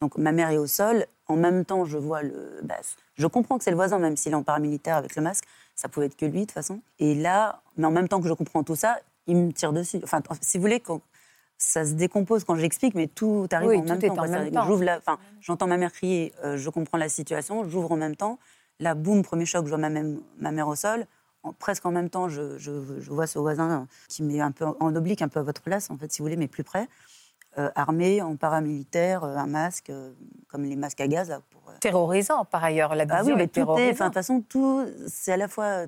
Donc 0.00 0.18
ma 0.18 0.32
mère 0.32 0.50
est 0.50 0.58
au 0.58 0.66
sol. 0.66 1.06
En 1.26 1.36
même 1.36 1.64
temps, 1.64 1.84
je 1.84 1.98
vois 1.98 2.22
le. 2.22 2.60
Bah, 2.62 2.76
je 3.14 3.26
comprends 3.26 3.58
que 3.58 3.64
c'est 3.64 3.70
le 3.70 3.76
voisin, 3.76 3.98
même 3.98 4.16
s'il 4.16 4.32
est 4.32 4.36
en 4.36 4.42
paramilitaire 4.42 4.96
avec 4.96 5.16
le 5.16 5.22
masque. 5.22 5.44
Ça 5.74 5.88
pouvait 5.88 6.06
être 6.06 6.16
que 6.16 6.26
lui, 6.26 6.40
de 6.40 6.44
toute 6.44 6.52
façon. 6.52 6.80
Et 6.98 7.14
là, 7.14 7.62
mais 7.76 7.86
en 7.86 7.90
même 7.90 8.08
temps 8.08 8.20
que 8.20 8.28
je 8.28 8.32
comprends 8.34 8.62
tout 8.62 8.76
ça, 8.76 8.98
il 9.26 9.36
me 9.36 9.52
tire 9.52 9.72
dessus. 9.72 10.00
Enfin, 10.02 10.22
si 10.40 10.58
vous 10.58 10.62
voulez, 10.62 10.80
quand, 10.80 11.00
ça 11.58 11.84
se 11.84 11.92
décompose 11.92 12.44
quand 12.44 12.56
j'explique, 12.56 12.94
mais 12.94 13.06
tout 13.06 13.48
arrive 13.50 13.70
en, 13.70 13.84
même 13.84 13.98
temps, 13.98 14.18
en, 14.18 14.28
même 14.28 14.50
temps. 14.50 15.18
J'entends 15.40 15.66
ma 15.66 15.76
mère 15.76 15.92
crier, 15.92 16.32
euh, 16.44 16.56
je 16.56 16.70
comprends 16.70 16.98
la 16.98 17.08
situation, 17.08 17.68
j'ouvre 17.68 17.92
en 17.92 17.96
même 17.96 18.16
temps. 18.16 18.38
Là, 18.80 18.94
boum, 18.94 19.22
premier 19.22 19.46
choc, 19.46 19.64
je 19.64 19.70
vois 19.70 19.78
ma, 19.78 19.88
ma 19.90 20.50
mère 20.50 20.68
au 20.68 20.74
sol. 20.74 21.06
Presque 21.52 21.84
en 21.86 21.90
même 21.90 22.10
temps, 22.10 22.28
je, 22.28 22.58
je, 22.58 22.70
vois 23.10 23.26
ce 23.26 23.38
voisin 23.38 23.86
qui 24.08 24.22
met 24.22 24.40
un 24.40 24.52
peu 24.52 24.64
en 24.64 24.94
oblique, 24.96 25.22
un 25.22 25.28
peu 25.28 25.40
à 25.40 25.42
votre 25.42 25.62
place, 25.62 25.90
en 25.90 25.98
fait, 25.98 26.12
si 26.12 26.18
vous 26.18 26.24
voulez, 26.24 26.36
mais 26.36 26.48
plus 26.48 26.64
près. 26.64 26.88
Euh, 27.56 27.70
armé, 27.76 28.20
en 28.20 28.34
paramilitaire, 28.34 29.22
euh, 29.22 29.36
un 29.36 29.46
masque, 29.46 29.92
comme 30.48 30.64
les 30.64 30.74
masques 30.76 31.00
à 31.00 31.06
gaz. 31.06 31.40
pour, 31.50 31.62
Terrorisant, 31.80 32.44
par 32.44 32.64
ailleurs, 32.64 32.94
la 32.94 33.04
ah 33.10 33.22
oui, 33.24 33.34
mais 33.36 33.46
tout 33.46 33.60
est, 33.78 33.92
de 33.92 33.98
toute 33.98 34.14
façon, 34.14 34.42
tout, 34.48 34.86
c'est 35.06 35.32
à 35.32 35.36
la 35.36 35.48
fois... 35.48 35.86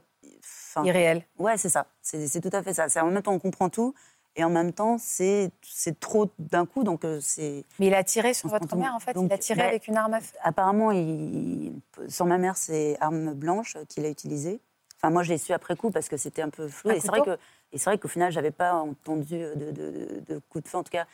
Irréel. 0.84 1.24
Ouais, 1.38 1.56
c'est 1.56 1.70
ça. 1.70 1.86
C'est 2.02 2.40
tout 2.40 2.54
à 2.54 2.62
fait 2.62 2.74
ça. 2.74 2.86
En 3.02 3.10
même 3.10 3.22
temps, 3.22 3.32
on 3.32 3.38
comprend 3.38 3.70
tout, 3.70 3.94
et 4.36 4.44
en 4.44 4.50
même 4.50 4.72
temps, 4.72 4.98
c'est 4.98 5.50
trop 5.98 6.30
d'un 6.38 6.66
coup, 6.66 6.84
donc 6.84 7.04
euh, 7.04 7.18
c'est. 7.22 7.64
Mais 7.78 7.86
il 7.86 7.94
a 7.94 8.04
tiré 8.04 8.34
sur 8.34 8.50
votre 8.50 8.76
mère, 8.76 8.94
en 8.94 9.00
fait. 9.00 9.16
il 9.18 9.32
a 9.32 9.38
tiré 9.38 9.62
bah, 9.62 9.68
avec 9.68 9.88
une 9.88 9.96
arme 9.96 10.12
à 10.12 10.20
feu. 10.20 10.36
Apparemment, 10.42 10.90
il, 10.90 11.72
sur 12.08 12.26
ma 12.26 12.36
mère, 12.36 12.58
c'est 12.58 12.98
arme 13.00 13.32
blanche 13.32 13.78
qu'il 13.88 14.04
a 14.04 14.10
utilisée. 14.10 14.60
Enfin, 14.96 15.10
moi, 15.10 15.22
je 15.22 15.30
l'ai 15.30 15.38
su 15.38 15.52
après 15.52 15.76
coup 15.76 15.90
parce 15.90 16.08
que 16.08 16.16
c'était 16.16 16.42
un 16.42 16.50
peu 16.50 16.68
flou. 16.68 16.90
et 16.90 17.00
c'est 17.00 17.08
vrai 17.08 17.22
que, 17.22 17.38
et 17.72 17.78
c'est 17.78 17.90
vrai 17.90 17.98
qu'au 17.98 18.08
final, 18.08 18.32
j'avais 18.32 18.50
pas 18.50 18.74
entendu 18.74 19.38
de, 19.38 19.70
de, 19.70 20.22
de, 20.26 20.38
coup 20.48 20.60
de 20.60 20.68
feu. 20.68 20.78
En 20.78 20.82
tout 20.82 20.90
cas, 20.90 21.06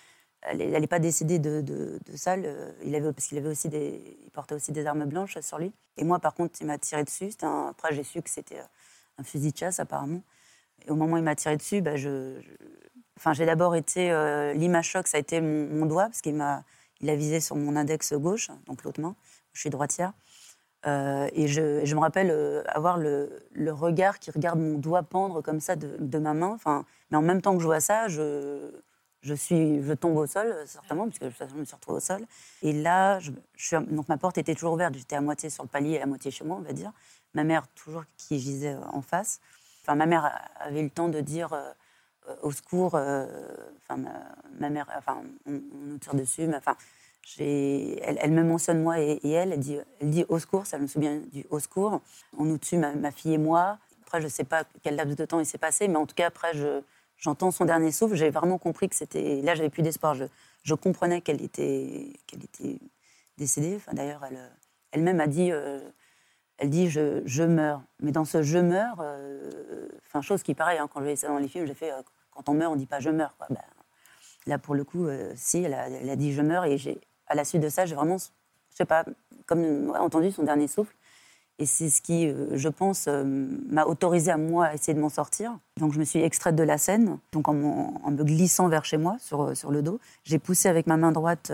elle 0.42 0.58
n'est 0.58 0.86
pas 0.86 0.98
décédée 0.98 1.38
de, 1.38 1.60
de, 1.60 1.98
ça. 2.16 2.36
Il 2.36 2.94
avait, 2.94 3.12
parce 3.12 3.26
qu'il 3.26 3.38
avait 3.38 3.48
aussi 3.48 3.68
des, 3.68 4.16
il 4.24 4.30
portait 4.30 4.54
aussi 4.54 4.72
des 4.72 4.86
armes 4.86 5.04
blanches 5.04 5.38
sur 5.40 5.58
lui. 5.58 5.72
Et 5.96 6.04
moi, 6.04 6.18
par 6.18 6.34
contre, 6.34 6.60
il 6.60 6.66
m'a 6.66 6.78
tiré 6.78 7.04
dessus. 7.04 7.30
après, 7.42 7.94
j'ai 7.94 8.04
su 8.04 8.22
que 8.22 8.30
c'était 8.30 8.60
un 9.18 9.24
fusil 9.24 9.52
de 9.52 9.58
chasse, 9.58 9.80
apparemment. 9.80 10.22
Et 10.86 10.90
au 10.90 10.96
moment 10.96 11.14
où 11.14 11.18
il 11.18 11.22
m'a 11.22 11.36
tiré 11.36 11.56
dessus, 11.56 11.80
bah, 11.80 11.96
je 11.96 12.40
Enfin, 13.16 13.34
j'ai 13.34 13.46
d'abord 13.46 13.76
été 13.76 14.10
euh, 14.10 14.52
l'image 14.52 14.88
choc, 14.88 15.06
ça 15.06 15.16
a 15.16 15.20
été 15.20 15.40
mon, 15.40 15.86
doigt 15.86 16.06
parce 16.06 16.20
qu'il 16.22 16.34
m'a, 16.34 16.64
il 17.00 17.08
a 17.08 17.14
visé 17.14 17.40
sur 17.40 17.54
mon 17.54 17.76
index 17.76 18.14
gauche, 18.14 18.50
donc 18.66 18.82
l'autre 18.82 19.00
main. 19.00 19.14
Je 19.52 19.60
suis 19.60 19.70
droitière. 19.70 20.12
Euh, 20.86 21.28
et, 21.32 21.46
je, 21.46 21.94
me 21.94 22.00
rappelle 22.00 22.30
euh, 22.30 22.62
avoir 22.66 22.98
le, 22.98 23.42
regard 23.68 24.18
qui 24.18 24.30
regarde 24.30 24.58
mon 24.58 24.78
doigt 24.78 25.02
pendre 25.02 25.40
comme 25.40 25.60
ça 25.60 25.76
de, 25.76 26.18
ma 26.18 26.34
main. 26.34 26.50
Enfin, 26.54 26.84
mais 27.10 27.16
en 27.16 27.22
même 27.22 27.40
temps 27.40 27.54
que 27.54 27.60
je 27.60 27.66
vois 27.66 27.80
ça, 27.80 28.08
je, 28.08 28.70
je, 29.20 29.34
suis, 29.34 29.82
je 29.82 29.92
tombe 29.92 30.16
au 30.16 30.26
sol, 30.26 30.54
certainement, 30.66 31.08
puisque 31.08 31.24
je 31.48 31.54
me 31.54 31.64
suis 31.64 31.74
retrouvée 31.74 31.98
au 31.98 32.00
sol. 32.00 32.22
Et 32.62 32.72
là, 32.72 33.20
donc 33.90 34.08
ma 34.08 34.16
porte 34.16 34.38
était 34.38 34.54
toujours 34.54 34.72
ouverte. 34.72 34.94
J'étais 34.94 35.16
à 35.16 35.20
moitié 35.20 35.50
sur 35.50 35.62
le 35.62 35.68
palier 35.68 35.92
et 35.92 36.02
à 36.02 36.06
moitié 36.06 36.30
chez 36.30 36.44
moi, 36.44 36.56
on 36.58 36.62
va 36.62 36.72
dire. 36.72 36.92
Ma 37.34 37.44
mère, 37.44 37.68
toujours 37.68 38.04
qui 38.16 38.38
gisait 38.38 38.76
en 38.92 39.02
face. 39.02 39.40
Enfin, 39.82 39.94
ma 39.94 40.06
mère 40.06 40.30
avait 40.60 40.80
eu 40.80 40.84
le 40.84 40.90
temps 40.90 41.08
de 41.08 41.20
dire 41.20 41.56
euh, 42.28 42.34
au 42.42 42.52
secours, 42.52 42.94
euh, 42.94 43.26
enfin, 43.78 44.00
ma, 44.60 44.70
mère, 44.70 44.86
enfin, 44.96 45.22
on, 45.46 45.60
nous 45.86 45.98
tire 45.98 46.14
dessus, 46.14 46.46
mais 46.46 46.56
enfin, 46.56 46.76
elle, 47.38 48.32
me 48.32 48.42
mentionne 48.42 48.82
moi 48.82 49.00
et, 49.00 49.20
elle, 49.24 49.52
elle 49.52 50.10
dit, 50.10 50.24
au 50.28 50.38
secours, 50.38 50.66
ça 50.66 50.78
me 50.78 50.86
souvient 50.86 51.20
du 51.32 51.44
au 51.50 51.58
secours. 51.58 52.00
On 52.36 52.44
nous 52.44 52.58
tue, 52.58 52.76
ma, 52.76 53.10
fille 53.10 53.34
et 53.34 53.38
moi. 53.38 53.78
Après, 54.02 54.20
je 54.20 54.26
ne 54.26 54.30
sais 54.30 54.44
pas 54.44 54.64
quel 54.82 54.96
laps 54.96 55.16
de 55.16 55.24
temps 55.24 55.40
il 55.40 55.46
s'est 55.46 55.58
passé, 55.58 55.88
mais 55.88 55.96
en 55.96 56.06
tout 56.06 56.14
cas, 56.14 56.26
après, 56.26 56.52
je, 56.54 56.82
j'entends 57.16 57.50
son 57.50 57.64
dernier 57.64 57.92
souffle. 57.92 58.14
J'ai 58.14 58.30
vraiment 58.30 58.58
compris 58.58 58.88
que 58.88 58.96
c'était. 58.96 59.40
Là, 59.42 59.54
j'avais 59.54 59.70
plus 59.70 59.82
d'espoir. 59.82 60.14
Je, 60.14 60.24
je 60.62 60.74
comprenais 60.74 61.20
qu'elle 61.20 61.42
était, 61.42 62.12
qu'elle 62.26 62.44
était 62.44 62.78
décédée. 63.38 63.76
Enfin, 63.76 63.92
d'ailleurs, 63.94 64.24
elle, 64.28 64.38
elle-même 64.92 65.20
a 65.20 65.26
dit. 65.26 65.50
Euh, 65.52 65.80
Elle 66.58 66.70
dit 66.70 66.90
je, 66.90 67.22
je 67.24 67.42
meurs. 67.42 67.82
Mais 68.00 68.12
dans 68.12 68.24
ce 68.24 68.42
je 68.42 68.58
meurs, 68.58 68.98
euh, 69.00 69.88
chose 70.20 70.42
qui 70.42 70.54
pareil, 70.54 70.78
hein, 70.78 70.88
quand 70.92 71.00
je 71.00 71.04
voyais 71.04 71.16
ça 71.16 71.28
dans 71.28 71.38
les 71.38 71.48
films, 71.48 71.66
j'ai 71.66 71.74
fait 71.74 71.92
euh, 71.92 72.02
quand 72.30 72.48
on 72.48 72.54
meurt, 72.54 72.72
on 72.72 72.76
dit 72.76 72.86
pas 72.86 73.00
je 73.00 73.10
meurs. 73.10 73.34
Ben, 73.48 73.56
là, 74.46 74.58
pour 74.58 74.74
le 74.74 74.84
coup, 74.84 75.08
si, 75.34 75.62
elle 75.62 75.74
a, 75.74 75.88
elle 75.88 76.10
a 76.10 76.16
dit 76.16 76.32
je 76.32 76.42
meurs. 76.42 76.66
Et 76.66 76.78
à 77.32 77.34
la 77.34 77.44
suite 77.44 77.62
de 77.62 77.68
ça, 77.68 77.86
j'ai 77.86 77.94
vraiment, 77.94 78.18
je 78.18 78.76
sais 78.76 78.84
pas, 78.84 79.04
comme 79.46 79.90
ouais, 79.90 79.98
entendu 79.98 80.30
son 80.30 80.42
dernier 80.42 80.68
souffle. 80.68 80.94
Et 81.58 81.66
c'est 81.66 81.90
ce 81.90 82.02
qui, 82.02 82.26
euh, 82.26 82.56
je 82.56 82.68
pense, 82.68 83.06
euh, 83.08 83.24
m'a 83.24 83.84
autorisé 83.84 84.30
à 84.30 84.36
moi 84.36 84.66
à 84.66 84.74
essayer 84.74 84.94
de 84.94 85.00
m'en 85.00 85.08
sortir. 85.08 85.58
Donc 85.78 85.92
je 85.92 85.98
me 85.98 86.04
suis 86.04 86.20
extraite 86.20 86.56
de 86.56 86.62
la 86.62 86.78
scène, 86.78 87.18
donc 87.32 87.48
en, 87.48 87.54
me 87.54 88.24
glissant 88.24 88.68
vers 88.68 88.84
chez 88.84 88.96
moi, 88.96 89.16
sur, 89.18 89.42
euh, 89.42 89.54
sur 89.54 89.70
le 89.70 89.82
dos. 89.82 89.98
J'ai 90.24 90.38
poussé 90.38 90.68
avec 90.68 90.86
ma 90.86 90.96
main 90.96 91.12
droite 91.12 91.52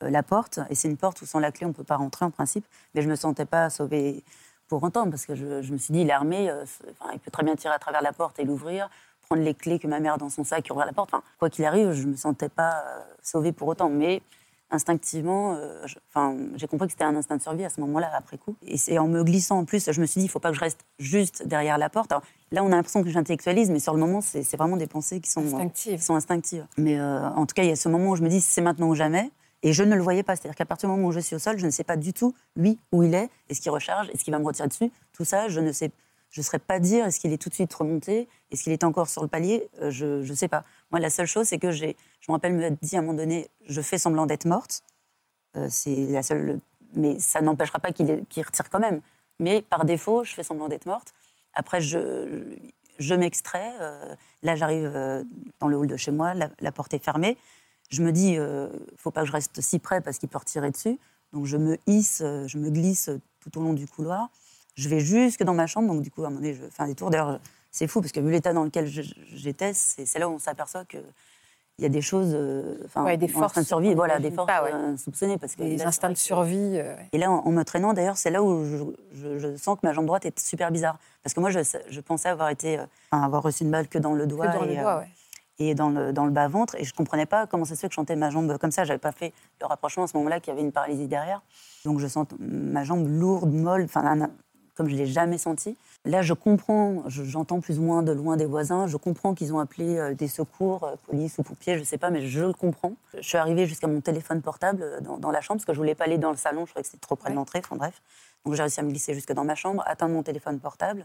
la 0.00 0.22
porte, 0.22 0.60
et 0.70 0.76
c'est 0.76 0.88
une 0.88 0.96
porte 0.96 1.20
où 1.22 1.26
sans 1.26 1.40
la 1.40 1.50
clé 1.50 1.66
on 1.66 1.70
ne 1.70 1.74
peut 1.74 1.82
pas 1.82 1.96
rentrer 1.96 2.24
en 2.24 2.30
principe, 2.30 2.64
mais 2.94 3.02
je 3.02 3.06
ne 3.06 3.10
me 3.10 3.16
sentais 3.16 3.46
pas 3.46 3.68
sauvée 3.68 4.22
pour 4.68 4.80
autant, 4.82 5.10
parce 5.10 5.26
que 5.26 5.34
je, 5.34 5.72
me 5.72 5.76
suis 5.76 5.92
dit, 5.92 6.08
armé, 6.08 6.48
euh, 6.50 6.64
il 7.12 7.18
peut 7.18 7.32
très 7.32 7.42
bien 7.42 7.56
tirer 7.56 7.74
à 7.74 7.80
travers 7.80 8.00
la 8.00 8.12
porte 8.12 8.38
et 8.38 8.44
l'ouvrir, 8.44 8.88
prendre 9.22 9.42
les 9.42 9.54
clés 9.54 9.80
que 9.80 9.88
ma 9.88 9.98
mère 9.98 10.14
a 10.14 10.18
dans 10.18 10.28
son 10.28 10.44
sac 10.44 10.68
et 10.68 10.72
ouvrir 10.72 10.86
la 10.86 10.92
porte. 10.92 11.12
Enfin, 11.12 11.24
quoi 11.38 11.50
qu'il 11.50 11.64
arrive, 11.64 11.92
je 11.92 12.04
ne 12.04 12.12
me 12.12 12.16
sentais 12.16 12.48
pas 12.48 12.84
sauvée 13.22 13.50
pour 13.50 13.66
autant, 13.66 13.88
mais 13.88 14.22
instinctivement, 14.70 15.54
euh, 15.54 15.86
je- 15.86 15.96
enfin, 16.08 16.36
j'ai 16.56 16.66
compris 16.66 16.86
que 16.88 16.92
c'était 16.92 17.04
un 17.04 17.16
instinct 17.16 17.36
de 17.36 17.42
survie 17.42 17.64
à 17.64 17.68
ce 17.70 17.80
moment-là, 17.80 18.10
après 18.14 18.38
coup. 18.38 18.54
Et 18.66 18.76
c'est 18.76 18.98
en 18.98 19.08
me 19.08 19.22
glissant 19.24 19.58
en 19.58 19.64
plus, 19.64 19.90
je 19.90 20.00
me 20.00 20.06
suis 20.06 20.20
dit, 20.20 20.24
il 20.26 20.28
ne 20.28 20.32
faut 20.32 20.38
pas 20.40 20.50
que 20.50 20.56
je 20.56 20.60
reste 20.60 20.80
juste 20.98 21.46
derrière 21.46 21.78
la 21.78 21.88
porte. 21.88 22.12
Alors, 22.12 22.22
là, 22.52 22.62
on 22.62 22.66
a 22.68 22.76
l'impression 22.76 23.02
que 23.02 23.10
j'intellectualise, 23.10 23.70
mais 23.70 23.80
sur 23.80 23.94
le 23.94 24.00
moment, 24.00 24.20
c'est 24.20 24.56
vraiment 24.56 24.76
des 24.76 24.86
pensées 24.86 25.20
qui 25.20 25.30
sont 25.30 25.44
Instinctives. 25.44 25.98
qui 25.98 26.04
sont 26.04 26.14
instinctives. 26.14 26.66
Mais 26.76 26.98
euh, 26.98 27.28
en 27.30 27.46
tout 27.46 27.54
cas, 27.54 27.62
il 27.62 27.68
y 27.68 27.72
a 27.72 27.76
ce 27.76 27.88
moment 27.88 28.10
où 28.10 28.16
je 28.16 28.22
me 28.22 28.28
dis, 28.28 28.40
c'est 28.40 28.60
maintenant 28.60 28.88
ou 28.88 28.94
jamais. 28.94 29.30
Et 29.64 29.72
je 29.72 29.82
ne 29.82 29.96
le 29.96 30.02
voyais 30.02 30.22
pas. 30.22 30.36
C'est-à-dire 30.36 30.54
qu'à 30.54 30.66
partir 30.66 30.88
du 30.88 30.94
moment 30.94 31.08
où 31.08 31.12
je 31.12 31.18
suis 31.20 31.34
au 31.34 31.40
sol, 31.40 31.58
je 31.58 31.66
ne 31.66 31.70
sais 31.70 31.82
pas 31.84 31.96
du 31.96 32.12
tout, 32.12 32.32
lui, 32.54 32.78
où 32.92 33.02
il 33.02 33.12
est, 33.14 33.28
est-ce 33.48 33.60
qu'il 33.60 33.72
recharge, 33.72 34.08
est-ce 34.10 34.22
qu'il 34.22 34.32
va 34.32 34.38
me 34.38 34.44
retirer 34.46 34.68
dessus. 34.68 34.90
Tout 35.12 35.24
ça, 35.24 35.48
je 35.48 35.58
ne 35.60 35.72
sais 35.72 35.90
je 36.30 36.40
ne 36.40 36.44
saurais 36.44 36.58
pas 36.58 36.78
dire 36.78 37.06
est-ce 37.06 37.20
qu'il 37.20 37.32
est 37.32 37.38
tout 37.38 37.48
de 37.48 37.54
suite 37.54 37.72
remonté, 37.72 38.28
est-ce 38.50 38.64
qu'il 38.64 38.72
est 38.72 38.84
encore 38.84 39.08
sur 39.08 39.22
le 39.22 39.28
palier, 39.28 39.68
euh, 39.80 39.90
je 39.90 40.28
ne 40.28 40.34
sais 40.34 40.48
pas. 40.48 40.64
Moi, 40.90 41.00
la 41.00 41.10
seule 41.10 41.26
chose, 41.26 41.46
c'est 41.46 41.58
que 41.58 41.70
je 41.70 41.86
me 41.86 42.32
rappelle 42.32 42.54
me 42.54 42.70
dit 42.70 42.96
à 42.96 42.98
un 42.98 43.02
moment 43.02 43.14
donné, 43.14 43.48
je 43.66 43.80
fais 43.80 43.98
semblant 43.98 44.26
d'être 44.26 44.44
morte. 44.44 44.82
Euh, 45.56 45.66
c'est 45.70 45.94
la 46.06 46.22
seule, 46.22 46.60
mais 46.94 47.18
ça 47.18 47.40
n'empêchera 47.40 47.78
pas 47.78 47.92
qu'il 47.92 48.10
retire 48.10 48.70
quand 48.70 48.80
même. 48.80 49.00
Mais 49.38 49.62
par 49.62 49.84
défaut, 49.84 50.24
je 50.24 50.34
fais 50.34 50.42
semblant 50.42 50.68
d'être 50.68 50.86
morte. 50.86 51.14
Après, 51.54 51.80
je, 51.80 52.56
je 52.98 53.14
m'extrais. 53.14 53.72
euh, 53.80 54.14
là, 54.42 54.56
j'arrive 54.56 54.92
dans 55.60 55.68
le 55.68 55.76
hall 55.76 55.86
de 55.86 55.96
chez 55.96 56.10
moi, 56.10 56.34
la, 56.34 56.72
porte 56.72 56.94
est 56.94 57.02
fermée. 57.02 57.36
Je 57.90 58.02
me 58.02 58.12
dis, 58.12 58.36
euh, 58.36 58.68
faut 58.96 59.10
pas 59.10 59.22
que 59.22 59.28
je 59.28 59.32
reste 59.32 59.60
si 59.60 59.78
près 59.78 60.00
parce 60.00 60.18
qu'il 60.18 60.28
peut 60.28 60.38
retirer 60.38 60.70
dessus. 60.70 60.98
Donc, 61.32 61.46
je 61.46 61.56
me 61.56 61.78
hisse, 61.86 62.22
je 62.22 62.58
me 62.58 62.70
glisse 62.70 63.10
tout 63.40 63.58
au 63.58 63.62
long 63.62 63.74
du 63.74 63.86
couloir. 63.86 64.30
Je 64.78 64.88
vais 64.88 65.00
jusque 65.00 65.42
dans 65.42 65.54
ma 65.54 65.66
chambre. 65.66 65.92
Donc, 65.92 66.02
du 66.02 66.10
coup, 66.10 66.22
à 66.22 66.26
un 66.26 66.30
moment 66.30 66.40
donné, 66.40 66.54
je 66.54 66.62
fais 66.70 66.82
un 66.82 66.86
détour. 66.86 67.10
D'ailleurs, 67.10 67.40
c'est 67.70 67.86
fou 67.88 68.00
parce 68.00 68.12
que 68.12 68.20
vu 68.20 68.30
l'état 68.30 68.52
dans 68.52 68.64
lequel 68.64 68.86
j'étais, 68.86 69.72
c'est 69.74 70.18
là 70.18 70.28
où 70.28 70.32
on 70.34 70.38
s'aperçoit 70.38 70.84
que 70.84 70.98
il 71.80 71.82
y 71.82 71.86
a 71.86 71.88
des 71.90 72.00
choses, 72.00 72.32
euh, 72.34 72.76
enfin, 72.86 73.04
Ouais, 73.04 73.16
des 73.16 73.28
forces 73.28 73.56
de 73.56 73.62
survie, 73.62 73.94
voilà, 73.94 74.18
des 74.18 74.32
forces 74.32 74.48
pas, 74.48 74.64
ouais. 74.64 74.72
euh, 74.72 74.94
insoupçonnées, 74.94 75.38
parce 75.38 75.54
que 75.54 75.62
c'est 75.78 75.84
instincts 75.84 76.10
de 76.10 76.16
survie. 76.16 76.56
euh, 76.76 76.96
et 77.12 77.18
là, 77.18 77.30
en, 77.30 77.36
en 77.46 77.50
me 77.52 77.62
traînant, 77.62 77.92
d'ailleurs, 77.92 78.16
c'est 78.16 78.30
là 78.30 78.42
où 78.42 78.64
je, 78.64 78.78
je- 79.12 79.38
je 79.38 79.56
sens 79.56 79.76
que 79.80 79.86
ma 79.86 79.92
jambe 79.92 80.06
droite 80.06 80.26
est 80.26 80.36
super 80.40 80.72
bizarre. 80.72 80.98
Parce 81.22 81.34
que 81.34 81.40
moi, 81.40 81.50
je, 81.50 81.60
je 81.88 82.00
pensais 82.00 82.28
avoir 82.30 82.48
été, 82.48 82.80
euh, 82.80 82.84
avoir 83.12 83.44
reçu 83.44 83.62
une 83.62 83.70
balle 83.70 83.86
que 83.86 83.98
dans 83.98 84.12
le 84.12 84.26
doigt, 84.26 84.48
dans 84.48 84.62
le 84.64 84.72
et, 84.72 84.76
doigt, 84.76 84.96
euh, 84.96 84.98
ouais. 85.02 85.08
et 85.60 85.76
dans 85.76 85.90
le, 85.90 86.12
dans 86.12 86.24
le 86.24 86.32
bas-ventre. 86.32 86.74
Et 86.80 86.82
je 86.84 86.92
ne 86.92 86.96
comprenais 86.96 87.26
pas 87.26 87.46
comment 87.46 87.64
ça 87.64 87.76
se 87.76 87.80
fait 87.82 87.86
que 87.86 87.92
je 87.92 87.96
chantais 87.96 88.16
ma 88.16 88.30
jambe 88.30 88.58
comme 88.58 88.72
ça. 88.72 88.82
Je 88.82 88.88
n'avais 88.88 88.98
pas 88.98 89.12
fait 89.12 89.32
le 89.60 89.66
rapprochement 89.66 90.02
à 90.02 90.06
ce 90.08 90.16
moment-là 90.16 90.40
qu'il 90.40 90.52
y 90.52 90.56
avait 90.56 90.62
une 90.66 90.72
paralysie 90.72 91.06
derrière. 91.06 91.42
Donc 91.84 92.00
je 92.00 92.08
sens 92.08 92.26
ma 92.40 92.82
jambe 92.82 93.06
lourde, 93.06 93.52
molle, 93.52 93.84
enfin, 93.84 94.28
comme 94.78 94.88
je 94.88 94.94
ne 94.94 94.98
l'ai 95.00 95.06
jamais 95.06 95.36
senti. 95.38 95.76
Là, 96.04 96.22
je 96.22 96.32
comprends, 96.32 97.02
je- 97.08 97.24
j'entends 97.24 97.60
plus 97.60 97.78
ou 97.80 97.82
moins 97.82 98.02
de 98.04 98.12
loin 98.12 98.36
des 98.36 98.46
voisins, 98.46 98.86
je 98.86 98.96
comprends 98.96 99.34
qu'ils 99.34 99.52
ont 99.52 99.58
appelé 99.58 99.98
euh, 99.98 100.14
des 100.14 100.28
secours, 100.28 100.84
euh, 100.84 100.94
police 101.06 101.36
ou 101.38 101.42
pompiers, 101.42 101.74
je 101.74 101.80
ne 101.80 101.84
sais 101.84 101.98
pas, 101.98 102.10
mais 102.10 102.26
je 102.26 102.40
le 102.44 102.52
comprends. 102.52 102.92
Je 103.14 103.20
suis 103.28 103.36
arrivée 103.36 103.66
jusqu'à 103.66 103.88
mon 103.88 104.00
téléphone 104.00 104.40
portable 104.40 104.82
euh, 104.82 105.00
dans, 105.00 105.18
dans 105.18 105.30
la 105.32 105.40
chambre, 105.40 105.58
parce 105.58 105.66
que 105.66 105.72
je 105.74 105.78
ne 105.78 105.82
voulais 105.82 105.94
pas 105.96 106.04
aller 106.04 106.16
dans 106.18 106.30
le 106.30 106.36
salon, 106.36 106.64
je 106.64 106.70
trouvais 106.70 106.82
que 106.82 106.88
c'était 106.88 107.00
trop 107.04 107.16
près 107.16 107.30
de 107.30 107.34
l'entrée, 107.34 107.60
enfin 107.64 107.76
bref. 107.76 108.00
Donc 108.46 108.54
j'ai 108.54 108.62
réussi 108.62 108.78
à 108.78 108.84
me 108.84 108.90
glisser 108.90 109.12
jusque 109.12 109.32
dans 109.32 109.44
ma 109.44 109.56
chambre, 109.56 109.82
atteindre 109.86 110.14
mon 110.14 110.22
téléphone 110.22 110.60
portable. 110.60 111.04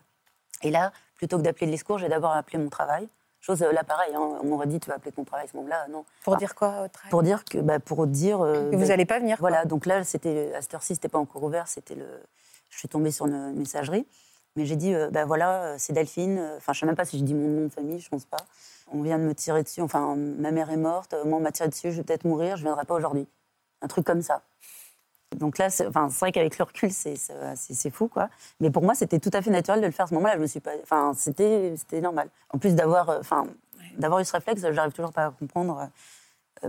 Et 0.62 0.70
là, 0.70 0.94
plutôt 1.16 1.38
que 1.38 1.42
d'appeler 1.42 1.66
les 1.66 1.78
secours, 1.78 1.98
j'ai 1.98 2.08
d'abord 2.08 2.32
appelé 2.32 2.60
mon 2.60 2.70
travail. 2.70 3.10
Chose 3.42 3.60
là, 3.62 3.84
pareil, 3.84 4.14
hein, 4.16 4.22
on 4.42 4.46
m'aurait 4.46 4.68
dit, 4.68 4.80
tu 4.80 4.88
vas 4.88 4.96
appeler 4.96 5.12
ton 5.12 5.26
travail 5.26 5.48
à 5.48 5.52
ce 5.52 5.58
moment-là. 5.58 5.88
Non. 5.90 6.06
Pour 6.24 6.34
Enfin, 6.34 6.40
dire 6.40 6.56
quoi 6.56 6.84
au 6.86 6.88
travail? 6.88 7.10
Pour 7.10 7.24
dire 7.24 7.44
que, 7.44 7.58
bah, 7.58 7.80
pour 7.80 8.08
dire. 8.08 8.40
euh, 8.42 8.70
Que 8.70 8.76
bah, 8.76 8.82
vous 8.84 8.88
n'allez 8.90 9.06
pas 9.06 9.20
venir. 9.20 9.38
quoi. 9.38 9.50
voilà, 9.50 9.66
donc 9.66 9.86
là, 9.86 10.04
c'était 10.06 10.54
à 10.56 10.62
cette 10.62 10.74
heure-ci, 10.76 10.94
c'était 10.96 11.10
pas 11.10 11.18
encore 11.20 11.44
ouvert, 11.44 11.68
c'était 11.68 11.96
le. 11.96 12.06
Je 12.74 12.80
suis 12.80 12.88
tombée 12.88 13.12
sur 13.12 13.26
une 13.28 13.54
messagerie, 13.54 14.06
mais 14.56 14.66
j'ai 14.66 14.76
dit, 14.76 14.94
euh, 14.94 15.10
ben 15.12 15.26
voilà, 15.26 15.64
euh, 15.64 15.76
c'est 15.78 15.94
Delphine. 15.94 16.38
euh, 16.40 16.58
Enfin, 16.58 16.74
je 16.74 16.80
sais 16.80 16.86
même 16.86 16.96
pas 16.96 17.06
si 17.06 17.20
je 17.20 17.24
dis 17.24 17.34
mon 17.34 17.48
nom 17.48 17.64
de 17.68 17.72
famille, 17.72 18.00
je 18.00 18.10
pense 18.10 18.26
pas. 18.26 18.46
On 18.92 19.02
vient 19.02 19.18
de 19.18 19.24
me 19.24 19.34
tirer 19.34 19.64
dessus. 19.64 19.82
Enfin, 19.82 20.16
ma 20.16 20.52
mère 20.52 20.70
est 20.70 20.78
morte. 20.78 21.16
Moi, 21.26 21.38
on 21.38 21.42
m'a 21.42 21.52
tiré 21.52 21.70
dessus. 21.70 21.92
Je 21.92 21.98
vais 21.98 22.04
peut-être 22.04 22.26
mourir. 22.26 22.58
Je 22.58 22.64
viendrai 22.64 22.86
pas 22.86 22.96
aujourd'hui. 22.96 23.28
Un 23.82 23.88
truc 23.88 24.06
comme 24.06 24.22
ça. 24.22 24.42
Donc 25.38 25.58
là, 25.58 25.70
c'est 25.72 25.88
enfin, 25.88 26.08
vrai 26.08 26.32
qu'avec 26.32 26.58
le 26.60 26.64
recul, 26.66 26.92
c'est- 26.92 27.90
fou, 27.90 28.08
quoi. 28.08 28.30
Mais 28.60 28.70
pour 28.70 28.84
moi, 28.84 28.94
c'était 28.94 29.20
tout 29.20 29.32
à 29.34 29.42
fait 29.42 29.50
naturel 29.50 29.82
de 29.82 29.86
le 29.88 29.92
faire 29.92 30.06
à 30.06 30.08
ce 30.10 30.14
moment-là. 30.16 30.36
Je 30.36 30.42
me 30.42 30.48
suis 30.48 30.60
pas. 30.60 30.72
Enfin, 30.84 31.14
c'était 31.16 31.74
normal. 32.02 32.30
En 32.52 32.60
plus 32.60 32.76
d'avoir, 32.76 33.10
enfin, 33.20 33.48
d'avoir 33.98 34.20
eu 34.20 34.26
ce 34.26 34.34
réflexe, 34.34 34.62
j'arrive 34.72 34.94
toujours 34.94 35.12
pas 35.14 35.28
à 35.28 35.32
comprendre. 35.32 35.90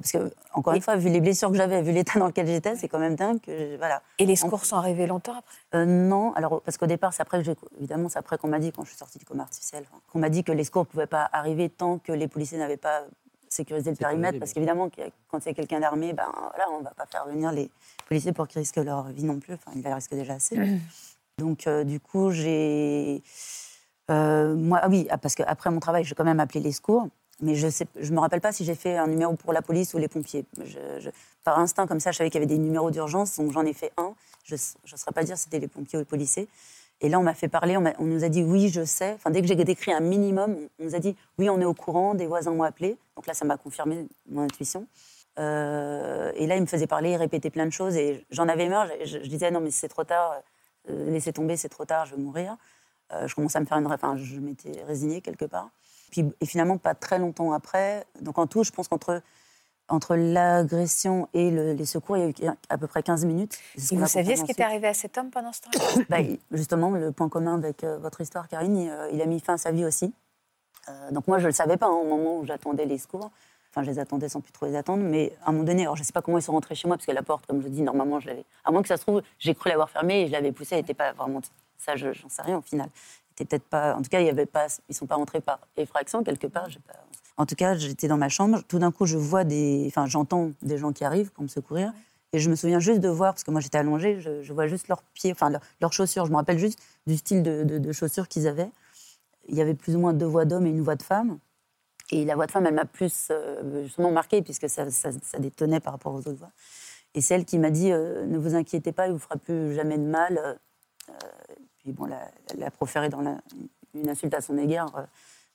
Parce 0.01 0.13
que, 0.13 0.33
encore 0.53 0.75
une 0.75 0.83
fois, 0.83 0.97
vu 0.97 1.09
les 1.09 1.21
blessures 1.21 1.51
que 1.51 1.57
j'avais, 1.57 1.83
vu 1.83 1.93
l'état 1.93 2.19
dans 2.19 2.27
lequel 2.27 2.47
j'étais, 2.47 2.77
c'est 2.77 2.89
quand 2.89 2.99
même 2.99 3.17
dingue 3.17 3.41
que, 3.41 3.77
voilà. 3.77 4.03
Et 4.19 4.27
les 4.27 4.37
secours 4.37 4.65
sont 4.65 4.77
arrivés 4.77 5.07
longtemps 5.07 5.33
après? 5.39 5.79
Euh, 5.79 5.85
non, 5.85 6.33
alors 6.35 6.61
parce 6.63 6.77
qu'au 6.77 6.87
départ, 6.87 7.13
c'est 7.13 7.23
après 7.23 7.43
que 7.43 7.51
évidemment, 7.79 8.09
c'est 8.09 8.19
après 8.19 8.39
qu'on 8.39 8.49
m'a 8.49 8.59
dit, 8.59 8.73
quand 8.73 8.85
je 8.85 8.91
suis 8.91 8.99
sortie 8.99 9.19
du 9.19 9.25
coma 9.25 9.43
artificiel, 9.45 9.85
qu'on 10.13 10.19
m'a 10.19 10.29
dit 10.29 10.45
que 10.45 10.53
les 10.53 10.65
secours 10.65 10.83
ne 10.83 10.89
pouvaient 10.89 11.07
pas 11.07 11.29
arriver 11.33 11.69
tant 11.69 11.99
que 11.99 12.13
les 12.13 12.29
policiers 12.29 12.59
n'avaient 12.59 12.77
pas 12.77 13.03
sécurisé 13.49 13.91
le 13.91 13.97
périmètre, 13.97 14.39
parce 14.39 14.53
qu'évidemment, 14.53 14.91
quand 15.29 15.39
il 15.39 15.47
y 15.47 15.51
a 15.51 15.55
quelqu'un 15.55 15.81
d'armé, 15.81 16.13
ben 16.13 16.27
voilà, 16.33 16.65
on 16.73 16.81
ne 16.81 16.85
va 16.85 16.91
pas 16.91 17.07
faire 17.07 17.27
venir 17.27 17.53
les 17.53 17.71
policiers 18.09 18.33
pour 18.33 18.49
qu'ils 18.49 18.59
risquent 18.59 18.77
leur 18.77 19.05
vie 19.05 19.25
non 19.25 19.39
plus. 19.39 19.55
Enfin, 19.55 19.71
ils 19.77 19.83
la 19.83 19.95
risquent 19.95 20.15
déjà 20.15 20.35
assez. 20.35 20.57
Donc, 21.39 21.67
euh, 21.67 21.85
du 21.85 22.01
coup, 22.01 22.31
j'ai, 22.31 23.23
euh, 24.11 24.55
moi, 24.55 24.81
ah 24.83 24.89
oui, 24.89 25.07
ah, 25.11 25.19
parce 25.19 25.35
qu'après 25.35 25.71
mon 25.71 25.81
travail, 25.81 26.05
j'ai 26.05 26.15
quand 26.15 26.25
même 26.25 26.41
appelé 26.41 26.61
les 26.61 26.73
secours. 26.73 27.09
Mais 27.41 27.55
je 27.55 27.67
ne 27.67 28.11
me 28.15 28.21
rappelle 28.21 28.41
pas 28.41 28.53
si 28.53 28.65
j'ai 28.65 28.75
fait 28.75 28.97
un 28.97 29.07
numéro 29.07 29.35
pour 29.35 29.53
la 29.53 29.63
police 29.63 29.95
ou 29.95 29.99
les 29.99 30.09
pompiers. 30.09 30.45
Par 31.43 31.59
instinct, 31.59 31.87
comme 31.87 32.01
ça, 32.01 32.13
je 32.13 32.19
savais 32.19 32.31
qu'il 32.31 32.41
y 32.41 32.45
avait 32.45 32.53
des 32.53 32.61
numéros 32.61 32.91
d'urgence, 32.91 33.37
donc 33.37 33.53
j'en 33.53 33.65
ai 33.67 33.73
fait 33.73 33.93
un. 33.97 34.15
Je 34.45 34.55
ne 34.55 34.97
saurais 34.97 35.13
pas 35.13 35.25
dire 35.25 35.37
si 35.37 35.45
c'était 35.45 35.59
les 35.59 35.69
pompiers 35.69 35.99
ou 35.99 36.03
les 36.03 36.07
policiers. 36.07 36.49
Et 37.01 37.09
là, 37.09 37.19
on 37.19 37.23
m'a 37.23 37.35
fait 37.35 37.49
parler, 37.49 37.77
on, 37.77 38.05
nous 38.05 38.25
a 38.25 38.29
dit 38.29 38.43
oui, 38.43 38.69
je 38.69 38.85
sais. 38.85 39.19
Dès 39.31 39.43
que 39.43 39.47
j'ai 39.47 39.57
décrit 39.57 39.93
un 39.93 40.01
minimum, 40.01 40.57
on 40.79 40.85
nous 40.85 40.95
a 40.95 40.99
dit 41.01 41.17
oui, 41.39 41.51
on 41.51 41.61
est 41.61 41.65
au 41.65 41.75
courant, 41.75 42.15
des 42.15 42.27
voisins 42.27 42.53
m'ont 42.53 42.63
appelé. 42.63 42.97
Donc 43.17 43.27
là, 43.27 43.35
ça 43.35 43.45
m'a 43.45 43.57
confirmé 43.57 44.07
mon 44.29 44.43
intuition. 44.43 44.87
Euh, 45.39 46.33
et 46.37 46.47
là, 46.47 46.57
il 46.57 46.63
me 46.63 46.67
faisait 46.67 46.87
parler, 46.87 47.11
il 47.11 47.17
répétait 47.17 47.51
plein 47.51 47.67
de 47.67 47.73
choses. 47.73 47.97
Et 47.97 48.25
j'en 48.31 48.49
avais 48.49 48.69
marre. 48.69 48.89
Je 49.05 49.19
disais 49.19 49.51
non, 49.51 49.61
mais 49.61 49.71
c'est 49.71 49.89
trop 49.89 50.05
tard, 50.05 50.41
euh, 50.89 51.11
laissez 51.11 51.33
tomber, 51.33 51.57
c'est 51.57 51.69
trop 51.69 51.85
tard, 51.85 52.07
je 52.07 52.15
vais 52.15 52.23
mourir. 52.23 52.57
Euh, 53.13 53.27
je 53.27 53.35
commençais 53.35 53.59
à 53.59 53.61
me 53.61 53.67
faire 53.67 53.79
une. 53.79 53.87
Enfin, 53.87 54.17
je 54.17 54.39
m'étais 54.41 54.83
résignée 54.85 55.21
quelque 55.21 55.45
part. 55.45 55.71
Puis, 56.15 56.25
et 56.41 56.47
finalement, 56.47 56.79
pas 56.79 56.95
très 56.95 57.19
longtemps 57.19 57.53
après, 57.53 58.05
donc 58.21 58.39
en 58.39 58.47
tout, 58.47 58.63
je 58.63 58.71
pense 58.71 58.87
qu'entre 58.87 59.21
entre 59.89 60.15
l'agression 60.17 61.29
et 61.35 61.51
le- 61.51 61.73
les 61.73 61.85
secours, 61.85 62.17
il 62.17 62.21
y 62.41 62.47
a 62.47 62.53
eu 62.53 62.55
à 62.69 62.79
peu 62.79 62.87
près 62.87 63.03
15 63.03 63.25
minutes. 63.25 63.59
Et 63.77 63.81
vous 63.97 64.07
saviez 64.07 64.37
ce 64.37 64.45
qui 64.45 64.53
était 64.53 64.63
arrivé 64.63 64.87
à 64.89 64.95
cet 64.95 65.19
homme 65.19 65.31
pendant 65.31 65.53
ce 65.53 65.61
temps 65.63 65.71
Bah, 66.09 66.19
Justement, 66.53 66.91
le 66.93 67.11
point 67.13 67.29
commun 67.29 67.57
avec 67.57 67.83
euh, 67.83 67.99
votre 67.99 68.21
histoire, 68.21 68.47
Karine, 68.49 68.77
il, 68.77 68.89
euh, 68.91 69.11
il 69.13 69.21
a 69.21 69.27
mis 69.27 69.41
fin 69.41 69.55
à 69.55 69.59
sa 69.59 69.73
vie 69.73 69.85
aussi. 69.85 70.15
Euh, 70.89 71.11
donc 71.11 71.27
moi, 71.27 71.39
je 71.39 71.43
ne 71.45 71.49
le 71.49 71.53
savais 71.53 71.77
pas 71.77 71.87
hein, 71.87 71.91
au 71.91 72.05
moment 72.05 72.39
où 72.39 72.45
j'attendais 72.47 72.87
les 72.87 72.97
secours. 72.99 73.31
Enfin, 73.71 73.83
je 73.83 73.91
les 73.91 73.99
attendais 73.99 74.29
sans 74.29 74.41
plus 74.41 74.53
trop 74.53 74.67
les 74.67 74.77
attendre. 74.77 75.03
Mais 75.03 75.37
à 75.45 75.49
un 75.49 75.53
moment 75.53 75.65
donné, 75.65 75.83
alors 75.83 75.97
je 75.97 76.03
ne 76.03 76.07
sais 76.07 76.13
pas 76.13 76.23
comment 76.23 76.39
ils 76.39 76.43
sont 76.43 76.53
rentrés 76.53 76.77
chez 76.77 76.87
moi, 76.87 76.97
parce 76.97 77.07
que 77.07 77.13
la 77.13 77.23
porte, 77.25 77.45
comme 77.47 77.61
je 77.61 77.69
dis, 77.69 77.83
normalement, 77.83 78.21
je 78.21 78.29
l'avais... 78.29 78.45
À 78.65 78.71
moins 78.71 78.81
que 78.83 78.89
ça 78.89 78.97
se 78.97 79.03
trouve, 79.03 79.21
j'ai 79.41 79.55
cru 79.55 79.69
l'avoir 79.69 79.91
fermée 79.91 80.23
et 80.23 80.27
je 80.29 80.33
l'avais 80.33 80.53
poussée, 80.53 80.77
elle 80.77 80.81
n'était 80.83 80.95
pas 80.95 81.13
vraiment... 81.13 81.41
Ça, 81.77 81.97
je 81.97 82.13
j'en 82.15 82.31
sais 82.31 82.41
rien 82.41 82.57
au 82.57 82.63
final. 82.63 82.89
Peut-être 83.37 83.65
pas... 83.65 83.95
En 83.97 84.03
tout 84.03 84.11
cas, 84.11 84.21
il 84.21 84.27
y 84.27 84.47
ils 84.89 84.95
sont 84.95 85.07
pas 85.07 85.17
rentrés 85.17 85.41
par 85.41 85.59
effraction, 85.77 86.23
quelque 86.23 86.47
part. 86.47 86.69
En 87.37 87.47
tout 87.47 87.57
cas, 87.57 87.75
j'étais 87.77 88.07
dans 88.07 88.17
ma 88.17 88.29
chambre. 88.29 88.63
Tout 88.69 88.79
d'un 88.79 88.93
coup, 88.93 89.07
je 89.07 89.17
vois 89.17 89.45
des... 89.45 89.85
Enfin, 89.89 90.07
j'entends 90.07 90.53
des 90.63 90.79
gens 90.79 90.93
qui 90.93 91.05
arrivent 91.05 91.33
pour 91.33 91.43
me 91.43 91.49
secourir. 91.49 91.93
Et 92.35 92.41
je 92.41 92.51
me 92.51 92.57
souviens 92.57 92.81
juste 92.81 92.99
de 92.99 93.09
voir, 93.09 93.33
parce 93.33 93.45
que 93.45 93.53
moi 93.53 93.61
j'étais 93.61 93.79
allongée, 93.79 94.21
je, 94.21 94.53
vois 94.53 94.67
juste 94.67 94.89
leurs 94.89 95.05
pieds, 95.15 95.31
enfin 95.31 95.53
leurs, 95.81 95.93
chaussures. 95.93 96.27
Je 96.27 96.33
me 96.33 96.37
rappelle 96.37 96.59
juste 96.59 96.81
du 97.07 97.17
style 97.17 97.45
de, 97.45 97.93
chaussures 97.93 98.27
qu'ils 98.27 98.49
avaient. 98.49 98.71
Il 99.49 99.55
y 99.55 99.61
avait 99.61 99.75
plus 99.75 99.95
ou 99.95 100.01
moins 100.01 100.13
deux 100.13 100.27
voix 100.27 100.45
d'homme 100.45 100.67
et 100.67 100.71
une 100.71 100.83
voix 100.83 100.97
de 100.97 101.05
femme. 101.05 101.39
Et 102.11 102.25
la 102.25 102.35
voix 102.35 102.47
de 102.47 102.51
femme, 102.51 102.67
elle 102.67 102.75
m'a 102.75 102.87
plus 102.87 103.29
euh, 103.31 103.85
justement 103.85 104.11
marquée, 104.11 104.43
puisque 104.43 104.69
ça, 104.69 104.91
ça, 104.91 105.39
détonnait 105.39 105.79
par 105.79 105.93
rapport 105.93 106.13
aux 106.13 106.19
autres 106.19 106.33
voix. 106.33 106.51
Et 107.15 107.21
c'est 107.21 107.37
elle 107.37 107.45
qui 107.45 107.57
m'a 107.57 107.71
dit 107.71 107.93
euh, 107.93 108.27
Ne 108.27 108.37
vous 108.37 108.57
inquiétez 108.57 108.91
pas, 108.91 109.07
il 109.07 109.11
ne 109.11 109.15
vous 109.15 109.21
fera 109.21 109.37
plus 109.37 109.73
jamais 109.77 109.97
de 109.97 110.03
mal. 110.03 110.59
Euh, 111.09 111.13
puis 111.85 111.93
bon, 111.93 112.09
elle 112.53 112.63
a 112.63 112.71
proféré 112.71 113.09
dans 113.09 113.21
la- 113.21 113.39
une 113.95 114.09
insulte 114.09 114.35
à 114.35 114.41
son 114.41 114.59
égard 114.59 114.97
euh, 114.97 115.03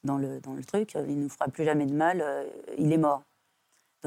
dans, 0.03 0.17
le, 0.17 0.39
dans 0.39 0.53
le 0.53 0.63
truc 0.63 0.93
Il 0.93 1.17
ne 1.17 1.23
nous 1.23 1.29
fera 1.29 1.47
plus 1.49 1.65
jamais 1.65 1.85
de 1.85 1.93
mal, 1.93 2.21
euh, 2.21 2.45
il 2.77 2.93
est 2.93 2.97
mort. 2.97 3.23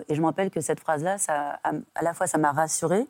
Et 0.08 0.14
je 0.14 0.20
me 0.20 0.26
rappelle 0.26 0.50
que 0.50 0.60
cette 0.62 0.80
phrase-là, 0.80 1.18
ça, 1.18 1.60
à, 1.64 2.02
la 2.02 2.14
fois, 2.14 2.26
ça 2.26 2.38
m'a 2.38 2.50
rassurée, 2.52 3.06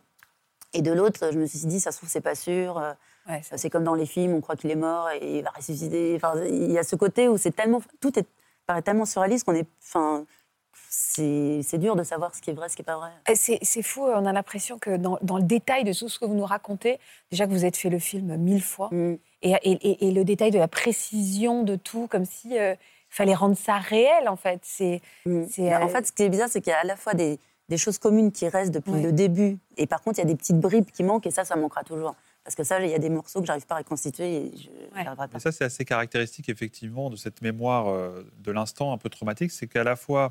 et 0.72 0.82
de 0.82 0.90
l'autre, 0.90 1.30
je 1.32 1.38
me 1.38 1.46
suis 1.46 1.66
dit, 1.66 1.78
ça 1.78 1.92
se 1.92 1.98
trouve, 1.98 2.08
c'est 2.08 2.20
pas 2.22 2.34
sûr. 2.34 2.78
euh, 2.78 2.92
Ouais, 3.28 3.40
C'est 3.54 3.70
comme 3.70 3.84
dans 3.84 3.94
les 3.94 4.06
films, 4.06 4.34
on 4.34 4.40
croit 4.40 4.56
qu'il 4.56 4.68
est 4.72 4.74
mort 4.76 5.08
et 5.10 5.38
il 5.38 5.44
va 5.44 5.50
ressusciter. 5.50 6.14
Enfin, 6.16 6.42
il 6.44 6.72
y 6.72 6.78
a 6.78 6.82
ce 6.82 6.96
côté 6.96 7.28
où 7.28 7.36
c'est 7.38 7.52
tellement, 7.52 7.80
tout 8.00 8.18
est, 8.18 8.26
paraît 8.66 8.82
tellement 8.82 9.04
surréaliste 9.04 9.44
qu'on 9.44 9.54
est, 9.54 9.68
enfin, 9.80 10.24
c'est 10.94 11.78
dur 11.78 11.96
de 11.96 12.02
savoir 12.04 12.34
ce 12.34 12.42
qui 12.42 12.50
est 12.50 12.52
vrai, 12.52 12.68
ce 12.68 12.76
qui 12.76 12.82
est 12.82 12.84
pas 12.84 12.96
vrai. 12.98 13.10
Et 13.30 13.34
C'est 13.64 13.82
fou, 13.82 14.02
on 14.02 14.26
a 14.26 14.32
l'impression 14.32 14.78
que 14.78 14.96
dans, 14.98 15.18
dans 15.22 15.38
le 15.38 15.42
détail 15.42 15.84
de 15.84 15.92
tout 15.92 16.08
ce 16.08 16.18
que 16.18 16.26
vous 16.26 16.34
nous 16.34 16.44
racontez, 16.44 16.98
déjà 17.30 17.46
que 17.46 17.50
vous 17.50 17.64
êtes 17.64 17.76
fait 17.78 17.88
le 17.88 17.98
film 17.98 18.36
mille 18.36 18.62
fois, 18.62 18.88
Mm. 18.92 19.14
et, 19.42 19.52
et- 19.62 19.88
et- 19.90 20.08
et 20.08 20.10
le 20.12 20.24
détail 20.24 20.50
de 20.50 20.58
la 20.58 20.68
précision 20.68 21.62
de 21.62 21.76
tout, 21.76 22.08
comme 22.08 22.26
si 22.26 22.58
euh, 22.58 22.74
fallait 23.08 23.34
rendre 23.34 23.56
ça 23.56 23.78
réel 23.78 24.28
en 24.28 24.36
fait. 24.36 24.60
C'est 24.62 25.00
Mm. 25.24 25.44
Bah, 25.58 25.80
euh, 25.80 25.84
En 25.84 25.88
fait, 25.88 26.06
ce 26.06 26.12
qui 26.12 26.22
est 26.24 26.28
bizarre, 26.28 26.48
c'est 26.50 26.60
qu'il 26.60 26.70
y 26.72 26.74
a 26.74 26.80
à 26.80 26.84
la 26.84 26.96
fois 26.96 27.14
des, 27.14 27.38
des 27.70 27.78
choses 27.78 27.96
communes 27.98 28.30
qui 28.30 28.46
restent 28.48 28.72
depuis 28.72 29.00
le 29.02 29.12
début, 29.12 29.58
et 29.78 29.86
par 29.86 30.02
contre, 30.02 30.18
il 30.18 30.22
y 30.22 30.24
a 30.26 30.28
des 30.28 30.36
petites 30.36 30.60
bribes 30.60 30.90
qui 30.90 31.04
manquent, 31.04 31.26
et 31.26 31.30
ça, 31.30 31.44
ça 31.44 31.56
manquera 31.56 31.84
toujours. 31.84 32.14
Parce 32.44 32.56
que 32.56 32.64
ça, 32.64 32.80
il 32.84 32.90
y 32.90 32.94
a 32.94 32.98
des 32.98 33.08
morceaux 33.08 33.40
que 33.40 33.46
j'arrive 33.46 33.66
pas 33.66 33.76
à 33.76 33.78
reconstituer, 33.78 34.34
et 34.36 34.52
je 34.56 34.68
Ouais. 34.98 35.04
pas. 35.16 35.28
Mais 35.32 35.38
ça, 35.40 35.52
c'est 35.52 35.64
assez 35.64 35.84
caractéristique, 35.84 36.48
effectivement, 36.48 37.08
de 37.08 37.16
cette 37.16 37.40
mémoire 37.40 37.88
euh, 37.88 38.24
de 38.40 38.50
l'instant 38.52 38.92
un 38.92 38.98
peu 38.98 39.08
traumatique. 39.08 39.52
C'est 39.52 39.68
qu'à 39.68 39.84
la 39.84 39.94
fois, 39.96 40.30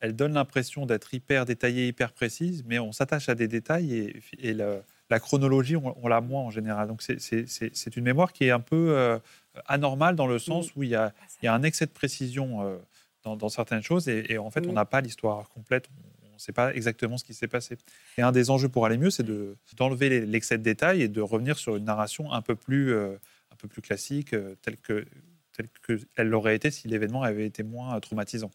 elle 0.00 0.14
donne 0.14 0.34
l'impression 0.34 0.86
d'être 0.86 1.12
hyper 1.14 1.44
détaillée, 1.44 1.88
hyper 1.88 2.12
précise, 2.12 2.64
mais 2.66 2.78
on 2.78 2.92
s'attache 2.92 3.28
à 3.28 3.34
des 3.34 3.48
détails 3.48 3.94
et, 3.94 4.22
et 4.38 4.54
le- 4.54 4.82
la 5.10 5.20
chronologie, 5.20 5.74
on, 5.76 5.96
on 6.04 6.08
l'a 6.08 6.20
moins 6.20 6.42
en 6.42 6.50
général. 6.50 6.86
Donc, 6.88 7.02
c'est- 7.02 7.96
une 7.96 8.04
mémoire 8.04 8.32
qui 8.32 8.44
est 8.44 8.50
un 8.50 8.60
peu 8.60 8.90
euh, 8.96 9.18
anormale 9.66 10.16
dans 10.16 10.26
le 10.26 10.38
sens 10.38 10.76
où 10.76 10.82
il 10.82 10.90
y 10.90 10.94
a, 10.94 11.12
il 11.42 11.46
y 11.46 11.48
a 11.48 11.54
un 11.54 11.62
excès 11.62 11.86
de 11.86 11.90
précision 11.90 12.62
euh, 12.62 12.76
dans, 13.24 13.34
dans 13.36 13.48
certaines 13.48 13.82
choses 13.82 14.08
et, 14.08 14.32
et 14.32 14.38
en 14.38 14.50
fait, 14.50 14.66
on 14.66 14.72
Mm. 14.72 14.74
n'a 14.74 14.84
pas 14.84 15.00
l'histoire 15.00 15.48
complète. 15.48 15.88
On 16.30 16.34
ne 16.34 16.38
sait 16.38 16.52
pas 16.52 16.72
exactement 16.74 17.16
ce 17.18 17.24
qui 17.24 17.34
s'est 17.34 17.48
passé. 17.48 17.76
Et 18.18 18.22
un 18.22 18.30
des 18.32 18.50
enjeux 18.50 18.68
pour 18.68 18.86
aller 18.86 18.98
mieux, 18.98 19.10
c'est 19.10 19.24
de- 19.24 19.56
d'enlever 19.76 20.24
l'excès 20.24 20.56
de 20.58 20.62
détails 20.62 21.02
et 21.02 21.08
de 21.08 21.20
revenir 21.20 21.58
sur 21.58 21.74
une 21.74 21.84
narration 21.84 22.32
un 22.32 22.42
peu 22.42 22.54
plus, 22.54 22.92
euh, 22.92 23.16
un 23.50 23.56
peu 23.56 23.66
plus 23.66 23.82
classique, 23.82 24.34
telle 24.62 24.76
que 24.76 25.04
telle 25.52 25.68
qu'elle 26.14 26.28
l'aurait 26.28 26.54
été 26.54 26.70
si 26.70 26.86
l'événement 26.86 27.24
avait 27.24 27.44
été 27.46 27.64
moins 27.64 27.98
traumatisant. 27.98 28.52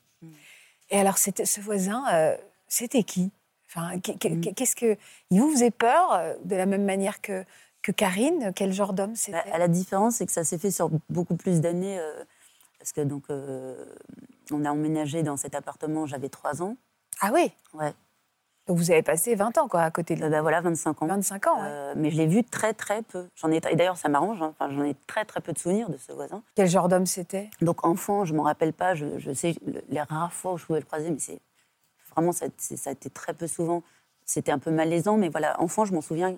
Et 0.94 1.00
alors, 1.00 1.18
ce 1.18 1.60
voisin, 1.60 2.06
euh, 2.14 2.38
c'était 2.68 3.04
qui? 3.04 3.32
Enfin, 3.68 3.98
Mm. 3.98 4.54
Qu'est-ce 4.56 4.76
que. 4.76 4.96
Il 5.32 5.42
vous 5.42 5.52
faisait 5.52 5.72
peur 5.72 6.14
euh, 6.14 6.36
de 6.46 6.56
la 6.56 6.68
même 6.68 6.86
manière 6.86 7.20
que, 7.20 7.44
que 7.82 7.92
Karine? 7.92 8.52
Quel 8.56 8.72
genre 8.72 8.94
d'homme 8.94 9.16
c'était? 9.16 9.42
Bah, 9.50 9.58
la 9.58 9.68
différence, 9.68 10.18
c'est 10.18 10.28
que 10.28 10.32
ça 10.32 10.44
s'est 10.44 10.60
fait 10.60 10.70
sur 10.70 10.92
beaucoup 11.10 11.36
plus 11.36 11.62
d'années, 11.62 11.98
euh, 12.00 12.24
parce 12.78 12.92
que 12.92 13.02
donc, 13.02 13.24
euh, 13.32 13.84
on 14.52 14.64
a 14.66 14.72
emménagé 14.72 15.24
dans 15.24 15.36
cet 15.36 15.56
appartement, 15.56 16.06
j'avais 16.06 16.30
3 16.30 16.62
ans. 16.62 16.78
Ah 17.22 17.32
oui? 17.34 17.52
Ouais. 17.74 17.94
Donc 18.68 18.78
vous 18.78 18.92
avez 18.92 19.04
passé 19.04 19.36
20 19.36 19.58
ans 19.58 19.68
quoi, 19.68 19.82
à 19.82 19.92
côté 19.92 20.16
de 20.16 20.22
Euh, 20.22 20.26
lui. 20.28 20.32
bah, 20.32 20.42
voilà, 20.42 20.62
25 20.62 21.02
ans. 21.02 21.08
25 21.08 21.48
ans, 21.48 21.56
ouais. 21.62 21.68
Euh, 21.68 21.94
mais 21.98 22.12
je 22.12 22.18
l'ai 22.18 22.28
vu 22.28 22.44
très 22.46 22.74
très 22.74 23.02
peu. 23.02 23.28
J'en 23.36 23.52
ai 23.52 23.58
et 23.58 23.76
d'ailleurs 23.76 23.98
ça 23.98 24.08
m'arrange. 24.10 24.42
hein. 24.42 24.54
Enfin, 24.58 24.72
j'en 24.74 24.84
ai 24.84 24.96
très 25.08 25.26
très 25.26 25.42
peu 25.42 25.52
de 25.54 25.58
souvenirs 25.60 25.90
de 25.90 25.98
ce 25.98 26.12
voisin. 26.14 26.42
Quel 26.56 26.68
genre 26.70 26.88
d'homme 26.88 27.06
c'était? 27.06 27.50
Donc 27.62 27.86
enfant, 27.86 28.24
je 28.26 28.34
m'en 28.34 28.44
rappelle 28.44 28.72
pas. 28.74 28.96
Je, 28.96 29.18
je 29.20 29.34
sais 29.34 29.56
le- 29.66 29.82
les 29.90 30.02
rares 30.02 30.32
fois 30.34 30.54
où 30.54 30.58
je 30.58 30.66
pouvais 30.66 30.80
le 30.80 30.86
croiser, 30.86 31.10
mais 31.10 31.20
c'est 31.20 31.40
vraiment 32.16 32.32
ça, 32.32 32.46
ça 32.58 32.90
a 32.90 32.94
été 32.94 33.10
très 33.10 33.34
peu 33.34 33.48
souvent. 33.48 33.84
C'était 34.26 34.54
un 34.54 34.60
peu 34.60 34.72
malaisant, 34.72 35.18
mais 35.18 35.28
voilà, 35.28 35.60
enfant, 35.60 35.84
je 35.84 35.94
m'en 35.94 36.00
souviens 36.02 36.38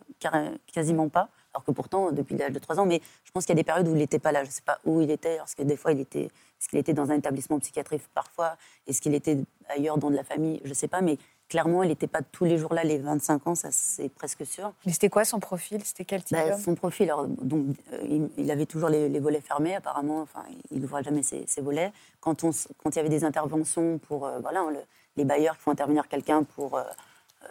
quasiment 0.73 1.09
pas. 1.09 1.29
Alors 1.55 1.63
que 1.63 1.71
pourtant, 1.71 2.11
depuis 2.11 2.35
l'âge 2.35 2.51
de 2.51 2.59
3 2.59 2.81
ans, 2.81 2.85
mais 2.85 3.01
je 3.23 3.31
pense 3.31 3.45
qu'il 3.45 3.53
y 3.55 3.57
a 3.57 3.61
des 3.61 3.63
périodes 3.63 3.87
où 3.87 3.91
il 3.91 3.97
n'était 3.99 4.19
pas 4.19 4.33
là. 4.33 4.43
Je 4.43 4.49
ne 4.49 4.51
sais 4.53 4.61
pas 4.61 4.77
où 4.83 4.99
il 4.99 5.09
était, 5.09 5.37
parce 5.37 5.55
que 5.55 5.63
des 5.63 5.77
fois, 5.77 5.93
il 5.93 6.01
était, 6.01 6.23
est-ce 6.25 6.67
qu'il 6.67 6.77
était 6.79 6.93
dans 6.93 7.11
un 7.11 7.15
établissement 7.15 7.57
psychiatrique 7.59 8.01
parfois, 8.13 8.57
est-ce 8.87 8.99
qu'il 9.01 9.15
était 9.15 9.37
ailleurs 9.69 9.97
dans 9.97 10.09
de 10.11 10.17
la 10.17 10.25
famille, 10.25 10.59
je 10.65 10.69
ne 10.69 10.73
sais 10.73 10.89
pas, 10.89 10.99
mais 10.99 11.17
clairement, 11.47 11.81
il 11.83 11.87
n'était 11.87 12.07
pas 12.07 12.21
tous 12.21 12.43
les 12.43 12.57
jours 12.57 12.73
là, 12.73 12.83
les 12.83 12.97
25 12.97 13.47
ans, 13.47 13.55
ça 13.55 13.69
c'est 13.71 14.09
presque 14.09 14.45
sûr. 14.45 14.73
Mais 14.85 14.91
c'était 14.91 15.07
quoi 15.09 15.23
son 15.23 15.39
profil? 15.39 15.81
C'était 15.85 16.03
quel 16.03 16.25
type 16.25 16.35
Bah, 16.35 16.57
son 16.57 16.75
profil, 16.75 17.05
alors, 17.09 17.25
donc, 17.25 17.67
euh, 17.93 18.27
il, 18.37 18.51
avait 18.51 18.65
toujours 18.65 18.89
les, 18.89 19.07
les 19.07 19.19
volets 19.21 19.39
fermés, 19.39 19.75
apparemment. 19.75 20.19
Enfin, 20.23 20.43
il 20.71 20.81
n'ouvrait 20.81 21.03
jamais 21.03 21.23
ses, 21.23 21.45
ses 21.47 21.61
volets. 21.61 21.93
Quand, 22.19 22.43
on, 22.43 22.49
quand 22.83 22.89
il 22.89 22.95
y 22.97 22.99
avait 22.99 23.07
des 23.07 23.23
interventions 23.23 23.97
pour 23.99 24.25
euh, 24.25 24.39
voilà, 24.41 24.65
le- 24.71 24.79
les 25.15 25.23
bailleurs 25.23 25.55
qui 25.55 25.61
font 25.63 25.71
intervenir 25.71 26.09
quelqu'un 26.09 26.43
pour, 26.43 26.75
euh, 26.77 26.83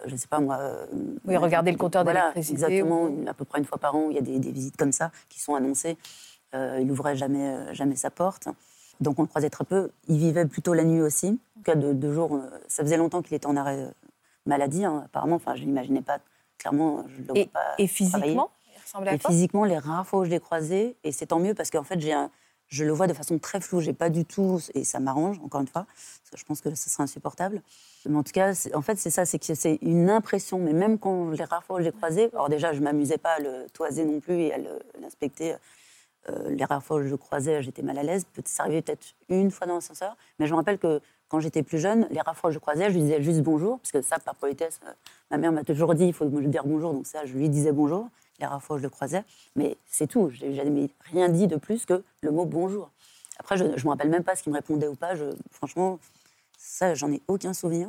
je 0.06 0.12
ne 0.12 0.16
sais 0.16 0.26
pas 0.28 0.40
moi. 0.40 0.58
euh, 0.58 0.86
Oui, 1.24 1.36
regarder 1.36 1.70
le 1.72 1.78
compteur 1.78 2.04
voilà, 2.04 2.20
d'électricité 2.32 2.52
Exactement, 2.52 3.04
ou- 3.04 3.24
à 3.28 3.34
peu 3.34 3.44
près 3.44 3.58
une 3.58 3.64
fois 3.64 3.78
par 3.78 3.94
an, 3.94 4.08
il 4.10 4.16
y 4.16 4.18
a 4.18 4.22
des, 4.22 4.38
des 4.38 4.52
visites 4.52 4.76
comme 4.76 4.92
ça 4.92 5.10
qui 5.28 5.40
sont 5.40 5.54
annoncées. 5.54 5.96
Euh, 6.54 6.78
il 6.80 6.86
n'ouvrait 6.86 7.16
jamais, 7.16 7.48
euh, 7.48 7.72
jamais 7.74 7.96
sa 7.96 8.10
porte. 8.10 8.48
Donc 9.00 9.18
on 9.18 9.22
le 9.22 9.28
croisait 9.28 9.50
très 9.50 9.64
peu. 9.64 9.90
Il 10.08 10.18
vivait 10.18 10.46
plutôt 10.46 10.72
la 10.74 10.84
nuit 10.84 11.02
aussi. 11.02 11.28
En 11.56 11.58
tout 11.58 11.64
cas, 11.64 11.74
de, 11.74 11.92
de 11.92 12.12
jour, 12.12 12.34
euh, 12.36 12.48
ça 12.68 12.82
faisait 12.84 12.96
longtemps 12.96 13.22
qu'il 13.22 13.34
était 13.34 13.46
en 13.46 13.56
arrêt 13.56 13.80
euh, 13.80 13.90
maladie, 14.46 14.84
hein, 14.84 15.02
apparemment. 15.06 15.36
Enfin, 15.36 15.54
je 15.56 15.62
ne 15.62 15.66
l'imaginais 15.66 16.02
pas. 16.02 16.18
Clairement, 16.58 17.04
je 17.08 17.14
ne 17.22 17.26
le 17.26 17.32
vois 17.32 17.34
Et, 17.42 17.46
pas. 17.46 17.74
et 17.78 17.86
travailler. 17.88 17.88
physiquement 18.28 18.50
Il 18.76 18.80
ressemblait 18.80 19.10
à 19.10 19.14
Et 19.14 19.18
quoi? 19.18 19.30
physiquement, 19.30 19.64
les 19.64 19.78
rares 19.78 20.06
fois 20.06 20.20
où 20.20 20.24
je 20.24 20.30
l'ai 20.30 20.38
croisé, 20.40 20.96
et 21.02 21.10
c'est 21.12 21.26
tant 21.26 21.40
mieux 21.40 21.54
parce 21.54 21.70
qu'en 21.70 21.82
fait, 21.82 21.98
j'ai 22.00 22.12
un- 22.12 22.30
je 22.68 22.84
le 22.84 22.92
vois 22.92 23.06
de 23.06 23.12
façon 23.12 23.38
très 23.38 23.60
floue. 23.60 23.80
J'ai 23.80 23.92
pas 23.92 24.10
du 24.10 24.24
tout, 24.24 24.60
et 24.74 24.84
ça 24.84 25.00
m'arrange, 25.00 25.38
encore 25.44 25.60
une 25.60 25.68
fois, 25.68 25.86
parce 25.86 26.30
que 26.30 26.36
je 26.36 26.44
pense 26.44 26.60
que 26.60 26.74
ce 26.74 26.90
serait 26.90 27.02
insupportable. 27.02 27.62
Mais 28.06 28.16
en 28.16 28.22
tout 28.22 28.32
cas, 28.32 28.52
en 28.74 28.82
fait, 28.82 28.96
c'est 28.98 29.10
ça, 29.10 29.24
c'est 29.24 29.38
que 29.38 29.54
c'est 29.54 29.78
une 29.82 30.10
impression. 30.10 30.58
Mais 30.58 30.72
même 30.72 30.98
quand 30.98 31.30
les 31.30 31.44
rares 31.44 31.64
fois 31.64 31.80
je 31.80 31.86
l'ai 31.86 31.92
croisé, 31.92 32.30
alors 32.32 32.48
déjà, 32.48 32.72
je 32.72 32.80
m'amusais 32.80 33.18
pas 33.18 33.34
à 33.34 33.38
le 33.40 33.66
toiser 33.72 34.04
non 34.04 34.20
plus 34.20 34.34
et 34.34 34.54
à 34.54 34.58
l'inspecter. 35.00 35.54
Euh, 36.30 36.50
les 36.50 36.64
rares 36.64 36.82
je 36.88 37.08
le 37.08 37.16
croisais, 37.16 37.62
j'étais 37.62 37.82
mal 37.82 37.98
à 37.98 38.02
l'aise. 38.02 38.26
Ça 38.44 38.64
arrivait 38.64 38.82
peut-être 38.82 39.14
une 39.28 39.50
fois 39.50 39.66
dans 39.66 39.74
l'ascenseur. 39.74 40.16
Mais 40.38 40.46
je 40.46 40.52
me 40.52 40.56
rappelle 40.56 40.78
que 40.78 41.00
quand 41.28 41.40
j'étais 41.40 41.62
plus 41.62 41.78
jeune, 41.78 42.06
les 42.10 42.20
rares 42.20 42.50
je 42.50 42.58
croisais, 42.58 42.88
je 42.90 42.94
lui 42.94 43.02
disais 43.02 43.22
juste 43.22 43.42
bonjour, 43.42 43.78
parce 43.78 43.92
que 43.92 44.02
ça, 44.02 44.18
par 44.18 44.34
politesse, 44.34 44.80
euh, 44.86 44.92
ma 45.30 45.38
mère 45.38 45.52
m'a 45.52 45.64
toujours 45.64 45.94
dit 45.94 46.06
il 46.06 46.12
faut 46.12 46.28
me 46.28 46.46
dire 46.46 46.64
bonjour, 46.64 46.92
donc 46.92 47.06
ça, 47.06 47.24
je 47.26 47.34
lui 47.34 47.48
disais 47.48 47.72
bonjour. 47.72 48.08
Les 48.40 48.46
rares 48.46 48.62
fois 48.62 48.76
où 48.76 48.78
je 48.78 48.82
le 48.82 48.90
croisais, 48.90 49.22
mais 49.54 49.76
c'est 49.86 50.06
tout. 50.08 50.28
J'ai 50.30 50.54
jamais 50.54 50.90
rien 51.12 51.28
dit 51.28 51.46
de 51.46 51.56
plus 51.56 51.86
que 51.86 52.02
le 52.20 52.30
mot 52.32 52.44
bonjour. 52.44 52.90
Après, 53.38 53.56
je 53.56 53.64
ne 53.64 53.70
me 53.70 53.88
rappelle 53.88 54.10
même 54.10 54.24
pas 54.24 54.34
ce 54.34 54.42
qu'il 54.42 54.52
me 54.52 54.56
répondait 54.58 54.88
ou 54.88 54.96
pas. 54.96 55.14
Je, 55.14 55.26
franchement, 55.52 55.98
ça, 56.58 56.94
j'en 56.94 57.12
ai 57.12 57.22
aucun 57.28 57.52
souvenir. 57.54 57.88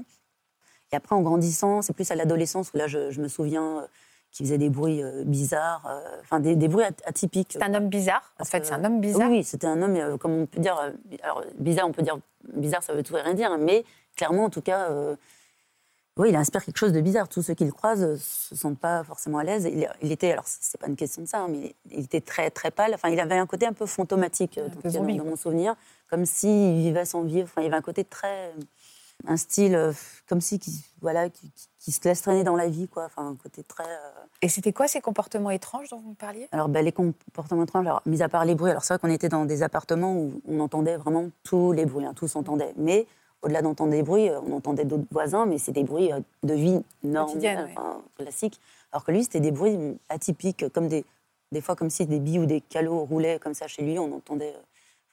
Et 0.92 0.96
après, 0.96 1.16
en 1.16 1.22
grandissant, 1.22 1.82
c'est 1.82 1.94
plus 1.94 2.10
à 2.12 2.16
l'adolescence 2.16 2.72
où 2.74 2.78
là, 2.78 2.88
je, 2.88 3.10
je 3.10 3.22
me 3.22 3.28
souviens 3.28 3.80
euh, 3.80 3.88
qu'il 4.32 4.46
faisait 4.46 4.60
des 4.60 4.70
bruits 4.70 5.02
euh, 5.02 5.24
bizarres, 5.24 5.86
euh, 5.90 6.22
enfin 6.22 6.40
des, 6.40 6.56
des 6.56 6.68
bruits 6.68 6.86
at- 6.86 6.94
atypiques. 7.06 7.54
C'est 7.54 7.64
un 7.64 7.74
homme 7.74 7.90
bizarre. 7.90 8.34
En 8.40 8.46
fait, 8.46 8.66
c'est 8.66 8.74
un 8.74 8.84
homme 8.86 9.02
bizarre. 9.02 9.30
Oui, 9.30 9.44
c'était 9.44 9.68
un 9.68 9.82
homme, 9.82 10.18
comme 10.20 10.34
on 10.34 10.46
peut 10.46 10.60
dire, 10.60 10.78
alors 11.24 11.44
bizarre, 11.58 11.88
on 11.88 11.92
peut 11.92 12.04
dire 12.04 12.20
bizarre, 12.54 12.84
ça 12.84 12.94
veut 12.94 13.02
tout 13.02 13.18
et 13.18 13.22
rien 13.22 13.34
dire, 13.34 13.52
hein, 13.52 13.58
mais 13.60 13.84
clairement, 14.16 14.46
en 14.46 14.50
tout 14.52 14.62
cas, 14.62 14.90
oui, 16.18 16.30
il 16.30 16.36
inspire 16.36 16.64
quelque 16.64 16.78
chose 16.78 16.94
de 16.94 17.02
bizarre. 17.02 17.28
Tous 17.28 17.42
ceux 17.42 17.54
qui 17.54 17.66
le 17.66 17.72
croisent 17.74 18.08
ne 18.12 18.16
se 18.16 18.56
sentent 18.56 18.80
pas 18.80 19.04
forcément 19.04 19.40
à 19.40 19.44
l'aise. 19.44 19.66
Il, 19.66 19.90
il 20.02 20.12
était, 20.12 20.32
alors 20.32 20.46
c'est 20.48 20.80
pas 20.80 20.88
une 20.88 20.96
question 20.96 21.22
de 21.22 21.28
ça, 21.28 21.40
hein, 21.40 21.48
mais 21.50 21.76
il 21.92 22.06
était 22.06 22.22
très 22.22 22.50
très 22.50 22.72
pâle. 22.72 22.94
Enfin, 22.94 23.10
il 23.10 23.20
avait 23.20 23.38
un 23.38 23.46
côté 23.46 23.66
un 23.66 23.74
peu 23.74 23.86
fantomatique 23.86 24.58
euh, 24.58 24.68
Un 24.68 24.70
dans, 24.70 24.82
peu 24.82 24.90
zombie, 24.90 25.18
dans 25.18 25.26
mon 25.26 25.36
souvenir, 25.36 25.76
comme 26.10 26.26
s'il 26.26 26.78
vivait 26.78 27.04
sans 27.06 27.24
vivre. 27.24 27.50
Enfin, 27.52 27.62
il 27.62 27.68
avait 27.68 27.76
un 27.76 27.82
côté 27.82 28.06
très, 28.06 28.54
un 29.28 29.36
style 29.36 29.76
euh, 29.76 29.92
comme 30.30 30.40
si, 30.40 30.58
qui, 30.58 30.86
voilà, 31.02 31.30
qui, 31.30 31.52
se 31.92 32.00
laisse 32.04 32.22
traîner 32.22 32.44
dans 32.44 32.56
la 32.56 32.68
vie, 32.68 32.88
quoi. 32.88 33.06
Enfin, 33.06 33.28
un 33.28 33.36
côté 33.36 33.64
très. 33.64 33.84
euh, 33.84 34.26
Et 34.42 34.48
c'était 34.48 34.72
quoi 34.74 34.88
ces 34.88 35.02
comportements 35.02 35.52
étranges 35.52 35.90
dont 35.90 36.00
vous 36.00 36.12
me 36.12 36.16
parliez? 36.16 36.48
Alors, 36.54 36.70
ben, 36.70 36.84
les 36.84 36.94
comportements 36.94 37.64
étranges, 37.64 37.86
alors, 37.86 38.02
mis 38.06 38.22
à 38.24 38.30
part 38.30 38.46
les 38.46 38.56
bruits, 38.56 38.72
alors 38.72 38.86
c'est 38.86 38.94
vrai 38.94 39.00
qu'on 39.00 39.14
était 39.14 39.30
dans 39.30 39.44
des 39.44 39.64
appartements 39.64 40.16
où 40.16 40.42
on 40.48 40.62
entendait 40.62 40.96
vraiment 40.96 41.30
tous 41.44 41.74
les 41.74 41.86
bruits, 41.86 42.06
hein, 42.06 42.14
tout 42.16 42.30
s'entendait. 42.30 42.74
Mais 42.78 43.06
au-delà 43.46 43.62
d'entendre 43.62 43.92
des 43.92 44.04
bruits, 44.04 44.30
euh, 44.30 44.40
on 44.42 44.54
entendait 44.54 44.86
d'autres 44.86 45.06
voisins, 45.12 45.46
mais 45.46 45.58
c'est 45.58 45.72
des 45.72 45.84
bruits 45.84 46.12
euh, 46.12 46.20
de 46.44 46.54
vie 46.56 46.82
normale, 47.04 47.66
ouais. 47.66 47.76
classiques. 48.18 48.60
Alors 48.92 49.06
que 49.06 49.12
lui, 49.12 49.24
c'était 49.24 49.40
des 49.40 49.52
bruits 49.52 49.78
mm, 49.78 49.98
atypiques, 50.10 50.66
comme 50.74 50.88
des, 50.88 51.06
des 51.52 51.62
fois 51.62 51.76
comme 51.76 51.90
si 51.90 52.06
des 52.06 52.20
billes 52.20 52.40
ou 52.40 52.46
des 52.46 52.60
calots 52.62 53.06
roulaient 53.06 53.40
comme 53.40 53.54
ça 53.54 53.68
chez 53.68 53.84
lui. 53.84 53.98
On 54.00 54.12
entendait 54.16 54.54
euh, 54.56 54.62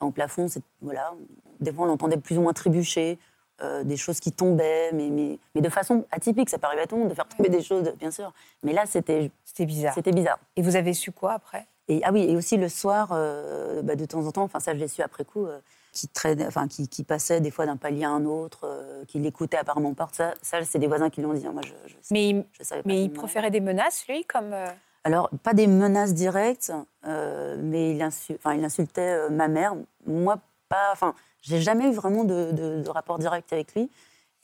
enfin, 0.00 0.08
au 0.08 0.10
plafond, 0.12 0.48
c'est- 0.48 0.62
voilà, 0.80 1.12
des 1.60 1.72
fois 1.72 1.84
on 1.84 1.88
l'entendait 1.88 2.16
plus 2.16 2.38
ou 2.38 2.42
moins 2.42 2.52
trébucher. 2.54 3.18
euh, 3.60 3.84
des 3.84 3.96
choses 3.98 4.18
qui 4.18 4.32
tombaient, 4.32 4.90
mais, 4.92 5.08
mais, 5.08 5.38
mais 5.54 5.60
de 5.60 5.68
façon 5.68 6.04
atypique. 6.10 6.50
Ça 6.50 6.58
peut 6.58 6.66
arriver 6.66 6.82
à 6.82 6.86
tout 6.88 6.96
le 6.96 7.02
monde 7.02 7.10
de 7.10 7.14
faire 7.14 7.28
tomber 7.28 7.48
des 7.48 7.62
choses, 7.62 7.92
bien 7.96 8.10
sûr. 8.10 8.32
Mais 8.64 8.72
là, 8.72 8.86
c'était 8.86 9.30
C'était 9.44 9.66
bizarre. 9.66 9.94
c'était 9.94 10.10
bizarre. 10.10 10.38
Et 10.56 10.62
vous 10.62 10.74
avez 10.74 10.94
su 10.94 11.12
quoi 11.12 11.34
après? 11.34 11.66
Et, 11.86 12.00
ah 12.02 12.10
oui, 12.12 12.24
et 12.28 12.34
aussi 12.34 12.56
le 12.56 12.68
soir, 12.68 13.10
euh, 13.12 13.80
bah, 13.82 13.94
de 13.94 14.04
temps 14.04 14.26
en 14.26 14.32
temps, 14.32 14.42
enfin 14.42 14.58
ça 14.58 14.72
je 14.74 14.78
l'ai 14.80 14.88
su 14.88 15.00
après 15.02 15.24
coup, 15.24 15.46
euh, 15.46 15.60
qui, 15.92 16.08
traînait, 16.08 16.46
enfin, 16.46 16.68
qui, 16.68 16.88
qui 16.88 17.04
passait 17.04 17.40
des 17.40 17.50
fois 17.50 17.66
d'un 17.66 17.76
palier 17.76 18.04
à 18.04 18.10
un 18.10 18.24
autre, 18.24 18.60
euh, 18.64 19.04
qui 19.06 19.18
l'écoutait 19.18 19.58
apparemment 19.58 19.92
porte. 19.94 20.14
Ça, 20.14 20.34
ça 20.42 20.64
c'est 20.64 20.78
des 20.78 20.86
voisins 20.86 21.10
qui 21.10 21.20
l'ont 21.20 21.34
dit. 21.34 21.46
hein. 21.46 21.52
Moi, 21.52 21.62
je, 21.64 21.72
je, 21.90 21.94
Mais 22.10 22.30
il, 22.30 22.44
je 22.52 22.64
savais 22.64 22.82
pas 22.82 22.88
mais 22.88 23.04
il 23.04 23.08
comment- 23.10 23.18
proférait 23.20 23.50
des 23.50 23.60
menaces, 23.60 24.06
lui, 24.08 24.24
comme. 24.24 24.52
euh, 24.52 24.66
Alors, 25.04 25.28
pas 25.42 25.52
des 25.54 25.66
menaces 25.66 26.14
directes, 26.14 26.72
euh, 27.06 27.56
mais 27.60 27.90
il, 27.94 28.00
insu- 28.02 28.34
enfin, 28.36 28.54
il 28.54 28.64
insultait 28.64 29.28
ma 29.30 29.48
mère. 29.48 29.74
Moi, 30.06 30.38
pas. 30.68 30.90
Enfin, 30.92 31.14
j'ai 31.42 31.60
jamais 31.60 31.88
eu 31.88 31.92
vraiment 31.92 32.24
de, 32.24 32.52
de- 32.52 32.82
de 32.82 32.90
rapport 32.90 33.18
direct 33.18 33.52
avec 33.52 33.74
lui. 33.74 33.90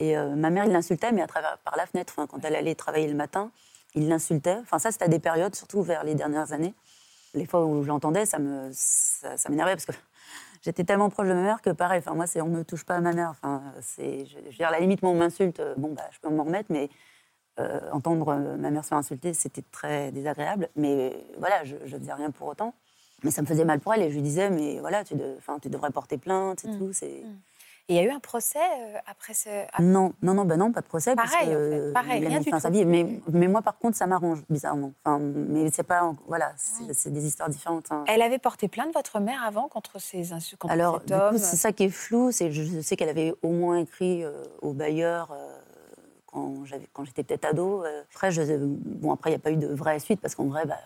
Et 0.01 0.15
ma 0.15 0.49
mère, 0.49 0.63
il 0.65 0.71
l'insultait, 0.71 1.11
mais 1.11 1.21
à 1.21 1.27
travers, 1.27 1.57
par 1.65 1.75
la 1.75 1.85
fenêtre. 1.85 2.13
Enfin, 2.15 2.25
quand 2.25 2.45
elle 2.45 2.55
allait 2.55 2.73
travailler 2.75 3.07
le 3.09 3.15
matin, 3.15 3.51
il 3.95 4.07
l'insultait. 4.07 4.55
Enfin, 4.61 4.79
ça, 4.79 4.91
c'était 4.91 5.03
à 5.05 5.07
des 5.09 5.19
périodes, 5.19 5.53
surtout 5.55 5.81
vers 5.81 6.05
les 6.05 6.15
dernières 6.15 6.53
années. 6.53 6.73
Les 7.33 7.45
fois 7.45 7.65
où 7.65 7.83
je 7.83 7.87
l'entendais, 7.89 8.25
ça 8.25 8.39
me, 8.39 8.69
ça, 8.71 9.35
ça 9.35 9.49
m'énervait 9.49 9.73
parce 9.75 9.85
que 9.85 9.91
j'étais 10.61 10.83
tellement 10.83 11.09
proche 11.09 11.27
de 11.27 11.33
ma 11.33 11.41
mère 11.43 11.61
que 11.61 11.69
pareil. 11.69 11.99
Enfin, 11.99 12.13
moi, 12.15 12.27
c'est 12.27 12.41
on 12.41 12.47
ne 12.49 12.63
touche 12.63 12.85
pas 12.85 12.95
à 12.95 13.01
ma 13.01 13.13
mère. 13.13 13.29
Enfin, 13.31 13.61
c'est, 13.81 14.25
je, 14.25 14.37
je 14.39 14.45
veux 14.45 14.51
dire, 14.51 14.67
à 14.67 14.71
la 14.71 14.79
limite, 14.79 15.01
moi, 15.01 15.11
on 15.11 15.15
m'insulte. 15.15 15.59
euh, 15.59 15.73
Bon, 15.77 15.93
bah, 15.93 16.03
je 16.11 16.19
peux 16.19 16.29
m'en 16.29 16.43
remettre, 16.43 16.71
mais 16.71 16.89
euh, 17.59 17.79
entendre 17.91 18.29
euh, 18.29 18.55
ma 18.57 18.69
mère 18.71 18.83
se 18.83 18.89
faire 18.89 18.97
insulter, 18.97 19.33
c'était 19.33 19.63
très 19.71 20.11
désagréable. 20.11 20.69
Mais 20.75 21.25
voilà, 21.37 21.63
je 21.65 21.75
ne 21.75 21.99
faisais 21.99 22.13
rien 22.13 22.31
pour 22.31 22.47
autant. 22.47 22.73
Mais 23.23 23.31
ça 23.31 23.41
me 23.41 23.47
faisait 23.47 23.65
mal 23.65 23.79
pour 23.81 23.93
elle 23.93 24.01
et 24.03 24.09
je 24.09 24.15
lui 24.15 24.21
disais, 24.21 24.49
mais 24.49 24.79
voilà, 24.79 25.03
tu, 25.03 25.15
de, 25.15 25.35
tu 25.61 25.69
devrais 25.69 25.91
porter 25.91 26.17
plainte 26.17 26.63
et 26.63 26.69
Mm. 26.69 26.77
tout. 26.77 26.93
C'est... 26.93 27.23
Mm. 27.25 27.37
Et 27.89 27.93
il 27.93 27.95
y 27.95 27.99
a 27.99 28.03
eu 28.03 28.11
un 28.11 28.19
procès 28.19 28.59
euh, 28.59 28.97
après 29.07 29.33
ce. 29.33 29.49
Non, 29.81 30.13
non, 30.21 30.35
non, 30.35 30.45
bah 30.45 30.57
non, 30.57 30.71
pas 30.71 30.81
de 30.81 30.85
procès. 30.85 31.15
Pareil, 31.15 31.31
parce 31.31 31.45
que, 31.47 31.81
en 31.81 31.87
fait, 31.87 31.93
pareil, 31.93 32.27
rien 32.27 32.39
du 32.39 32.51
tout. 32.51 32.59
sa 32.59 32.69
vie. 32.69 32.85
Mais, 32.85 33.19
mais 33.33 33.47
moi, 33.47 33.63
par 33.63 33.79
contre, 33.79 33.97
ça 33.97 34.05
m'arrange, 34.05 34.43
bizarrement. 34.47 34.93
Enfin, 35.03 35.17
mais 35.19 35.71
c'est 35.71 35.81
pas. 35.83 36.13
Voilà, 36.27 36.53
c'est, 36.55 37.11
des 37.11 37.25
histoires 37.25 37.49
différentes. 37.49 37.87
hein. 37.91 38.03
Elle 38.07 38.21
avait 38.21 38.37
porté 38.37 38.67
plainte, 38.67 38.93
votre 38.93 39.19
mère, 39.19 39.43
avant, 39.43 39.67
contre 39.69 39.99
ces 39.99 40.33
insultes, 40.33 40.61
contre 40.61 40.71
Alors, 40.73 40.99
cet 40.99 41.07
du 41.07 41.13
homme? 41.13 41.31
coup, 41.31 41.37
c'est 41.39 41.55
ça 41.55 41.71
qui 41.71 41.85
est 41.85 41.89
flou. 41.89 42.31
C'est, 42.31 42.51
je 42.51 42.79
sais 42.81 42.95
qu'elle 42.95 43.09
avait 43.09 43.33
au 43.41 43.49
moins 43.49 43.77
écrit 43.77 44.23
euh, 44.23 44.43
au 44.61 44.73
bailleur 44.73 45.31
euh, 45.31 45.55
quand, 46.27 46.63
j'étais 47.05 47.23
peut-être 47.23 47.45
ado. 47.45 47.83
Euh, 47.83 48.03
Après, 48.13 48.29
je, 48.31 48.43
bon, 48.55 49.11
après, 49.13 49.31
il 49.31 49.33
n'y 49.33 49.37
a 49.37 49.39
pas 49.39 49.51
eu 49.51 49.57
de 49.57 49.65
vraie 49.67 49.97
suite 49.99 50.21
parce 50.21 50.35
qu'en 50.35 50.45
vrai, 50.45 50.63
bah, 50.67 50.77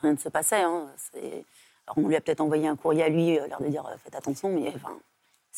rien 0.00 0.12
ne 0.12 0.16
se 0.16 0.30
passait. 0.30 0.62
hein. 0.62 0.86
Alors, 1.86 1.98
on 1.98 2.08
lui 2.08 2.16
a 2.16 2.20
peut-être 2.22 2.40
envoyé 2.40 2.66
un 2.66 2.76
courrier 2.76 3.02
à 3.02 3.10
lui, 3.10 3.34
l'air 3.34 3.60
de 3.60 3.68
dire 3.68 3.84
faites 4.02 4.14
attention, 4.16 4.48
mais 4.48 4.72
enfin, 4.74 4.96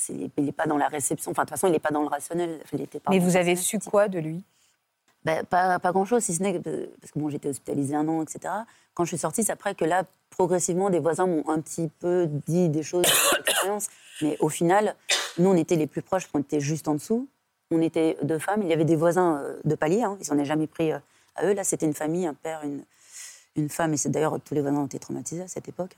il 0.09 0.31
n'est 0.45 0.53
pas 0.53 0.67
dans 0.67 0.77
la 0.77 0.89
réception. 0.89 1.31
Enfin, 1.31 1.43
de 1.43 1.49
toute 1.49 1.57
façon, 1.57 1.67
il 1.67 1.73
n'est 1.73 1.79
pas 1.79 1.91
dans 1.91 2.03
le 2.03 2.09
rationnel. 2.09 2.61
Il 2.73 2.81
était 2.81 3.01
pas 3.01 3.11
Mais 3.11 3.19
vous 3.19 3.37
avez 3.37 3.57
su 3.57 3.79
quoi 3.79 4.09
de 4.09 4.19
lui? 4.19 4.45
Ben, 5.25 5.45
pas, 5.45 5.79
pas 5.79 5.93
grand-chose, 5.93 6.23
si 6.23 6.35
ce 6.35 6.43
n'est 6.43 6.59
que, 6.59 6.87
parce 7.01 7.13
que 7.13 7.19
bon, 7.19 7.29
j'étais 7.29 7.49
hospitalisée 7.49 7.95
un 7.95 8.07
an, 8.09 8.23
etc. 8.23 8.55
Quand 8.95 9.05
je 9.05 9.09
suis 9.09 9.19
sortie, 9.19 9.43
c'est 9.43 9.53
après 9.53 9.75
que 9.75 9.85
là, 9.85 10.05
progressivement, 10.31 10.91
des 10.91 11.01
voisins 11.01 11.27
m'ont 11.27 11.49
un 11.49 11.61
petit 11.61 11.89
peu 11.99 12.29
dit 12.47 12.69
des 12.69 12.83
choses 12.83 13.03
de 13.03 13.11
leur 13.11 13.41
expérience. 13.41 13.89
Mais 14.23 14.37
au 14.41 14.49
final, 14.49 14.95
nous, 15.39 15.51
on 15.51 15.57
était 15.57 15.77
les 15.77 15.87
plus 15.87 16.03
proches, 16.03 16.27
qu'on 16.29 16.41
était 16.41 16.61
juste 16.61 16.89
en 16.89 16.95
dessous. 16.95 17.29
On 17.71 17.83
était 17.83 18.17
deux 18.23 18.39
femmes. 18.39 18.63
Il 18.63 18.69
y 18.69 18.73
avait 18.73 18.85
des 18.85 18.97
voisins 18.97 19.39
euh, 19.39 19.61
de 19.65 19.75
palier. 19.75 20.03
Hein, 20.03 20.17
ils 20.21 20.25
s'en 20.25 20.39
est 20.39 20.45
jamais 20.45 20.67
pris 20.67 20.93
euh, 20.93 20.99
à 21.35 21.47
eux. 21.47 21.53
Là, 21.53 21.65
c'était 21.65 21.87
une 21.87 21.95
famille, 21.95 22.27
un 22.27 22.35
père, 22.35 22.63
une, 22.65 22.83
une 23.57 23.69
femme. 23.69 23.93
Et 23.93 23.97
c'est 23.97 24.09
d'ailleurs, 24.09 24.39
tous 24.43 24.55
les 24.55 24.63
voisins 24.63 24.79
ont 24.79 24.87
été 24.87 24.99
traumatisés 24.99 25.43
à 25.43 25.49
cette 25.49 25.69
époque. 25.69 25.97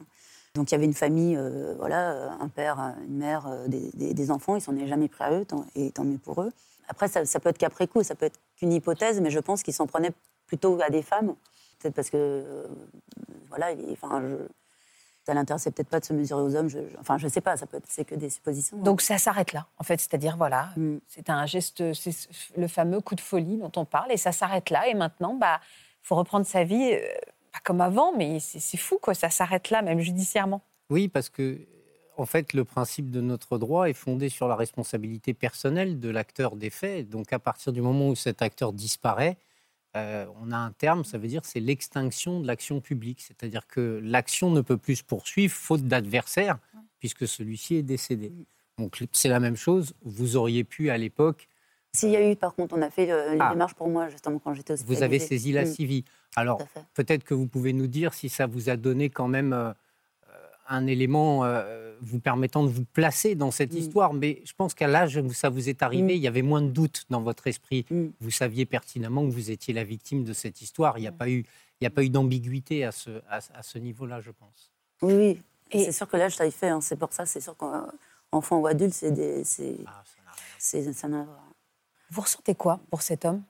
Donc 0.55 0.71
il 0.71 0.75
y 0.75 0.77
avait 0.77 0.85
une 0.85 0.95
famille, 0.95 1.37
euh, 1.37 1.75
voilà, 1.79 2.11
euh, 2.13 2.29
un 2.41 2.49
père, 2.49 2.79
une 3.07 3.19
mère, 3.19 3.47
euh, 3.47 3.69
des, 3.69 3.91
des- 3.95 4.15
des 4.15 4.31
enfants. 4.31 4.57
Ils 4.57 4.61
s'en 4.61 4.77
est 4.77 4.87
jamais 4.87 5.09
pris 5.09 5.23
à 5.25 5.33
eux, 5.33 5.45
tant- 5.45 5.65
et 5.77 5.91
tant 5.93 6.05
mieux 6.05 6.19
pour 6.19 6.43
eux. 6.43 6.53
Après, 6.89 7.07
ça, 7.07 7.25
ça 7.25 7.39
peut 7.39 7.51
être 7.51 7.59
qu'après 7.59 7.87
coup, 7.87 8.03
ça 8.03 8.17
peut 8.17 8.27
être 8.27 8.41
qu'une 8.57 8.73
hypothèse, 8.73 9.21
mais 9.21 9.31
je 9.31 9.39
pense 9.39 9.63
qu'ils 9.63 9.75
s'en 9.75 9.87
prenaient 9.87 10.11
plutôt 10.47 10.79
à 10.83 10.91
des 10.91 11.03
femmes. 11.03 11.35
Peut-être 11.79 11.95
parce 11.95 12.11
que, 12.11 12.17
euh, 12.17 12.67
voilà, 13.49 13.71
il- 13.73 13.93
enfin, 13.93 14.21
je, 14.23 14.37
l'intéressait 15.33 15.71
peut-être 15.71 15.89
pas 15.89 16.01
de 16.01 16.05
se 16.05 16.13
mesurer 16.13 16.43
aux 16.43 16.57
hommes. 16.57 16.69
Je, 16.69 16.81
je- 16.81 16.99
enfin, 16.99 17.17
je 17.17 17.29
sais 17.29 17.41
pas, 17.41 17.57
ça 17.57 17.65
peut 17.67 17.77
être, 17.77 17.87
c'est 17.89 18.05
que 18.05 18.17
des 18.17 18.29
suppositions. 18.31 18.77
hein. 18.79 18.83
Donc 18.83 19.01
ça 19.01 19.17
s'arrête 19.19 19.53
là, 19.53 19.69
en 19.79 19.85
fait. 19.85 20.01
C'est-à-dire, 20.01 20.37
voilà, 20.37 20.71
Mm. 20.77 20.97
c'est 21.07 21.31
un 21.31 21.47
geste, 21.47 21.93
c'est 21.95 22.11
le 22.57 22.67
fameux 22.67 23.01
coup 23.01 23.15
de 23.15 23.21
folie 23.21 23.57
dont 23.59 23.71
on 23.77 23.85
parle, 23.85 24.11
et 24.11 24.17
ça 24.17 24.33
s'arrête 24.33 24.71
là. 24.71 24.89
Et 24.89 24.95
maintenant, 24.95 25.35
bah, 25.35 25.61
faut 26.03 26.17
reprendre 26.17 26.45
sa 26.45 26.65
vie, 26.65 26.91
euh, 26.95 26.99
pas 27.53 27.61
comme 27.65 27.81
avant, 27.81 28.17
mais 28.17 28.39
c'est 28.41 28.77
fou, 28.77 28.99
quoi. 29.01 29.15
Ça 29.15 29.31
s'arrête 29.31 29.71
là, 29.71 29.83
même 29.83 30.01
judiciairement. 30.01 30.63
Oui, 30.89 31.09
parce 31.09 31.29
que, 31.29 31.59
en 32.17 32.27
fait, 32.27 32.53
le 32.53 32.65
principe 32.65 33.11
de 33.11 33.21
notre 33.21 33.59
droit 33.59 33.89
est 33.89 33.95
fondé 33.95 34.29
sur 34.29 34.49
la 34.49 34.57
responsabilité 34.57 35.35
personnelle 35.35 36.01
de 36.01 36.09
l'acteur 36.09 36.57
des 36.57 36.71
faits. 36.71 37.09
Donc, 37.09 37.33
à 37.33 37.39
partir 37.39 37.73
du 37.73 37.81
moment 37.81 38.09
où 38.09 38.15
cet 38.15 38.43
acteur 38.43 38.73
disparaît, 38.73 39.37
euh, 39.97 40.27
on 40.41 40.53
a 40.53 40.57
un 40.57 40.71
terme, 40.71 41.05
ça 41.05 41.19
veut 41.19 41.29
dire 41.29 41.45
c'est 41.45 41.61
l'extinction 41.61 42.41
de 42.41 42.47
l'action 42.47 42.81
publique. 42.81 43.21
C'est-à-dire 43.21 43.67
que 43.67 44.01
l'action 44.03 44.51
ne 44.51 44.61
peut 44.61 44.77
plus 44.77 44.97
se 44.97 45.05
poursuivre 45.05 45.53
faute 45.53 45.83
d'adversaire, 45.83 46.59
puisque 46.99 47.27
celui-ci 47.27 47.77
est 47.77 47.83
décédé. 47.83 48.33
Donc, 48.79 49.03
c'est 49.13 49.29
la 49.29 49.41
même 49.41 49.57
chose. 49.57 49.95
Vous 50.03 50.37
auriez 50.37 50.65
pu, 50.65 50.91
à 50.91 50.99
l'époque, 50.99 51.49
S'il 51.93 52.11
y 52.11 52.17
a 52.17 52.31
eu, 52.31 52.37
par 52.37 52.55
contre, 52.55 52.77
on 52.79 52.83
a 52.83 52.91
fait 52.91 53.07
le- 53.07 53.33
les 53.35 53.39
Ah. 53.41 53.51
démarches 53.51 53.75
pour 53.75 53.89
moi, 53.89 54.09
justement, 54.09 54.39
quand 54.39 54.55
j'étais 54.55 54.75
hospitalisée. 54.75 54.97
vous 54.99 55.03
avez 55.05 55.19
saisi 55.19 55.53
la 55.53 55.63
Mm, 55.63 55.67
CIVI. 55.67 56.05
Alors, 56.37 56.61
peut-être 56.95 57.25
que 57.25 57.35
vous 57.35 57.47
pouvez 57.49 57.73
nous 57.73 57.89
dire 57.89 58.15
si 58.15 58.29
ça 58.29 58.47
vous 58.47 58.69
a 58.71 58.77
donné 58.77 59.11
quand 59.11 59.27
même 59.27 59.53
euh, 59.53 59.71
euh, 60.29 60.33
un 60.69 60.87
élément 60.87 61.45
euh, 61.45 61.97
vous 62.01 62.21
permettant 62.21 62.63
de 62.63 62.69
vous 62.69 62.85
placer 62.85 63.35
dans 63.35 63.51
cette 63.51 63.73
Mm. 63.75 63.77
histoire. 63.79 64.15
Mais 64.15 64.41
je 64.45 64.53
pense 64.57 64.73
qu'à 64.75 64.87
l'âge 64.87 65.17
où 65.17 65.33
ça 65.33 65.49
vous 65.49 65.69
est 65.69 65.83
arrivé, 65.83 66.15
Mm. 66.15 66.17
il 66.17 66.23
y 66.23 66.29
avait 66.29 66.43
moins 66.43 66.63
de 66.63 66.69
doutes 66.71 67.07
dans 67.11 67.21
votre 67.23 67.49
esprit. 67.49 67.85
Mm. 67.91 68.07
Vous 68.21 68.31
saviez 68.31 68.67
pertinemment 68.67 69.27
que 69.27 69.33
vous 69.33 69.51
étiez 69.51 69.75
la 69.75 69.83
victime 69.83 70.23
de 70.23 70.33
cette 70.33 70.63
histoire. 70.63 70.97
Il 70.97 71.01
n'y 71.03 71.09
a 71.09 71.13
pas 71.13 71.29
eu, 71.29 71.45
il 71.81 71.85
y 71.85 71.87
a 71.89 71.91
pas 71.91 72.05
eu 72.05 72.09
d'ambiguïté 72.11 72.85
à 72.85 72.93
ce, 72.93 73.11
à, 73.29 73.41
à 73.55 73.63
ce 73.65 73.79
niveau-là, 73.79 74.21
je 74.21 74.31
pense. 74.31 74.71
Oui, 75.03 75.15
oui. 75.15 75.43
Et- 75.73 75.85
C'est 75.87 75.93
sûr 75.93 76.09
que 76.09 76.17
l'âge, 76.17 76.37
ça 76.37 76.47
y 76.47 76.53
fait. 76.53 76.69
hein. 76.69 76.81
C'est 76.81 76.97
pour 76.97 77.13
ça, 77.13 77.27
c'est 77.27 77.41
sûr 77.41 77.57
qu'enfant 77.57 78.59
ou 78.59 78.67
adulte, 78.69 78.95
c'est 78.95 79.11
des, 79.11 79.43
c'est, 79.43 79.77
Ah, 79.87 80.03
ça 80.59 81.09
n'a 81.09 81.23
rien. 81.23 81.27
Vous 82.11 82.21
ressentez 82.23 82.55
quoi 82.55 82.81
pour 82.91 83.03
cet 83.03 83.25
homme? 83.25 83.43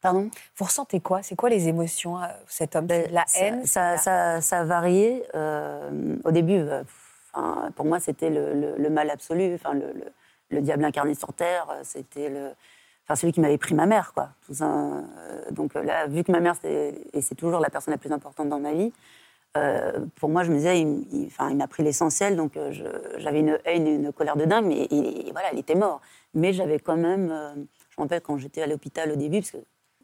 Pardon? 0.00 0.30
Vous 0.56 0.64
ressentez 0.64 1.00
quoi? 1.00 1.22
C'est 1.22 1.34
quoi 1.36 1.48
les 1.48 1.68
émotions, 1.68 2.20
euh, 2.22 2.26
cet 2.46 2.76
homme? 2.76 2.86
Ben, 2.86 3.10
La 3.10 3.24
ça- 3.26 3.40
haine 3.40 3.66
ça, 3.66 3.96
ça, 3.98 4.40
ça 4.40 4.60
a 4.60 4.64
varié. 4.64 5.24
Euh, 5.34 6.16
au 6.24 6.30
début, 6.30 6.58
euh, 6.58 6.82
enfin, 7.34 7.70
pour 7.74 7.86
moi, 7.86 7.98
c'était 7.98 8.30
le, 8.30 8.54
le- 8.54 8.76
le 8.76 8.90
mal 8.90 9.10
absolu, 9.10 9.54
enfin, 9.54 9.74
le, 9.74 9.92
le- 9.92 10.12
le 10.50 10.60
diable 10.60 10.84
incarné 10.84 11.14
sur 11.14 11.32
terre. 11.32 11.66
C'était 11.82 12.28
le, 12.28 12.50
enfin, 13.04 13.16
celui 13.16 13.32
qui 13.32 13.40
m'avait 13.40 13.58
pris 13.58 13.74
ma 13.74 13.86
mère, 13.86 14.12
quoi. 14.12 14.28
Tout 14.46 14.52
euh, 14.62 15.02
donc 15.50 15.74
là, 15.74 16.06
vu 16.06 16.22
que 16.22 16.30
ma 16.30 16.40
mère, 16.40 16.54
c'est, 16.60 16.94
et 17.12 17.20
c'est 17.22 17.34
toujours 17.34 17.58
la 17.60 17.70
personne 17.70 17.92
la 17.92 17.98
plus 17.98 18.12
importante 18.12 18.48
dans 18.48 18.60
ma 18.60 18.72
vie, 18.72 18.92
pour 20.16 20.28
moi, 20.28 20.44
je 20.44 20.50
me 20.52 20.56
disais, 20.58 20.80
il, 20.82 21.06
il- 21.12 21.26
enfin, 21.28 21.48
il 21.48 21.56
m'a 21.56 21.66
pris 21.66 21.82
l'essentiel, 21.82 22.36
donc 22.36 22.58
j'avais 23.16 23.40
une 23.40 23.58
haine, 23.64 23.86
une 23.86 24.12
colère 24.12 24.36
de 24.36 24.44
dingue, 24.44 24.66
mais 24.66 24.86
il, 24.90 25.30
voilà, 25.32 25.48
il 25.54 25.58
était 25.58 25.74
mort. 25.74 26.02
Mais 26.34 26.52
j'avais 26.52 26.78
quand 26.78 26.98
même, 26.98 27.66
je 27.96 28.02
me 28.02 28.04
rappelle 28.06 28.20
quand 28.20 28.36
j'étais 28.36 28.62
à 28.62 28.66
l'hôpital 28.66 29.10
au 29.10 29.16
début, 29.16 29.38
parce 29.40 29.52
que 29.52 29.56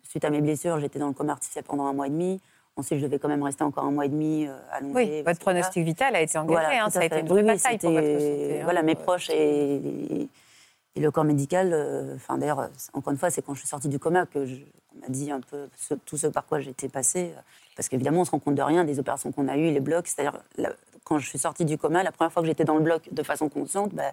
suite 0.02 0.24
à 0.24 0.30
mes 0.30 0.40
blessures, 0.40 0.80
j'étais 0.80 0.98
dans 0.98 1.08
le 1.08 1.12
coma 1.12 1.32
artificiel 1.32 1.64
pendant 1.64 1.84
un 1.86 1.92
mois 1.92 2.06
et 2.06 2.10
demi. 2.10 2.40
Ensuite, 2.76 2.98
je 3.00 3.04
devais 3.04 3.18
quand 3.18 3.28
même 3.28 3.42
rester 3.42 3.64
encore 3.64 3.84
un 3.84 3.90
mois 3.90 4.06
et 4.06 4.08
demi 4.08 4.46
euh, 4.46 4.56
allongée. 4.70 4.94
Oui, 5.18 5.22
votre 5.22 5.40
pronostic 5.40 5.84
vital 5.84 6.16
a 6.16 6.22
été 6.22 6.38
engagé. 6.38 6.58
Voilà, 6.64 6.84
hein, 6.86 6.90
ça 6.90 7.00
a 7.00 7.04
été 7.04 7.16
une 7.20 7.22
Oui, 7.24 7.28
vraie 7.28 7.42
oui, 7.42 7.46
bataille 7.48 7.76
pour 7.78 7.90
votre 7.90 8.02
c'était- 8.02 8.18
santé. 8.48 8.60
hein. 8.60 8.64
Voilà, 8.64 8.82
mes 8.82 8.94
proches 8.94 9.28
et, 9.30 10.28
et 10.96 11.00
le 11.00 11.10
corps 11.10 11.24
médical. 11.24 11.70
euh, 11.74 12.16
d'ailleurs, 12.38 12.70
encore 12.94 13.12
une 13.12 13.18
fois, 13.18 13.28
c'est 13.28 13.42
quand 13.42 13.52
je 13.52 13.58
suis 13.60 13.68
sortie 13.68 13.88
du 13.88 13.98
coma 13.98 14.24
que 14.24 14.46
je- 14.46 14.56
on 14.96 15.00
m'a 15.00 15.08
dit 15.08 15.30
un 15.30 15.40
peu 15.42 15.68
ce- 15.76 15.92
tout 15.94 16.16
ce 16.16 16.28
par 16.28 16.46
quoi 16.46 16.60
j'étais 16.60 16.88
passée. 16.88 17.34
Parce 17.76 17.90
qu'évidemment, 17.90 18.22
on 18.22 18.24
se 18.24 18.30
rend 18.30 18.38
compte 18.38 18.54
de 18.54 18.62
rien 18.62 18.84
des 18.84 18.98
opérations 18.98 19.32
qu'on 19.32 19.48
a 19.48 19.56
eues, 19.58 19.70
les 19.70 19.80
blocs. 19.80 20.06
C'est-à-dire, 20.06 20.40
quand 21.04 21.18
je 21.18 21.26
suis 21.28 21.38
sortie 21.38 21.64
du 21.64 21.78
coma, 21.78 22.02
la 22.02 22.12
première 22.12 22.32
fois 22.32 22.42
que 22.42 22.46
j'étais 22.48 22.64
dans 22.64 22.76
le 22.76 22.82
bloc 22.82 23.02
de 23.12 23.22
façon 23.22 23.48
consciente, 23.48 23.92
bah, 23.94 24.12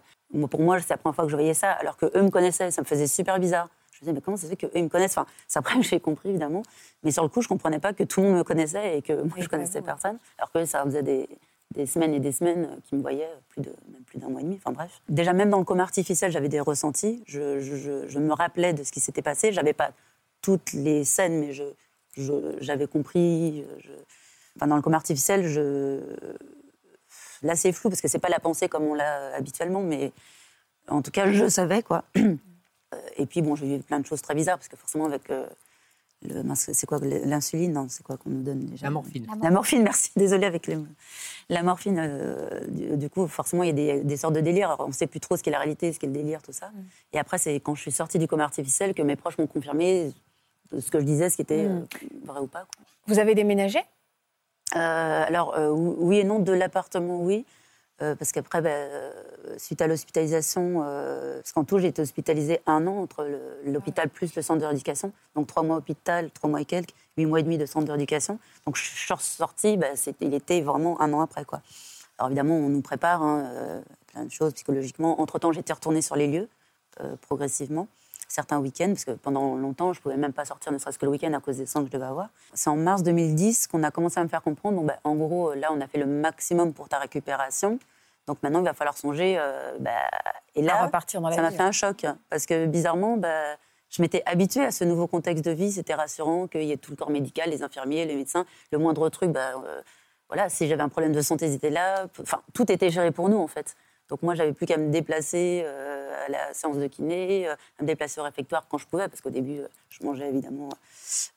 pour 0.49 0.59
moi, 0.61 0.79
c'est 0.79 0.89
la 0.89 0.97
première 0.97 1.15
fois 1.15 1.25
que 1.25 1.31
je 1.31 1.35
voyais 1.35 1.53
ça, 1.53 1.71
alors 1.71 1.97
que 1.97 2.05
eux 2.17 2.21
me 2.21 2.29
connaissaient. 2.29 2.71
Ça 2.71 2.81
me 2.81 2.85
faisait 2.87 3.07
super 3.07 3.39
bizarre. 3.39 3.67
Je 3.93 3.97
me 3.97 3.99
disais, 4.01 4.13
mais 4.13 4.21
comment 4.21 4.37
ça 4.37 4.43
se 4.43 4.49
fait 4.49 4.55
qu'eux, 4.55 4.71
ils 4.75 4.83
me 4.83 4.89
connaissent? 4.89 5.17
Enfin, 5.17 5.27
c'est 5.47 5.59
après 5.59 5.75
que 5.75 5.83
j'ai 5.83 5.99
compris, 5.99 6.29
évidemment. 6.29 6.63
Mais 7.03 7.11
sur 7.11 7.23
le 7.23 7.29
coup, 7.29 7.41
je 7.41 7.47
ne 7.47 7.49
comprenais 7.49 7.79
pas 7.79 7.93
que 7.93 8.03
tout 8.03 8.21
le 8.21 8.27
monde 8.27 8.37
me 8.37 8.43
connaissait 8.43 8.97
et 8.97 9.01
que 9.01 9.13
moi, 9.13 9.33
Oui, 9.37 9.41
je 9.43 9.49
connaissais 9.49 9.81
bah, 9.81 9.87
personne. 9.87 10.17
Alors 10.37 10.51
que 10.51 10.63
ça 10.65 10.83
faisait 10.85 11.03
des, 11.03 11.27
des 11.71 11.85
semaines 11.85 12.13
et 12.13 12.19
des 12.19 12.31
semaines 12.31 12.65
euh, 12.65 12.75
qu'ils 12.85 12.97
me 12.97 13.01
voyaient, 13.03 13.29
plus 13.49 13.61
de, 13.61 13.69
même 13.91 14.03
plus 14.03 14.17
d'un 14.19 14.29
mois 14.29 14.39
et 14.41 14.43
demi. 14.45 14.55
Enfin 14.55 14.71
bref. 14.71 15.01
Déjà, 15.09 15.33
même 15.33 15.49
dans 15.49 15.59
le 15.59 15.65
coma 15.65 15.83
artificiel, 15.83 16.31
j'avais 16.31 16.49
des 16.49 16.59
ressentis. 16.61 17.21
Je, 17.27 17.59
je- 17.59 17.75
je- 17.75 18.07
je 18.07 18.19
me 18.19 18.33
rappelais 18.33 18.73
de 18.73 18.83
ce 18.83 18.91
qui 18.91 18.99
s'était 19.01 19.21
passé. 19.21 19.51
J'avais 19.51 19.73
pas 19.73 19.91
toutes 20.41 20.71
les 20.73 21.03
scènes, 21.03 21.39
mais 21.39 21.51
je- 21.53 22.55
j'avais 22.61 22.87
compris. 22.87 23.65
je- 23.79 23.91
Enfin, 24.55 24.67
dans 24.67 24.75
le 24.77 24.81
coma 24.81 24.97
artificiel, 24.97 25.45
je... 25.47 25.99
là, 27.43 27.55
c'est 27.55 27.71
flou 27.71 27.89
parce 27.89 28.01
que 28.01 28.07
c'est 28.07 28.19
pas 28.19 28.29
la 28.29 28.39
pensée 28.39 28.67
comme 28.69 28.83
on 28.83 28.93
l'a 28.93 29.33
habituellement, 29.35 29.81
mais 29.81 30.11
en 30.87 31.01
tout 31.01 31.11
cas, 31.11 31.31
je 31.31 31.47
savais 31.49 31.83
quoi. 31.83 32.03
Euh, 32.91 32.97
Et 33.17 33.27
puis 33.27 33.43
bon, 33.43 33.55
j'ai 33.55 33.75
eu 33.75 33.79
plein 33.81 33.99
de 33.99 34.05
choses 34.07 34.19
très 34.23 34.33
bizarres 34.33 34.57
parce 34.57 34.67
que 34.67 34.75
forcément 34.75 35.05
avec 35.05 35.29
euh, 35.29 35.45
le, 36.23 36.41
c'est 36.55 36.87
quoi 36.87 36.97
l'insuline 37.03 37.71
Non, 37.73 37.85
c'est 37.87 38.01
quoi 38.01 38.17
qu'on 38.17 38.31
nous 38.31 38.41
donne 38.41 38.65
déjà 38.65 38.87
La 38.87 38.89
morphine. 38.89 39.27
La 39.43 39.51
morphine, 39.51 39.83
merci. 39.91 40.09
Désolée 40.15 40.47
avec 40.47 40.65
les... 40.65 40.75
la 41.49 41.61
morphine. 41.61 41.99
euh, 41.99 42.49
du, 42.67 42.97
du 42.97 43.09
coup, 43.11 43.27
forcément, 43.27 43.61
il 43.61 43.67
y 43.67 43.69
a 43.69 43.73
des, 43.97 44.03
des 44.03 44.17
sortes 44.17 44.33
de 44.33 44.41
délires. 44.41 44.71
Alors, 44.71 44.85
on 44.85 44.87
ne 44.87 44.93
sait 44.93 45.05
plus 45.05 45.19
trop 45.19 45.37
ce 45.37 45.43
qu'est 45.43 45.51
la 45.51 45.59
réalité, 45.59 45.93
ce 45.93 45.99
qu'est 45.99 46.07
le 46.07 46.13
délire, 46.13 46.41
tout 46.41 46.51
ça. 46.51 46.71
Et 47.13 47.19
après, 47.19 47.37
c'est 47.37 47.53
quand 47.59 47.75
je 47.75 47.81
suis 47.83 47.91
sortie 47.91 48.17
du 48.17 48.27
coma 48.27 48.43
artificiel 48.43 48.95
que 48.95 49.03
mes 49.03 49.15
proches 49.15 49.37
m'ont 49.37 49.45
confirmé 49.45 50.11
ce 50.71 50.89
que 50.89 50.99
je 50.99 51.05
disais, 51.05 51.29
ce 51.29 51.35
qui 51.35 51.43
était 51.43 51.67
Mm. 51.67 51.85
euh, 51.93 52.07
vrai 52.25 52.39
ou 52.39 52.47
pas. 52.47 52.61
quoi. 52.75 52.85
Vous 53.05 53.19
avez 53.19 53.35
déménagé? 53.35 53.77
Euh, 53.77 53.81
alors, 54.77 55.55
euh, 55.55 55.69
oui 55.69 56.19
et 56.19 56.23
non, 56.23 56.39
de 56.39 56.51
l'appartement, 56.51 57.21
oui. 57.21 57.45
Euh, 58.01 58.15
parce 58.15 58.31
qu'après, 58.31 58.61
euh, 58.65 59.11
suite 59.57 59.81
à 59.81 59.87
l'hospitalisation, 59.87 60.83
euh, 60.85 61.37
parce 61.41 61.51
qu'en 61.51 61.65
tout, 61.65 61.79
j'ai 61.79 61.87
été 61.87 62.01
hospitalisée 62.01 62.61
un 62.65 62.87
an 62.87 62.97
entre 62.97 63.27
l'hôpital 63.65 64.07
plus 64.07 64.33
le 64.35 64.41
centre 64.41 64.61
de 64.61 64.65
rééducation. 64.65 65.11
Donc, 65.35 65.47
trois 65.47 65.63
mois 65.63 65.77
hôpital, 65.77 66.31
trois 66.31 66.49
mois 66.49 66.61
et 66.61 66.65
quelques, 66.65 66.93
huit 67.17 67.25
mois 67.25 67.41
et 67.41 67.43
demi 67.43 67.57
de 67.57 67.65
centre 67.65 67.85
de 67.85 67.91
rééducation. 67.91 68.39
Donc, 68.65 68.77
je 68.77 68.83
suis 68.83 69.13
sortie, 69.17 69.77
c'était- 69.95 70.25
il 70.25 70.33
était 70.33 70.61
vraiment 70.61 71.01
un 71.01 71.11
an 71.11 71.19
après. 71.19 71.43
Quoi. 71.43 71.61
Alors, 72.17 72.29
évidemment, 72.29 72.55
on 72.55 72.69
nous 72.69 72.81
prépare 72.81 73.21
hein, 73.21 73.43
euh, 73.47 73.81
plein 74.07 74.23
de 74.23 74.31
choses 74.31 74.53
psychologiquement. 74.53 75.19
Entre-temps, 75.19 75.51
j'étais 75.51 75.73
retournée 75.73 76.01
sur 76.01 76.15
les 76.15 76.27
lieux, 76.27 76.47
euh, 77.01 77.15
progressivement. 77.21 77.89
Certains 78.29 78.59
week-ends, 78.59 78.89
parce 78.89 79.05
que 79.05 79.11
pendant 79.11 79.55
longtemps, 79.55 79.91
je 79.91 79.99
ne 79.99 80.03
pouvais 80.03 80.15
même 80.17 80.33
pas 80.33 80.45
sortir, 80.45 80.71
ne 80.71 80.77
serait-ce 80.77 80.99
que 80.99 81.05
le 81.05 81.11
week-end, 81.11 81.33
à 81.33 81.41
cause 81.41 81.57
des 81.57 81.65
sangs 81.65 81.81
que 81.81 81.87
je 81.87 81.91
devais 81.91 82.05
avoir. 82.05 82.29
C'est 82.53 82.69
en 82.69 82.77
mars 82.77 83.03
2010 83.03 83.67
qu'on 83.67 83.83
a 83.83 83.89
commencé 83.91 84.19
à 84.19 84.23
me 84.23 84.29
faire 84.29 84.43
comprendre. 84.43 84.77
Bon, 84.77 84.85
ben, 84.85 84.97
en 85.03 85.15
gros, 85.15 85.53
là, 85.55 85.69
on 85.71 85.81
a 85.81 85.87
fait 85.87 85.97
le 85.97 86.05
maximum 86.05 86.71
pour 86.73 86.87
ta 86.87 86.99
récupération. 86.99 87.79
Donc 88.27 88.37
maintenant, 88.43 88.59
il 88.59 88.65
va 88.65 88.75
falloir 88.75 88.95
songer. 88.95 89.37
euh, 89.39 89.75
bah, 89.79 89.89
et 90.53 90.61
là, 90.61 90.83
repartir 90.83 91.21
dans 91.21 91.29
la 91.29 91.35
ça 91.35 91.41
m'a 91.41 91.49
fait 91.49 91.63
un 91.63 91.71
choc. 91.71 92.05
Parce 92.29 92.45
que 92.45 92.67
bizarrement, 92.67 93.17
bah, 93.17 93.55
je 93.89 94.01
m'étais 94.03 94.21
habituée 94.27 94.63
à 94.63 94.71
ce 94.71 94.83
nouveau 94.83 95.07
contexte 95.07 95.43
de 95.43 95.49
vie. 95.51 95.71
C'était 95.71 95.95
rassurant 95.95 96.47
qu'il 96.47 96.63
y 96.63 96.71
ait 96.71 96.77
tout 96.77 96.91
le 96.91 96.97
corps 96.97 97.09
médical, 97.09 97.49
les 97.49 97.63
infirmiers, 97.63 98.05
les 98.05 98.15
médecins. 98.15 98.45
Le 98.71 98.77
moindre 98.77 99.09
truc, 99.09 99.31
bah, 99.31 99.53
euh, 99.65 99.81
voilà, 100.27 100.49
si 100.49 100.67
j'avais 100.67 100.83
un 100.83 100.89
problème 100.89 101.13
de 101.13 101.21
santé, 101.21 101.47
ils 101.47 101.55
étaient 101.55 101.71
là. 101.71 102.05
Enfin, 102.21 102.41
tout 102.53 102.71
était 102.71 102.91
géré 102.91 103.11
pour 103.11 103.29
nous, 103.29 103.39
en 103.39 103.47
fait. 103.47 103.75
Donc 104.09 104.21
moi, 104.23 104.35
j'avais 104.35 104.53
plus 104.53 104.65
qu'à 104.65 104.77
me 104.77 104.89
déplacer 104.89 105.61
euh, 105.65 106.25
à 106.25 106.29
la 106.29 106.53
séance 106.53 106.77
de 106.77 106.87
kiné, 106.87 107.47
euh, 107.47 107.53
à 107.79 107.83
me 107.83 107.87
déplacer 107.87 108.19
au 108.19 108.23
réfectoire 108.23 108.67
quand 108.67 108.77
je 108.77 108.87
pouvais, 108.87 109.07
parce 109.07 109.21
qu'au 109.21 109.29
début, 109.29 109.61
je 109.89 110.03
mangeais 110.05 110.29
évidemment 110.29 110.69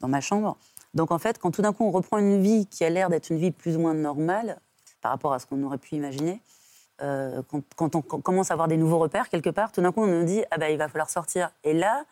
dans 0.00 0.08
ma 0.08 0.20
chambre. 0.20 0.56
Donc 0.94 1.10
en 1.10 1.18
fait, 1.18 1.38
quand 1.38 1.50
tout 1.50 1.62
d'un 1.62 1.72
coup 1.72 1.84
on 1.84 1.90
reprend 1.90 2.18
une 2.18 2.42
vie 2.42 2.66
qui 2.66 2.84
a 2.84 2.90
l'air 2.90 3.08
d'être 3.08 3.30
une 3.30 3.38
vie 3.38 3.50
plus 3.50 3.76
ou 3.76 3.80
moins 3.80 3.94
normale 3.94 4.60
par 5.00 5.10
rapport 5.10 5.32
à 5.32 5.38
ce 5.38 5.46
qu'on 5.46 5.62
aurait 5.62 5.78
pu 5.78 5.94
imaginer, 5.94 6.40
quand, 6.98 7.96
on 7.96 8.00
commence 8.02 8.52
à 8.52 8.54
avoir 8.54 8.68
des 8.68 8.76
nouveaux 8.76 8.98
repères 9.00 9.28
quelque 9.28 9.50
part, 9.50 9.72
tout 9.72 9.80
d'un 9.80 9.90
coup 9.90 10.02
on 10.02 10.06
nous 10.06 10.24
dit 10.24 10.44
ah 10.52 10.58
ben 10.58 10.68
il 10.68 10.78
va 10.78 10.86
falloir 10.86 11.10
sortir. 11.10 11.50
Et 11.64 11.72
là, 11.72 12.04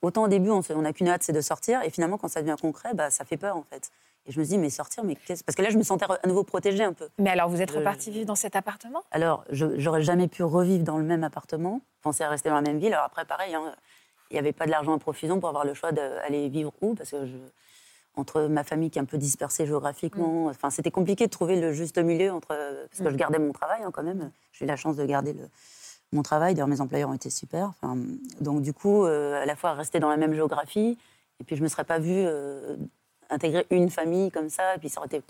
Autant 0.00 0.24
au 0.24 0.28
début, 0.28 0.50
on 0.50 0.82
n'a 0.82 0.92
qu'une 0.92 1.08
hâte, 1.08 1.24
c'est 1.24 1.32
de 1.32 1.40
sortir. 1.40 1.82
Et 1.82 1.90
finalement, 1.90 2.18
quand 2.18 2.28
ça 2.28 2.40
devient 2.40 2.56
concret, 2.60 2.94
bah, 2.94 3.10
ça 3.10 3.24
fait 3.24 3.36
peur, 3.36 3.56
en 3.56 3.64
fait. 3.64 3.90
Et 4.28 4.32
je 4.32 4.38
me 4.38 4.44
dis, 4.44 4.58
mais 4.58 4.70
sortir, 4.70 5.04
mais 5.04 5.16
qu'est-ce 5.16 5.42
Parce 5.42 5.56
que 5.56 5.62
là, 5.62 5.70
je 5.70 5.78
me 5.78 5.82
sentais 5.82 6.04
à 6.04 6.26
nouveau 6.28 6.44
protégée 6.44 6.84
un 6.84 6.92
peu. 6.92 7.08
Mais 7.18 7.30
alors, 7.30 7.48
vous 7.48 7.62
êtes 7.62 7.70
reparti 7.70 8.10
vivre 8.10 8.26
dans 8.26 8.34
cet 8.34 8.56
appartement? 8.56 9.02
Alors, 9.10 9.44
j'aurais 9.50 10.02
jamais 10.02 10.28
pu 10.28 10.42
revivre 10.42 10.84
dans 10.84 10.98
le 10.98 11.04
même 11.04 11.24
appartement, 11.24 11.80
penser 12.02 12.22
à 12.22 12.28
rester 12.28 12.50
dans 12.50 12.54
la 12.56 12.62
même 12.62 12.78
ville. 12.78 12.92
Alors 12.92 13.06
après, 13.06 13.24
pareil, 13.24 13.54
hein, 13.54 13.74
il 14.30 14.34
n'y 14.34 14.38
avait 14.38 14.52
pas 14.52 14.66
de 14.66 14.70
l'argent 14.70 14.94
à 14.94 14.98
profusion 14.98 15.40
pour 15.40 15.48
avoir 15.48 15.64
le 15.64 15.72
choix 15.74 15.92
d'aller 15.92 16.48
vivre 16.50 16.72
où, 16.82 16.94
parce 16.94 17.10
que 17.10 17.26
je, 17.26 17.36
entre 18.16 18.42
ma 18.42 18.64
famille 18.64 18.90
qui 18.90 18.98
est 18.98 19.02
un 19.02 19.06
peu 19.06 19.16
dispersée 19.16 19.66
géographiquement, 19.66 20.44
mm. 20.44 20.50
enfin, 20.50 20.70
c'était 20.70 20.90
compliqué 20.90 21.26
de 21.26 21.30
trouver 21.30 21.58
le 21.58 21.72
juste 21.72 21.98
milieu 21.98 22.30
entre, 22.30 22.48
parce 22.48 22.98
que 22.98 23.08
je 23.08 23.14
mm. 23.14 23.16
gardais 23.16 23.38
mon 23.38 23.52
travail 23.52 23.82
hein, 23.82 23.90
quand 23.92 24.02
même. 24.02 24.30
J'ai 24.52 24.66
eu 24.66 24.68
la 24.68 24.76
chance 24.76 24.96
de 24.96 25.06
garder 25.06 25.32
le, 25.32 25.48
mon 26.12 26.22
travail. 26.22 26.54
D'ailleurs, 26.54 26.68
mes 26.68 26.80
employeurs 26.80 27.10
ont 27.10 27.14
été 27.14 27.30
super. 27.30 27.72
Enfin, 27.80 27.96
donc, 28.40 28.62
du 28.62 28.72
coup, 28.72 29.04
euh, 29.04 29.42
à 29.42 29.46
la 29.46 29.56
fois 29.56 29.72
rester 29.72 30.00
dans 30.00 30.08
la 30.08 30.16
même 30.16 30.34
géographie, 30.34 30.98
et 31.40 31.44
puis 31.44 31.56
je 31.56 31.60
ne 31.60 31.64
me 31.64 31.68
serais 31.68 31.84
pas 31.84 31.98
vue 31.98 32.24
euh, 32.26 32.76
intégrer 33.30 33.66
une 33.70 33.90
famille 33.90 34.30
comme 34.30 34.48
ça, 34.48 34.74
et 34.74 34.78
puis 34.78 34.88
ça 34.88 35.00
aurait 35.00 35.06
été 35.06 35.22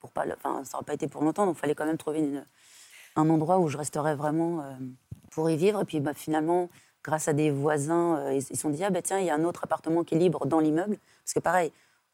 pour 0.00 0.10
pas, 0.10 0.24
enfin, 0.34 0.64
ça 0.64 0.72
n'aurait 0.76 0.84
pas 0.84 0.94
été 0.94 1.06
pour 1.06 1.22
longtemps, 1.22 1.46
donc 1.46 1.56
il 1.56 1.60
fallait 1.60 1.74
quand 1.74 1.86
même 1.86 1.98
trouver 1.98 2.40
un 3.16 3.30
endroit 3.30 3.58
où 3.58 3.68
je 3.68 3.78
resterais 3.78 4.16
vraiment 4.16 4.60
euh, 4.60 4.74
pour 5.30 5.48
y 5.48 5.56
vivre. 5.56 5.82
Et 5.82 5.84
puis 5.84 6.00
bah, 6.00 6.14
finalement, 6.14 6.68
grâce 7.04 7.28
à 7.28 7.32
des 7.32 7.50
voisins, 7.50 8.30
ils 8.32 8.42
se 8.42 8.54
sont 8.56 8.70
dit 8.70 8.82
ah 8.84 8.90
bah 8.90 9.02
tiens, 9.02 9.18
il 9.18 9.26
y 9.26 9.30
a 9.30 9.34
un 9.34 9.44
autre 9.44 9.64
appartement 9.64 10.02
qui 10.02 10.14
est 10.14 10.18
libre 10.18 10.46
dans 10.46 10.60
l'immeuble, 10.60 10.98
parce 11.24 11.34
que 11.34 11.40
pareil, 11.40 11.72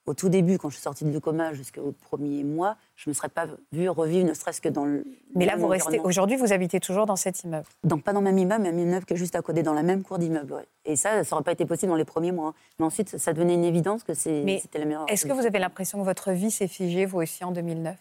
au 0.09 0.15
tout 0.15 0.31
début, 0.31 0.57
quand 0.57 0.71
je 0.71 0.77
suis 0.77 0.83
sortie 0.83 1.05
du 1.05 1.21
coma 1.21 1.53
jusqu'au 1.53 1.93
premier 1.93 2.43
mois, 2.43 2.77
je 2.97 3.09
ne 3.09 3.11
me 3.11 3.15
serais 3.15 3.29
pas 3.29 3.47
vue 3.73 3.91
revivre, 3.91 4.27
ne 4.27 4.33
serait-ce 4.33 4.63
que 4.63 4.71
dans 4.71 4.87
le. 4.87 5.05
Mais 5.35 5.45
là, 5.45 5.57
vous 5.57 5.67
restez. 5.67 6.01
Aujourd'hui, 6.01 6.37
vous 6.37 6.53
habitez 6.53 6.81
toujours 6.81 7.05
dans 7.05 7.17
cet 7.17 7.45
immeuble 7.45 7.67
Donc, 7.85 8.03
pas 8.03 8.15
dans 8.15 8.21
le 8.21 8.25
même 8.25 8.39
immeuble, 8.39 8.63
mais 8.63 8.71
un 8.71 8.79
immeuble 8.79 9.05
qui 9.05 9.13
est 9.13 9.19
juste 9.19 9.37
à 9.37 9.43
côté, 9.43 9.63
dans 9.63 9.75
la 9.75 9.83
même 9.83 10.03
cour 10.03 10.19
d'immeuble. 10.19 10.65
Et 10.87 10.97
ça, 10.97 11.23
ça 11.25 11.37
n'aurait 11.37 11.45
pas 11.45 11.53
été 11.53 11.67
possible 11.67 11.91
dans 11.91 11.97
les 11.97 12.07
premiers 12.07 12.33
mois. 12.33 12.49
Hein. 12.49 12.55
Mais 12.79 12.87
ensuite, 12.87 13.19
ça 13.19 13.35
devenait 13.35 13.55
une 13.55 13.65
évidence 13.65 14.03
que 14.03 14.15
c'était 14.15 14.79
la 14.79 14.87
meilleure. 14.87 15.05
Est-ce 15.09 15.27
que 15.27 15.33
vous 15.33 15.45
avez 15.45 15.59
l'impression 15.59 15.99
que 15.99 16.05
votre 16.05 16.33
vie 16.33 16.51
s'est 16.51 16.69
figée, 16.69 17.05
vous 17.05 17.19
aussi, 17.19 17.45
en 17.45 17.53
2009 17.53 17.97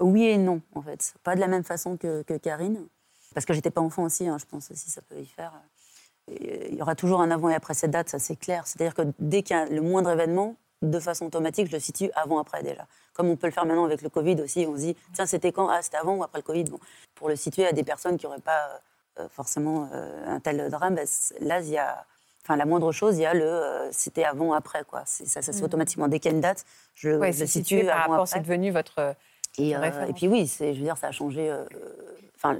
Oui 0.00 0.26
et 0.26 0.38
non, 0.38 0.60
en 0.76 0.82
fait. 0.82 1.14
Pas 1.24 1.34
de 1.34 1.40
la 1.40 1.48
même 1.48 1.64
façon 1.64 1.96
que, 1.96 2.22
Karine. 2.38 2.86
Parce 3.34 3.44
que 3.46 3.52
j'étais 3.52 3.70
pas 3.70 3.80
enfant 3.80 4.04
aussi, 4.04 4.28
hein, 4.28 4.38
je 4.38 4.46
pense 4.46 4.70
aussi, 4.70 4.90
ça 4.90 5.02
peut 5.02 5.18
y 5.18 5.26
faire. 5.26 5.52
il 6.28 6.76
y 6.76 6.82
aura 6.82 6.94
toujours 6.94 7.20
un 7.20 7.30
avant 7.30 7.50
et 7.50 7.54
après 7.54 7.74
cette 7.74 7.90
date, 7.90 8.08
ça 8.08 8.18
c'est 8.18 8.36
clair. 8.36 8.66
C'est-à-dire 8.66 8.94
que 8.94 9.02
dès 9.18 9.42
qu'il 9.42 9.54
y 9.54 9.58
a 9.58 9.66
le 9.66 9.82
moindre 9.82 10.10
événement, 10.10 10.56
de 10.82 11.00
façon 11.00 11.26
automatique, 11.26 11.66
je 11.66 11.72
le 11.72 11.80
situe 11.80 12.10
avant-après 12.14 12.62
déjà. 12.62 12.86
Comme 13.14 13.28
on 13.28 13.36
peut 13.36 13.46
le 13.46 13.52
faire 13.52 13.66
maintenant 13.66 13.84
avec 13.84 14.02
le 14.02 14.08
Covid 14.08 14.40
aussi, 14.40 14.66
on 14.68 14.74
se 14.74 14.80
dit, 14.80 14.96
tiens, 15.12 15.26
c'était 15.26 15.52
quand? 15.52 15.68
Ah, 15.68 15.82
c'était 15.82 15.96
avant 15.96 16.16
ou 16.16 16.22
après 16.22 16.38
le 16.38 16.44
Covid? 16.44 16.64
Bon, 16.64 16.78
Pour 17.14 17.28
le 17.28 17.36
situer 17.36 17.66
à 17.66 17.72
des 17.72 17.82
personnes 17.82 18.16
qui 18.16 18.26
n'auraient 18.26 18.38
pas 18.38 18.80
euh, 19.18 19.28
forcément 19.28 19.88
euh, 19.92 20.26
un 20.26 20.40
tel 20.40 20.70
drame, 20.70 20.94
ben, 20.94 21.06
là, 21.40 21.60
il 21.60 21.68
y 21.68 21.78
a. 21.78 22.04
Enfin, 22.44 22.56
la 22.56 22.64
moindre 22.64 22.92
chose, 22.92 23.18
il 23.18 23.22
y 23.22 23.26
a 23.26 23.34
le 23.34 23.44
euh, 23.44 23.92
c'était 23.92 24.24
avant, 24.24 24.52
après. 24.52 24.84
Quoi. 24.84 25.02
Ça, 25.04 25.42
ça 25.42 25.42
se 25.42 25.52
fait 25.52 25.62
mm. 25.62 25.64
automatiquement. 25.64 26.08
Dès 26.08 26.20
qu'il 26.20 26.30
y 26.30 26.34
a 26.34 26.36
une 26.36 26.40
date, 26.40 26.64
je, 26.94 27.10
ouais, 27.10 27.32
je 27.32 27.44
situe 27.44 27.84
par 27.84 28.08
rapport, 28.08 28.28
c'est 28.28 28.40
devenu 28.40 28.70
votre. 28.70 29.14
Et, 29.58 29.70
et 29.70 30.12
puis 30.14 30.28
oui, 30.28 30.50
je 30.58 30.64
veux 30.64 30.74
dire, 30.74 30.96
ça 30.96 31.08
a 31.08 31.12
changé. 31.12 31.52
Enfin, 32.36 32.56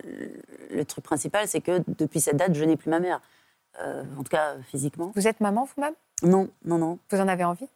le, 0.71 0.85
truc 0.85 1.05
principal, 1.05 1.47
c'est 1.47 1.61
que 1.61 1.81
depuis 1.87 2.21
cette 2.21 2.37
date, 2.37 2.55
je 2.55 2.65
n'ai 2.65 2.77
plus 2.77 2.91
ma 2.91 2.99
mère. 2.99 3.21
en 3.79 4.25
tout 4.25 4.31
cas, 4.31 4.57
physiquement. 4.67 5.13
Vous 5.15 5.29
êtes 5.29 5.39
maman 5.39 5.69
vous-même? 5.77 5.95
Non, 6.25 6.51
non, 6.65 6.79
non. 6.79 6.99
Vous 7.11 7.21
en 7.21 7.29
avez 7.29 7.45
envie? 7.45 7.69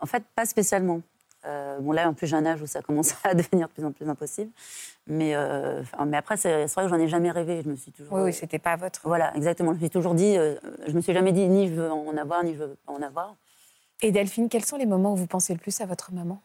En 0.00 0.06
fait, 0.06 0.24
pas 0.34 0.46
spécialement. 0.46 1.00
Euh, 1.46 1.78
bon, 1.80 1.92
là, 1.92 2.08
en 2.08 2.14
plus, 2.14 2.26
j'ai 2.26 2.36
un 2.36 2.46
âge 2.46 2.62
où 2.62 2.66
ça 2.66 2.80
commence 2.80 3.14
à 3.24 3.34
devenir 3.34 3.68
de 3.68 3.72
plus 3.72 3.84
en 3.84 3.92
plus 3.92 4.08
impossible. 4.08 4.50
Mais, 5.06 5.34
euh, 5.34 5.82
mais 6.06 6.16
après, 6.16 6.36
c'est 6.36 6.66
vrai 6.66 6.84
que 6.84 6.88
j'en 6.88 6.98
ai 6.98 7.08
jamais 7.08 7.30
rêvé. 7.30 7.62
Je 7.62 7.68
me 7.68 7.76
suis 7.76 7.92
toujours. 7.92 8.12
Oui, 8.14 8.22
oui, 8.22 8.32
c'était 8.32 8.58
pas 8.58 8.76
votre. 8.76 9.00
Voilà, 9.04 9.34
exactement. 9.36 9.70
Je 9.70 9.74
me 9.76 9.80
suis 9.80 9.90
toujours 9.90 10.14
dit, 10.14 10.36
euh, 10.38 10.54
je 10.86 10.92
me 10.92 11.00
suis 11.00 11.12
jamais 11.12 11.32
dit 11.32 11.46
ni 11.46 11.68
je 11.68 11.74
veux 11.74 11.90
en 11.90 12.16
avoir, 12.16 12.42
ni 12.44 12.54
je 12.54 12.64
veux 12.64 12.76
pas 12.86 12.92
en 12.92 13.02
avoir. 13.02 13.36
Et 14.02 14.10
Delphine, 14.10 14.48
quels 14.48 14.64
sont 14.64 14.76
les 14.76 14.86
moments 14.86 15.12
où 15.12 15.16
vous 15.16 15.26
pensez 15.26 15.52
le 15.52 15.58
plus 15.58 15.80
à 15.80 15.86
votre 15.86 16.12
maman? 16.12 16.40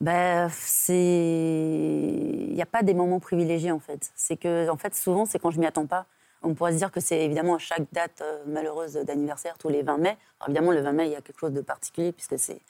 Ben, 0.00 0.48
c'est. 0.50 0.94
Il 0.94 2.54
n'y 2.54 2.62
a 2.62 2.66
pas 2.66 2.82
des 2.82 2.94
moments 2.94 3.20
privilégiés, 3.20 3.70
en 3.70 3.80
fait. 3.80 4.10
C'est 4.16 4.36
que, 4.36 4.68
en 4.68 4.76
fait, 4.76 4.94
souvent, 4.94 5.26
c'est 5.26 5.38
quand 5.38 5.50
je 5.50 5.60
m'y 5.60 5.66
attends 5.66 5.86
pas. 5.86 6.06
On 6.42 6.54
pourrait 6.54 6.72
se 6.72 6.78
dire 6.78 6.90
que 6.90 7.00
c'est 7.00 7.22
évidemment 7.24 7.56
à 7.56 7.58
chaque 7.58 7.84
date 7.92 8.22
euh, 8.22 8.42
malheureuse 8.46 8.94
d'anniversaire, 8.94 9.58
tous 9.58 9.68
les 9.68 9.82
20 9.82 9.98
mai. 9.98 10.16
Alors 10.38 10.48
évidemment, 10.48 10.72
le 10.72 10.80
20 10.80 10.92
mai, 10.92 11.06
il 11.06 11.12
y 11.12 11.16
a 11.16 11.20
quelque 11.20 11.38
chose 11.38 11.52
de 11.52 11.60
particulier 11.60 12.12
puisque 12.12 12.38
c'est 12.38 12.60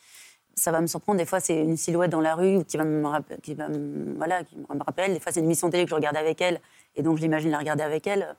ça 0.56 0.72
va 0.72 0.80
me 0.80 0.86
surprendre. 0.86 1.18
Des 1.18 1.26
fois, 1.26 1.40
c'est 1.40 1.56
une 1.56 1.76
silhouette 1.76 2.10
dans 2.10 2.20
la 2.20 2.34
rue 2.34 2.64
qui 2.64 2.76
va 2.76 2.84
me, 2.84 3.02
qui 3.42 3.54
va 3.54 3.68
voilà, 4.16 4.44
qui 4.44 4.56
me 4.56 4.84
rappelle. 4.84 5.14
Des 5.14 5.20
fois, 5.20 5.32
c'est 5.32 5.40
une 5.40 5.46
émission 5.46 5.70
télé 5.70 5.84
que 5.84 5.90
je 5.90 5.94
regarde 5.94 6.16
avec 6.16 6.40
elle, 6.40 6.60
et 6.96 7.02
donc 7.02 7.16
je 7.16 7.22
l'imagine 7.22 7.50
la 7.50 7.58
regarder 7.58 7.82
avec 7.82 8.06
elle. 8.06 8.34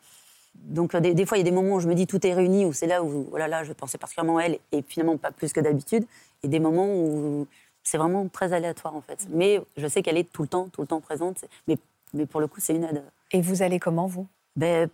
Donc, 0.54 0.96
des, 0.96 1.26
fois, 1.26 1.38
il 1.38 1.42
y 1.42 1.48
a 1.48 1.50
des 1.50 1.56
moments 1.56 1.76
où 1.76 1.80
je 1.80 1.88
me 1.88 1.96
dis 1.96 2.08
tout 2.08 2.26
est 2.28 2.34
réuni, 2.34 2.66
où 2.66 2.74
c'est 2.74 2.88
là 2.88 3.04
où, 3.04 3.26
voilà, 3.30 3.48
là, 3.48 3.64
je 3.64 3.72
pensais 3.74 3.98
particulièrement 3.98 4.38
à 4.38 4.44
elle, 4.44 4.60
et 4.72 4.82
finalement 4.82 5.18
pas 5.18 5.32
plus 5.32 5.54
que 5.54 5.62
d'habitude. 5.62 6.06
Et 6.44 6.48
des 6.48 6.60
moments 6.60 6.94
où 6.94 7.48
c'est 7.84 7.98
vraiment 7.98 8.28
très 8.28 8.54
aléatoire, 8.54 8.96
en 8.96 9.02
fait. 9.02 9.28
Mais 9.30 9.62
je 9.78 9.88
sais 9.88 10.02
qu'elle 10.02 10.18
est 10.18 10.30
tout 10.32 10.42
le 10.42 10.48
temps, 10.48 10.68
tout 10.72 10.82
le 10.82 10.88
temps 10.88 11.00
présente. 11.00 11.46
Mais, 11.68 11.78
mais 12.14 12.26
pour 12.26 12.42
le 12.42 12.48
coup, 12.48 12.60
c'est 12.60 12.76
une 12.76 12.84
aide. 12.84 13.04
Et 13.32 13.42
vous 13.42 13.64
allez 13.64 13.80
comment, 13.80 14.08
vous? 14.08 14.28
Ben, 14.58 14.90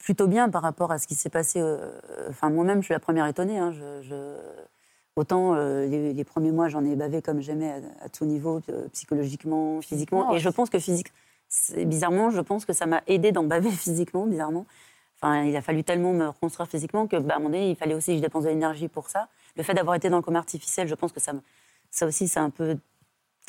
plutôt 0.00 0.26
bien 0.26 0.48
par 0.48 0.62
rapport 0.62 0.90
à 0.90 0.98
ce 0.98 1.06
qui 1.06 1.14
s'est 1.14 1.30
passé. 1.30 1.60
Euh, 1.60 1.92
enfin, 2.28 2.50
moi-même, 2.50 2.80
je 2.80 2.86
suis 2.86 2.94
la 2.94 3.00
première 3.00 3.26
étonnée. 3.26 3.58
Hein, 3.58 3.70
je, 3.70 4.36
Autant 5.16 5.54
euh, 5.54 5.86
les, 5.86 6.24
premiers 6.24 6.52
mois, 6.52 6.68
j'en 6.68 6.84
ai 6.84 6.94
bavé 6.94 7.20
comme 7.20 7.40
j'aimais 7.40 7.82
à, 8.00 8.08
tout 8.08 8.24
niveau, 8.24 8.62
euh, 8.70 8.88
psychologiquement, 8.92 9.82
physiquement. 9.82 10.32
Et 10.32 10.38
je 10.38 10.48
pense 10.48 10.70
que 10.70 10.78
physique, 10.78 11.12
bizarrement, 11.76 12.30
je 12.30 12.40
pense 12.40 12.64
que 12.64 12.72
ça 12.72 12.86
m'a 12.86 13.02
aidé 13.06 13.32
d'en 13.32 13.42
baver 13.42 13.70
physiquement, 13.70 14.26
bizarrement. 14.26 14.66
Enfin, 15.16 15.42
il 15.42 15.54
a 15.56 15.62
fallu 15.62 15.84
tellement 15.84 16.12
me 16.12 16.28
reconstruire 16.28 16.68
physiquement 16.68 17.06
que, 17.06 17.16
bah, 17.16 17.34
à 17.34 17.36
un 17.36 17.40
moment 17.40 17.50
donné, 17.50 17.70
il 17.70 17.76
fallait 17.76 17.94
aussi 17.94 18.12
que 18.12 18.16
je 18.16 18.22
dépense 18.22 18.44
de 18.44 18.48
l'énergie 18.48 18.88
pour 18.88 19.10
ça. 19.10 19.28
Le 19.56 19.62
fait 19.62 19.74
d'avoir 19.74 19.96
été 19.96 20.08
dans 20.08 20.16
le 20.16 20.22
coma 20.22 20.38
artificiel, 20.38 20.88
je 20.88 20.94
pense 20.94 21.12
que 21.12 21.20
ça, 21.20 21.32
ça 21.90 22.06
aussi, 22.06 22.26
c'est 22.26 22.40
un 22.40 22.50
peu. 22.50 22.78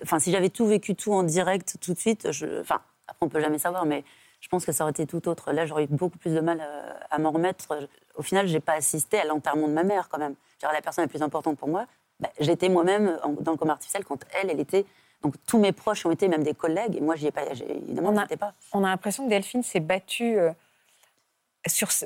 Enfin, 0.03 0.19
si 0.19 0.31
j'avais 0.31 0.49
tout 0.49 0.65
vécu 0.65 0.95
tout 0.95 1.13
en 1.13 1.23
direct 1.23 1.77
tout 1.79 1.93
de 1.93 1.99
suite, 1.99 2.31
je... 2.31 2.59
enfin, 2.59 2.81
après, 3.07 3.25
on 3.25 3.29
peut 3.29 3.39
jamais 3.39 3.59
savoir, 3.59 3.85
mais 3.85 4.03
je 4.41 4.47
pense 4.49 4.65
que 4.65 4.71
ça 4.71 4.83
aurait 4.83 4.91
été 4.91 5.05
tout 5.05 5.27
autre. 5.29 5.53
Là, 5.53 5.65
j'aurais 5.65 5.85
eu 5.85 5.87
beaucoup 5.87 6.17
plus 6.17 6.33
de 6.33 6.41
mal 6.41 6.59
euh, 6.61 6.93
à, 7.09 7.19
m'en 7.19 7.31
remettre. 7.31 7.87
Au 8.15 8.23
final, 8.23 8.47
je 8.47 8.53
n'ai 8.53 8.59
pas 8.59 8.73
assisté 8.73 9.19
à 9.19 9.25
l'enterrement 9.25 9.67
de 9.67 9.73
ma 9.73 9.83
mère, 9.83 10.09
quand 10.09 10.17
même. 10.17 10.35
la 10.61 10.81
personne 10.81 11.05
la 11.05 11.07
plus 11.07 11.21
importante 11.21 11.57
pour 11.57 11.69
moi, 11.69 11.85
bah, 12.19 12.29
j'étais 12.39 12.67
moi-même 12.67 13.17
dans 13.39 13.51
le 13.51 13.57
coma 13.57 13.73
artificiel 13.73 14.03
quand 14.03 14.25
elle, 14.33 14.49
elle 14.49 14.59
était. 14.59 14.85
Donc 15.21 15.35
tous 15.45 15.59
mes 15.59 15.71
proches 15.71 16.05
ont 16.05 16.11
été, 16.11 16.27
même 16.27 16.43
des 16.43 16.55
collègues, 16.55 16.97
et 16.97 17.01
moi, 17.01 17.15
j'y 17.15 17.27
ai 17.27 17.31
pas, 17.31 17.43
évidemment, 17.45 18.09
on 18.09 18.37
pas. 18.37 18.53
On 18.73 18.83
a 18.83 18.89
l'impression 18.89 19.25
que 19.25 19.29
Delphine 19.29 19.63
s'est 19.63 19.79
battue. 19.79 20.39
Euh, 20.39 20.51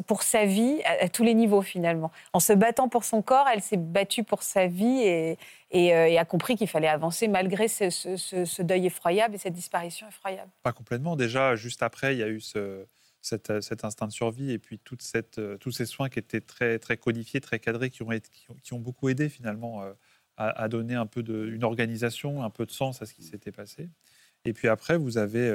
pour 0.05 0.23
sa 0.23 0.45
vie 0.45 0.81
à, 0.83 1.07
tous 1.09 1.23
les 1.23 1.33
niveaux 1.33 1.61
finalement. 1.61 2.11
En 2.33 2.39
se 2.39 2.53
battant 2.53 2.89
pour 2.89 3.03
son 3.05 3.21
corps, 3.21 3.47
elle 3.51 3.61
s'est 3.61 3.77
battue 3.77 4.23
pour 4.23 4.43
sa 4.43 4.67
vie 4.67 5.01
et, 5.01 5.37
euh, 5.73 6.19
a 6.19 6.25
compris 6.25 6.55
qu'il 6.55 6.67
fallait 6.67 6.87
avancer 6.87 7.27
malgré 7.27 7.67
ce, 7.67 8.61
deuil 8.61 8.87
effroyable 8.87 9.35
et 9.35 9.37
cette 9.37 9.53
disparition 9.53 10.07
effroyable. 10.07 10.51
Pas 10.63 10.73
complètement. 10.73 11.15
Déjà, 11.15 11.55
juste 11.55 11.83
après, 11.83 12.15
il 12.15 12.19
y 12.19 12.23
a 12.23 12.27
eu 12.27 12.41
ce, 12.41 12.85
cet, 13.21 13.49
instinct 13.83 14.07
de 14.07 14.11
survie 14.11 14.51
et 14.51 14.59
puis 14.59 14.79
toute 14.79 15.03
euh, 15.37 15.57
tous 15.57 15.71
ces 15.71 15.85
soins 15.85 16.09
qui 16.09 16.19
étaient 16.19 16.41
très, 16.41 16.79
codifiés, 16.97 17.39
très 17.39 17.59
cadrés, 17.59 17.89
qui 17.89 18.03
ont, 18.03 18.79
beaucoup 18.79 19.07
aidé 19.07 19.29
finalement 19.29 19.83
euh, 19.83 19.93
à, 20.37 20.67
donner 20.67 20.95
un 20.95 21.05
peu 21.05 21.23
de, 21.23 21.47
une 21.47 21.63
organisation, 21.63 22.43
un 22.43 22.49
peu 22.49 22.65
de 22.65 22.71
sens 22.71 23.01
à 23.01 23.05
ce 23.05 23.13
qui 23.13 23.23
s'était 23.23 23.53
passé. 23.53 23.89
Et 24.43 24.51
puis 24.51 24.67
après, 24.67 24.97
vous 24.97 25.17
avez 25.17 25.49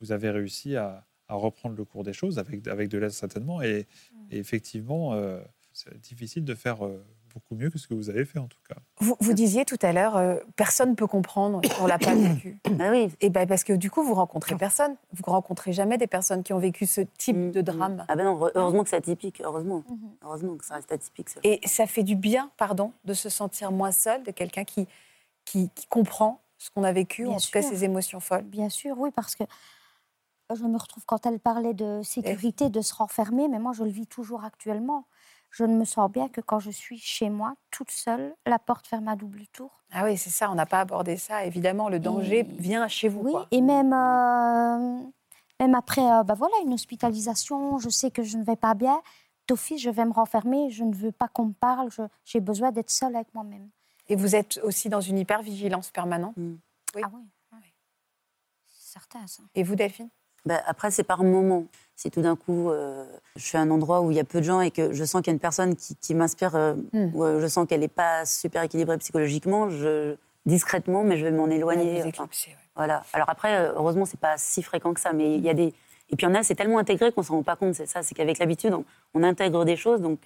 réussi 0.00 0.76
à 0.76 1.04
à 1.28 1.34
reprendre 1.34 1.76
le 1.76 1.84
cours 1.84 2.04
des 2.04 2.12
choses, 2.12 2.38
avec, 2.38 2.66
avec 2.66 2.88
de 2.88 2.98
l'aide 2.98 3.10
certainement. 3.10 3.62
Et, 3.62 3.86
mm. 4.12 4.16
effectivement, 4.30 5.14
euh, 5.14 5.40
c'est 5.72 5.98
difficile 6.00 6.44
de 6.44 6.54
faire 6.54 6.84
euh, 6.84 7.04
beaucoup 7.32 7.54
mieux 7.54 7.70
que 7.70 7.78
ce 7.78 7.86
que 7.86 7.94
vous 7.94 8.10
avez 8.10 8.24
fait 8.24 8.38
en 8.38 8.48
tout 8.48 8.58
cas. 8.68 8.76
Vous, 8.98 9.16
vous 9.20 9.32
disiez 9.32 9.64
tout 9.64 9.78
à 9.82 9.92
l'heure, 9.92 10.16
euh, 10.16 10.36
personne 10.56 10.90
ne 10.90 10.94
peut 10.94 11.06
comprendre 11.06 11.60
qu'on 11.60 11.86
l'a 11.86 11.98
pas 11.98 12.14
vécu. 12.14 12.58
Ah 12.80 12.90
oui. 12.90 13.08
Et 13.20 13.28
ben 13.28 13.46
parce 13.46 13.64
que 13.64 13.72
du 13.72 13.90
coup, 13.90 14.02
vous 14.02 14.14
rencontrez 14.14 14.56
personne. 14.56 14.94
Vous 15.12 15.22
rencontrez 15.26 15.72
jamais 15.72 15.98
des 15.98 16.06
personnes 16.06 16.42
qui 16.42 16.52
ont 16.52 16.58
vécu 16.58 16.86
ce 16.86 17.02
type 17.18 17.36
mm, 17.36 17.50
de 17.50 17.60
mm. 17.60 17.64
drame. 17.64 18.04
Ah 18.08 18.16
ben 18.16 18.24
non, 18.24 18.50
heureusement 18.54 18.82
que 18.84 18.90
c'est 18.90 18.96
atypique, 18.96 19.40
heureusement. 19.44 19.84
Mm-hmm. 19.88 20.24
Heureusement 20.24 20.56
que 20.56 20.64
ça 20.64 20.74
reste 20.74 20.90
atypique. 20.92 21.28
Et 21.44 21.60
ça 21.66 21.86
fait 21.86 22.02
du 22.02 22.16
bien, 22.16 22.50
pardon, 22.56 22.92
de 23.04 23.14
se 23.14 23.28
sentir 23.28 23.72
moins 23.72 23.92
seul, 23.92 24.22
de 24.22 24.30
quelqu'un 24.30 24.64
qui, 24.64 24.86
qui, 25.44 25.70
comprend 25.88 26.40
ce 26.58 26.70
qu'on 26.70 26.84
a 26.84 26.92
vécu, 26.92 27.26
en 27.26 27.36
tout 27.36 27.50
cas 27.52 27.62
ses 27.62 27.84
émotions 27.84 28.20
folles. 28.20 28.44
Bien 28.44 28.68
sûr, 28.68 28.98
oui, 28.98 29.10
parce 29.14 29.34
que 29.34 29.44
je 30.54 30.64
me 30.64 30.78
retrouve 30.78 31.04
quand 31.04 31.26
elle 31.26 31.40
parlait 31.40 31.74
de 31.74 32.00
sécurité, 32.02 32.70
de 32.70 32.80
se 32.80 32.94
renfermer, 32.94 33.48
mais 33.48 33.58
moi 33.58 33.72
je 33.72 33.84
le 33.84 33.90
vis 33.90 34.06
toujours 34.06 34.44
actuellement. 34.44 35.04
je 35.50 35.64
ne 35.64 35.74
me 35.76 35.84
sens 35.84 36.10
bien 36.10 36.28
que 36.28 36.40
quand 36.42 36.58
je 36.60 36.70
suis 36.70 36.98
chez 36.98 37.30
moi, 37.30 37.54
toute 37.70 37.90
seule, 37.90 38.34
la 38.46 38.58
porte 38.58 38.86
ferme 38.86 39.08
à 39.08 39.16
double 39.16 39.46
tour. 39.48 39.82
Ah 39.92 40.04
oui, 40.04 40.18
c'est 40.18 40.28
ça, 40.30 40.50
on 40.50 40.54
n'a 40.54 40.66
pas 40.66 40.80
abordé 40.80 41.16
ça. 41.16 41.46
Évidemment, 41.46 41.88
le 41.88 41.98
danger 41.98 42.40
Et- 42.40 42.42
vient 42.42 42.86
chez 42.88 43.08
vous. 43.08 43.20
Oui, 43.22 43.32
quoi. 43.32 43.46
et 43.50 43.62
même, 43.62 43.94
euh, 43.94 45.02
même 45.58 45.74
après 45.74 46.02
euh, 46.12 46.22
bah 46.22 46.34
voilà, 46.34 46.54
une 46.66 46.74
hospitalisation, 46.74 47.78
je 47.78 47.88
sais 47.88 48.10
que 48.10 48.22
je 48.22 48.36
ne 48.36 48.44
vais 48.44 48.56
pas 48.56 48.74
bien. 48.74 49.00
D'office, 49.46 49.80
je 49.80 49.88
vais 49.88 50.04
me 50.04 50.12
renfermer, 50.12 50.68
je 50.70 50.84
ne 50.84 50.94
veux 50.94 51.12
pas 51.12 51.28
qu'on 51.28 51.46
me 51.46 51.52
parle, 51.54 51.90
je- 51.90 52.02
j'ai 52.26 52.40
besoin 52.40 52.70
d'être 52.70 52.90
seule 52.90 53.16
avec 53.16 53.32
moi-même. 53.32 53.70
Et 54.08 54.16
vous 54.16 54.36
êtes 54.36 54.58
aussi 54.62 54.90
dans 54.90 55.00
une 55.00 55.16
hypervigilance 55.18 55.90
permanente? 55.90 56.34
Oui. 56.36 57.02
Ah 57.02 57.10
oui, 57.14 57.22
oui. 57.52 57.58
C'est 58.66 58.92
certain 58.92 59.26
ça. 59.26 59.42
Et 59.54 59.62
vous, 59.62 59.74
Delphine? 59.76 60.10
Bah, 60.48 60.62
après, 60.66 60.90
c'est 60.90 61.02
par 61.04 61.22
moment. 61.22 61.66
Si 61.94 62.10
tout 62.10 62.22
d'un 62.22 62.36
coup, 62.36 62.70
euh, 62.70 63.04
je 63.36 63.42
suis 63.42 63.58
à 63.58 63.60
un 63.60 63.70
endroit 63.70 64.00
où 64.00 64.10
il 64.10 64.16
y 64.16 64.20
a 64.20 64.24
peu 64.24 64.38
de 64.38 64.44
gens 64.44 64.60
et 64.60 64.70
que 64.70 64.92
je 64.92 65.04
sens 65.04 65.20
qu'il 65.20 65.30
y 65.30 65.30
a 65.30 65.34
une 65.34 65.40
personne 65.40 65.76
qui, 65.76 65.94
qui 65.96 66.14
m'inspire, 66.14 66.54
euh, 66.56 66.74
Hmm. 66.92 67.10
où 67.12 67.24
euh, 67.24 67.40
je 67.40 67.46
sens 67.48 67.66
qu'elle 67.68 67.80
n'est 67.80 67.88
pas 67.88 68.24
super 68.24 68.62
équilibrée 68.62 68.96
psychologiquement, 68.98 69.68
je, 69.68 70.14
discrètement, 70.46 71.02
mais 71.04 71.18
je 71.18 71.24
vais 71.24 71.32
m'en 71.32 71.48
éloigner. 71.50 72.02
Enfin, 72.06 72.24
ouais. 72.24 72.56
voilà. 72.76 73.02
Alors 73.12 73.28
après, 73.28 73.56
euh, 73.56 73.72
heureusement, 73.76 74.06
c'est 74.06 74.18
pas 74.20 74.38
si 74.38 74.62
fréquent 74.62 74.94
que 74.94 75.00
ça, 75.00 75.12
mais 75.12 75.34
il 75.34 75.44
y 75.44 75.50
a 75.50 75.54
des. 75.54 75.74
Et 76.10 76.16
puis 76.16 76.26
il 76.26 76.30
y 76.30 76.32
en 76.32 76.34
a, 76.34 76.42
c'est 76.42 76.54
tellement 76.54 76.78
intégré 76.78 77.12
qu'on 77.12 77.22
s'en 77.22 77.34
rend 77.34 77.42
pas 77.42 77.56
compte. 77.56 77.74
C'est 77.74 77.86
ça, 77.86 78.02
c'est 78.02 78.14
qu'avec 78.14 78.38
l'habitude, 78.38 78.72
on, 78.72 78.84
on 79.12 79.22
intègre 79.22 79.66
des 79.66 79.76
choses, 79.76 80.00
donc 80.00 80.20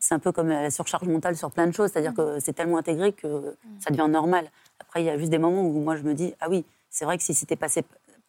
c'est 0.00 0.14
un 0.14 0.18
peu 0.18 0.32
comme 0.32 0.48
la 0.48 0.70
surcharge 0.70 1.06
mentale 1.06 1.36
sur 1.36 1.50
plein 1.52 1.66
de 1.68 1.72
choses, 1.72 1.90
c'est-à-dire 1.92 2.14
que 2.14 2.40
c'est 2.40 2.54
tellement 2.54 2.78
intégré 2.78 3.12
que 3.12 3.54
ça 3.78 3.90
devient 3.90 4.08
normal. 4.10 4.50
Après, 4.80 5.02
il 5.02 5.06
y 5.06 5.10
a 5.10 5.16
juste 5.16 5.30
des 5.30 5.38
moments 5.38 5.62
où 5.62 5.78
moi 5.80 5.94
je 5.94 6.02
me 6.02 6.12
dis, 6.14 6.34
ah 6.40 6.48
oui, 6.50 6.64
c'est 6.90 7.04
vrai 7.04 7.18
que 7.18 7.22
si 7.22 7.34
c'était 7.34 7.54
passé, 7.54 7.84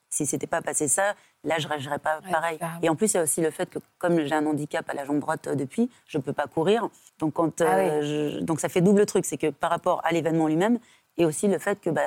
si 0.10 0.26
c'était 0.26 0.48
pas 0.48 0.62
passé 0.62 0.88
ça, 0.88 1.16
là 1.44 1.56
je 1.60 1.68
réagirais 1.68 2.00
pas 2.00 2.20
Ouais, 2.26 2.32
pareil. 2.32 2.60
Et 2.82 2.90
en 2.90 2.96
plus, 2.96 3.14
il 3.14 3.18
y 3.18 3.20
a 3.20 3.24
aussi 3.24 3.42
le 3.42 3.52
fait 3.52 3.70
que 3.70 3.80
comme 3.98 4.20
j'ai 4.26 4.34
un 4.36 4.46
handicap 4.46 4.90
à 4.90 4.94
la 4.94 5.06
jambe 5.06 5.20
droite 5.20 5.48
euh, 5.48 5.56
depuis, 5.56 5.90
je 6.08 6.18
peux 6.18 6.34
pas 6.34 6.48
courir, 6.48 6.88
donc 7.20 7.34
quand 7.34 7.62
Ah 7.62 7.78
euh, 7.78 8.02
je- 8.38 8.40
donc 8.40 8.60
ça 8.60 8.70
fait 8.70 8.82
double 8.82 9.06
truc, 9.06 9.26
c'est 9.26 9.38
que 9.38 9.48
par 9.52 9.70
rapport 9.70 10.02
à 10.06 10.12
l'événement 10.12 10.48
lui-même 10.48 10.80
et 11.18 11.26
aussi 11.26 11.48
le 11.48 11.58
fait 11.60 11.80
que 11.82 11.90
bah, 11.90 12.02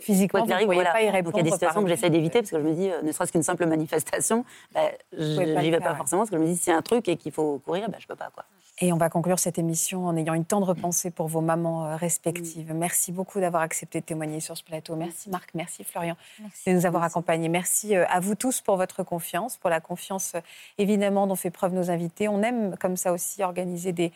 Physiquement, 0.00 0.44
Quoi 0.46 0.54
ne 0.56 0.62
pourriez 0.62 0.74
voilà. 0.76 0.92
pas 0.92 1.02
y 1.02 1.06
Donc 1.06 1.06
il 1.06 1.06
y 1.06 1.10
a 1.10 1.12
répondre. 1.24 1.42
des 1.42 1.50
situations 1.50 1.82
que 1.82 1.88
j'essaie 1.88 2.08
d'éviter 2.08 2.38
parce 2.38 2.52
que 2.52 2.58
je 2.58 2.62
me 2.62 2.72
dis, 2.72 2.88
euh, 2.88 3.02
ne 3.02 3.10
serait-ce 3.10 3.32
qu'une 3.32 3.42
simple 3.42 3.66
manifestation, 3.66 4.44
bah, 4.72 4.82
je- 5.12 5.34
pas 5.36 5.44
le 5.44 5.70
vais 5.70 5.70
faire, 5.78 5.80
pas 5.80 5.94
forcément 5.96 6.20
parce 6.22 6.30
que 6.30 6.36
je 6.36 6.40
me 6.42 6.46
dis, 6.46 6.56
c'est 6.56 6.70
un 6.70 6.82
truc 6.82 7.08
et 7.08 7.16
qu'il 7.16 7.32
faut 7.32 7.58
courir, 7.58 7.90
bah, 7.90 7.96
je 7.98 8.06
peux 8.06 8.14
pas. 8.14 8.30
Quoi. 8.32 8.44
Et 8.80 8.92
on 8.92 8.96
va 8.96 9.10
conclure 9.10 9.38
cette 9.38 9.58
émission 9.58 10.06
en 10.06 10.16
ayant 10.16 10.34
une 10.34 10.44
tendre 10.44 10.72
pensée 10.74 11.10
pour 11.10 11.26
vos 11.26 11.40
mamans 11.40 11.86
euh, 11.86 11.96
respectives. 11.96 12.72
Merci 12.72 13.10
beaucoup 13.10 13.40
d'avoir 13.40 13.62
accepté 13.62 14.00
de 14.00 14.04
témoigner 14.04 14.40
sur 14.40 14.56
ce 14.56 14.62
plateau. 14.62 14.94
Merci 14.94 15.30
Marc, 15.30 15.50
merci 15.54 15.82
Florian 15.82 16.16
Merci. 16.40 16.70
de 16.70 16.74
nous 16.76 16.86
avoir 16.86 17.02
Merci. 17.02 17.12
accompagnés. 17.14 17.48
Merci 17.48 17.96
euh, 17.96 18.06
à 18.08 18.20
vous 18.20 18.36
tous 18.36 18.60
pour 18.60 18.76
votre 18.76 19.02
confiance, 19.02 19.56
pour 19.56 19.70
la 19.70 19.80
confiance 19.80 20.36
euh, 20.36 20.40
évidemment 20.78 21.26
dont 21.26 21.34
fait 21.34 21.50
preuve 21.50 21.74
nos 21.74 21.90
invités. 21.90 22.28
On 22.28 22.42
aime 22.42 22.76
comme 22.78 22.96
ça 22.96 23.12
aussi 23.12 23.42
organiser 23.42 23.92
des, 23.92 24.12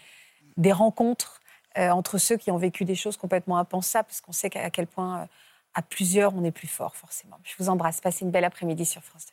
des 0.57 0.73
rencontres 0.73 1.41
euh, 1.79 1.91
entre 1.91 2.19
ceux 2.19 2.37
qui 2.37 2.51
ont 2.51 2.59
vécu 2.59 2.85
des 2.85 2.95
choses 2.95 3.17
complètement 3.17 3.57
impensables, 3.57 4.07
parce 4.07 4.21
qu'on 4.21 4.33
sait 4.33 4.55
à 4.59 4.71
quel 4.71 4.87
point, 4.87 5.23
euh, 5.23 5.27
à 5.75 5.83
plusieurs, 5.83 6.35
on 6.35 6.45
est 6.45 6.51
plus 6.51 6.69
fort 6.69 6.97
forcément. 6.97 7.39
Je 7.45 7.55
vous 7.59 7.71
embrasse. 7.71 8.01
Passez 8.01 8.25
une 8.25 8.31
belle 8.31 8.45
après-midi 8.45 8.85
sur 8.85 9.03
France 9.03 9.27
2. 9.27 9.33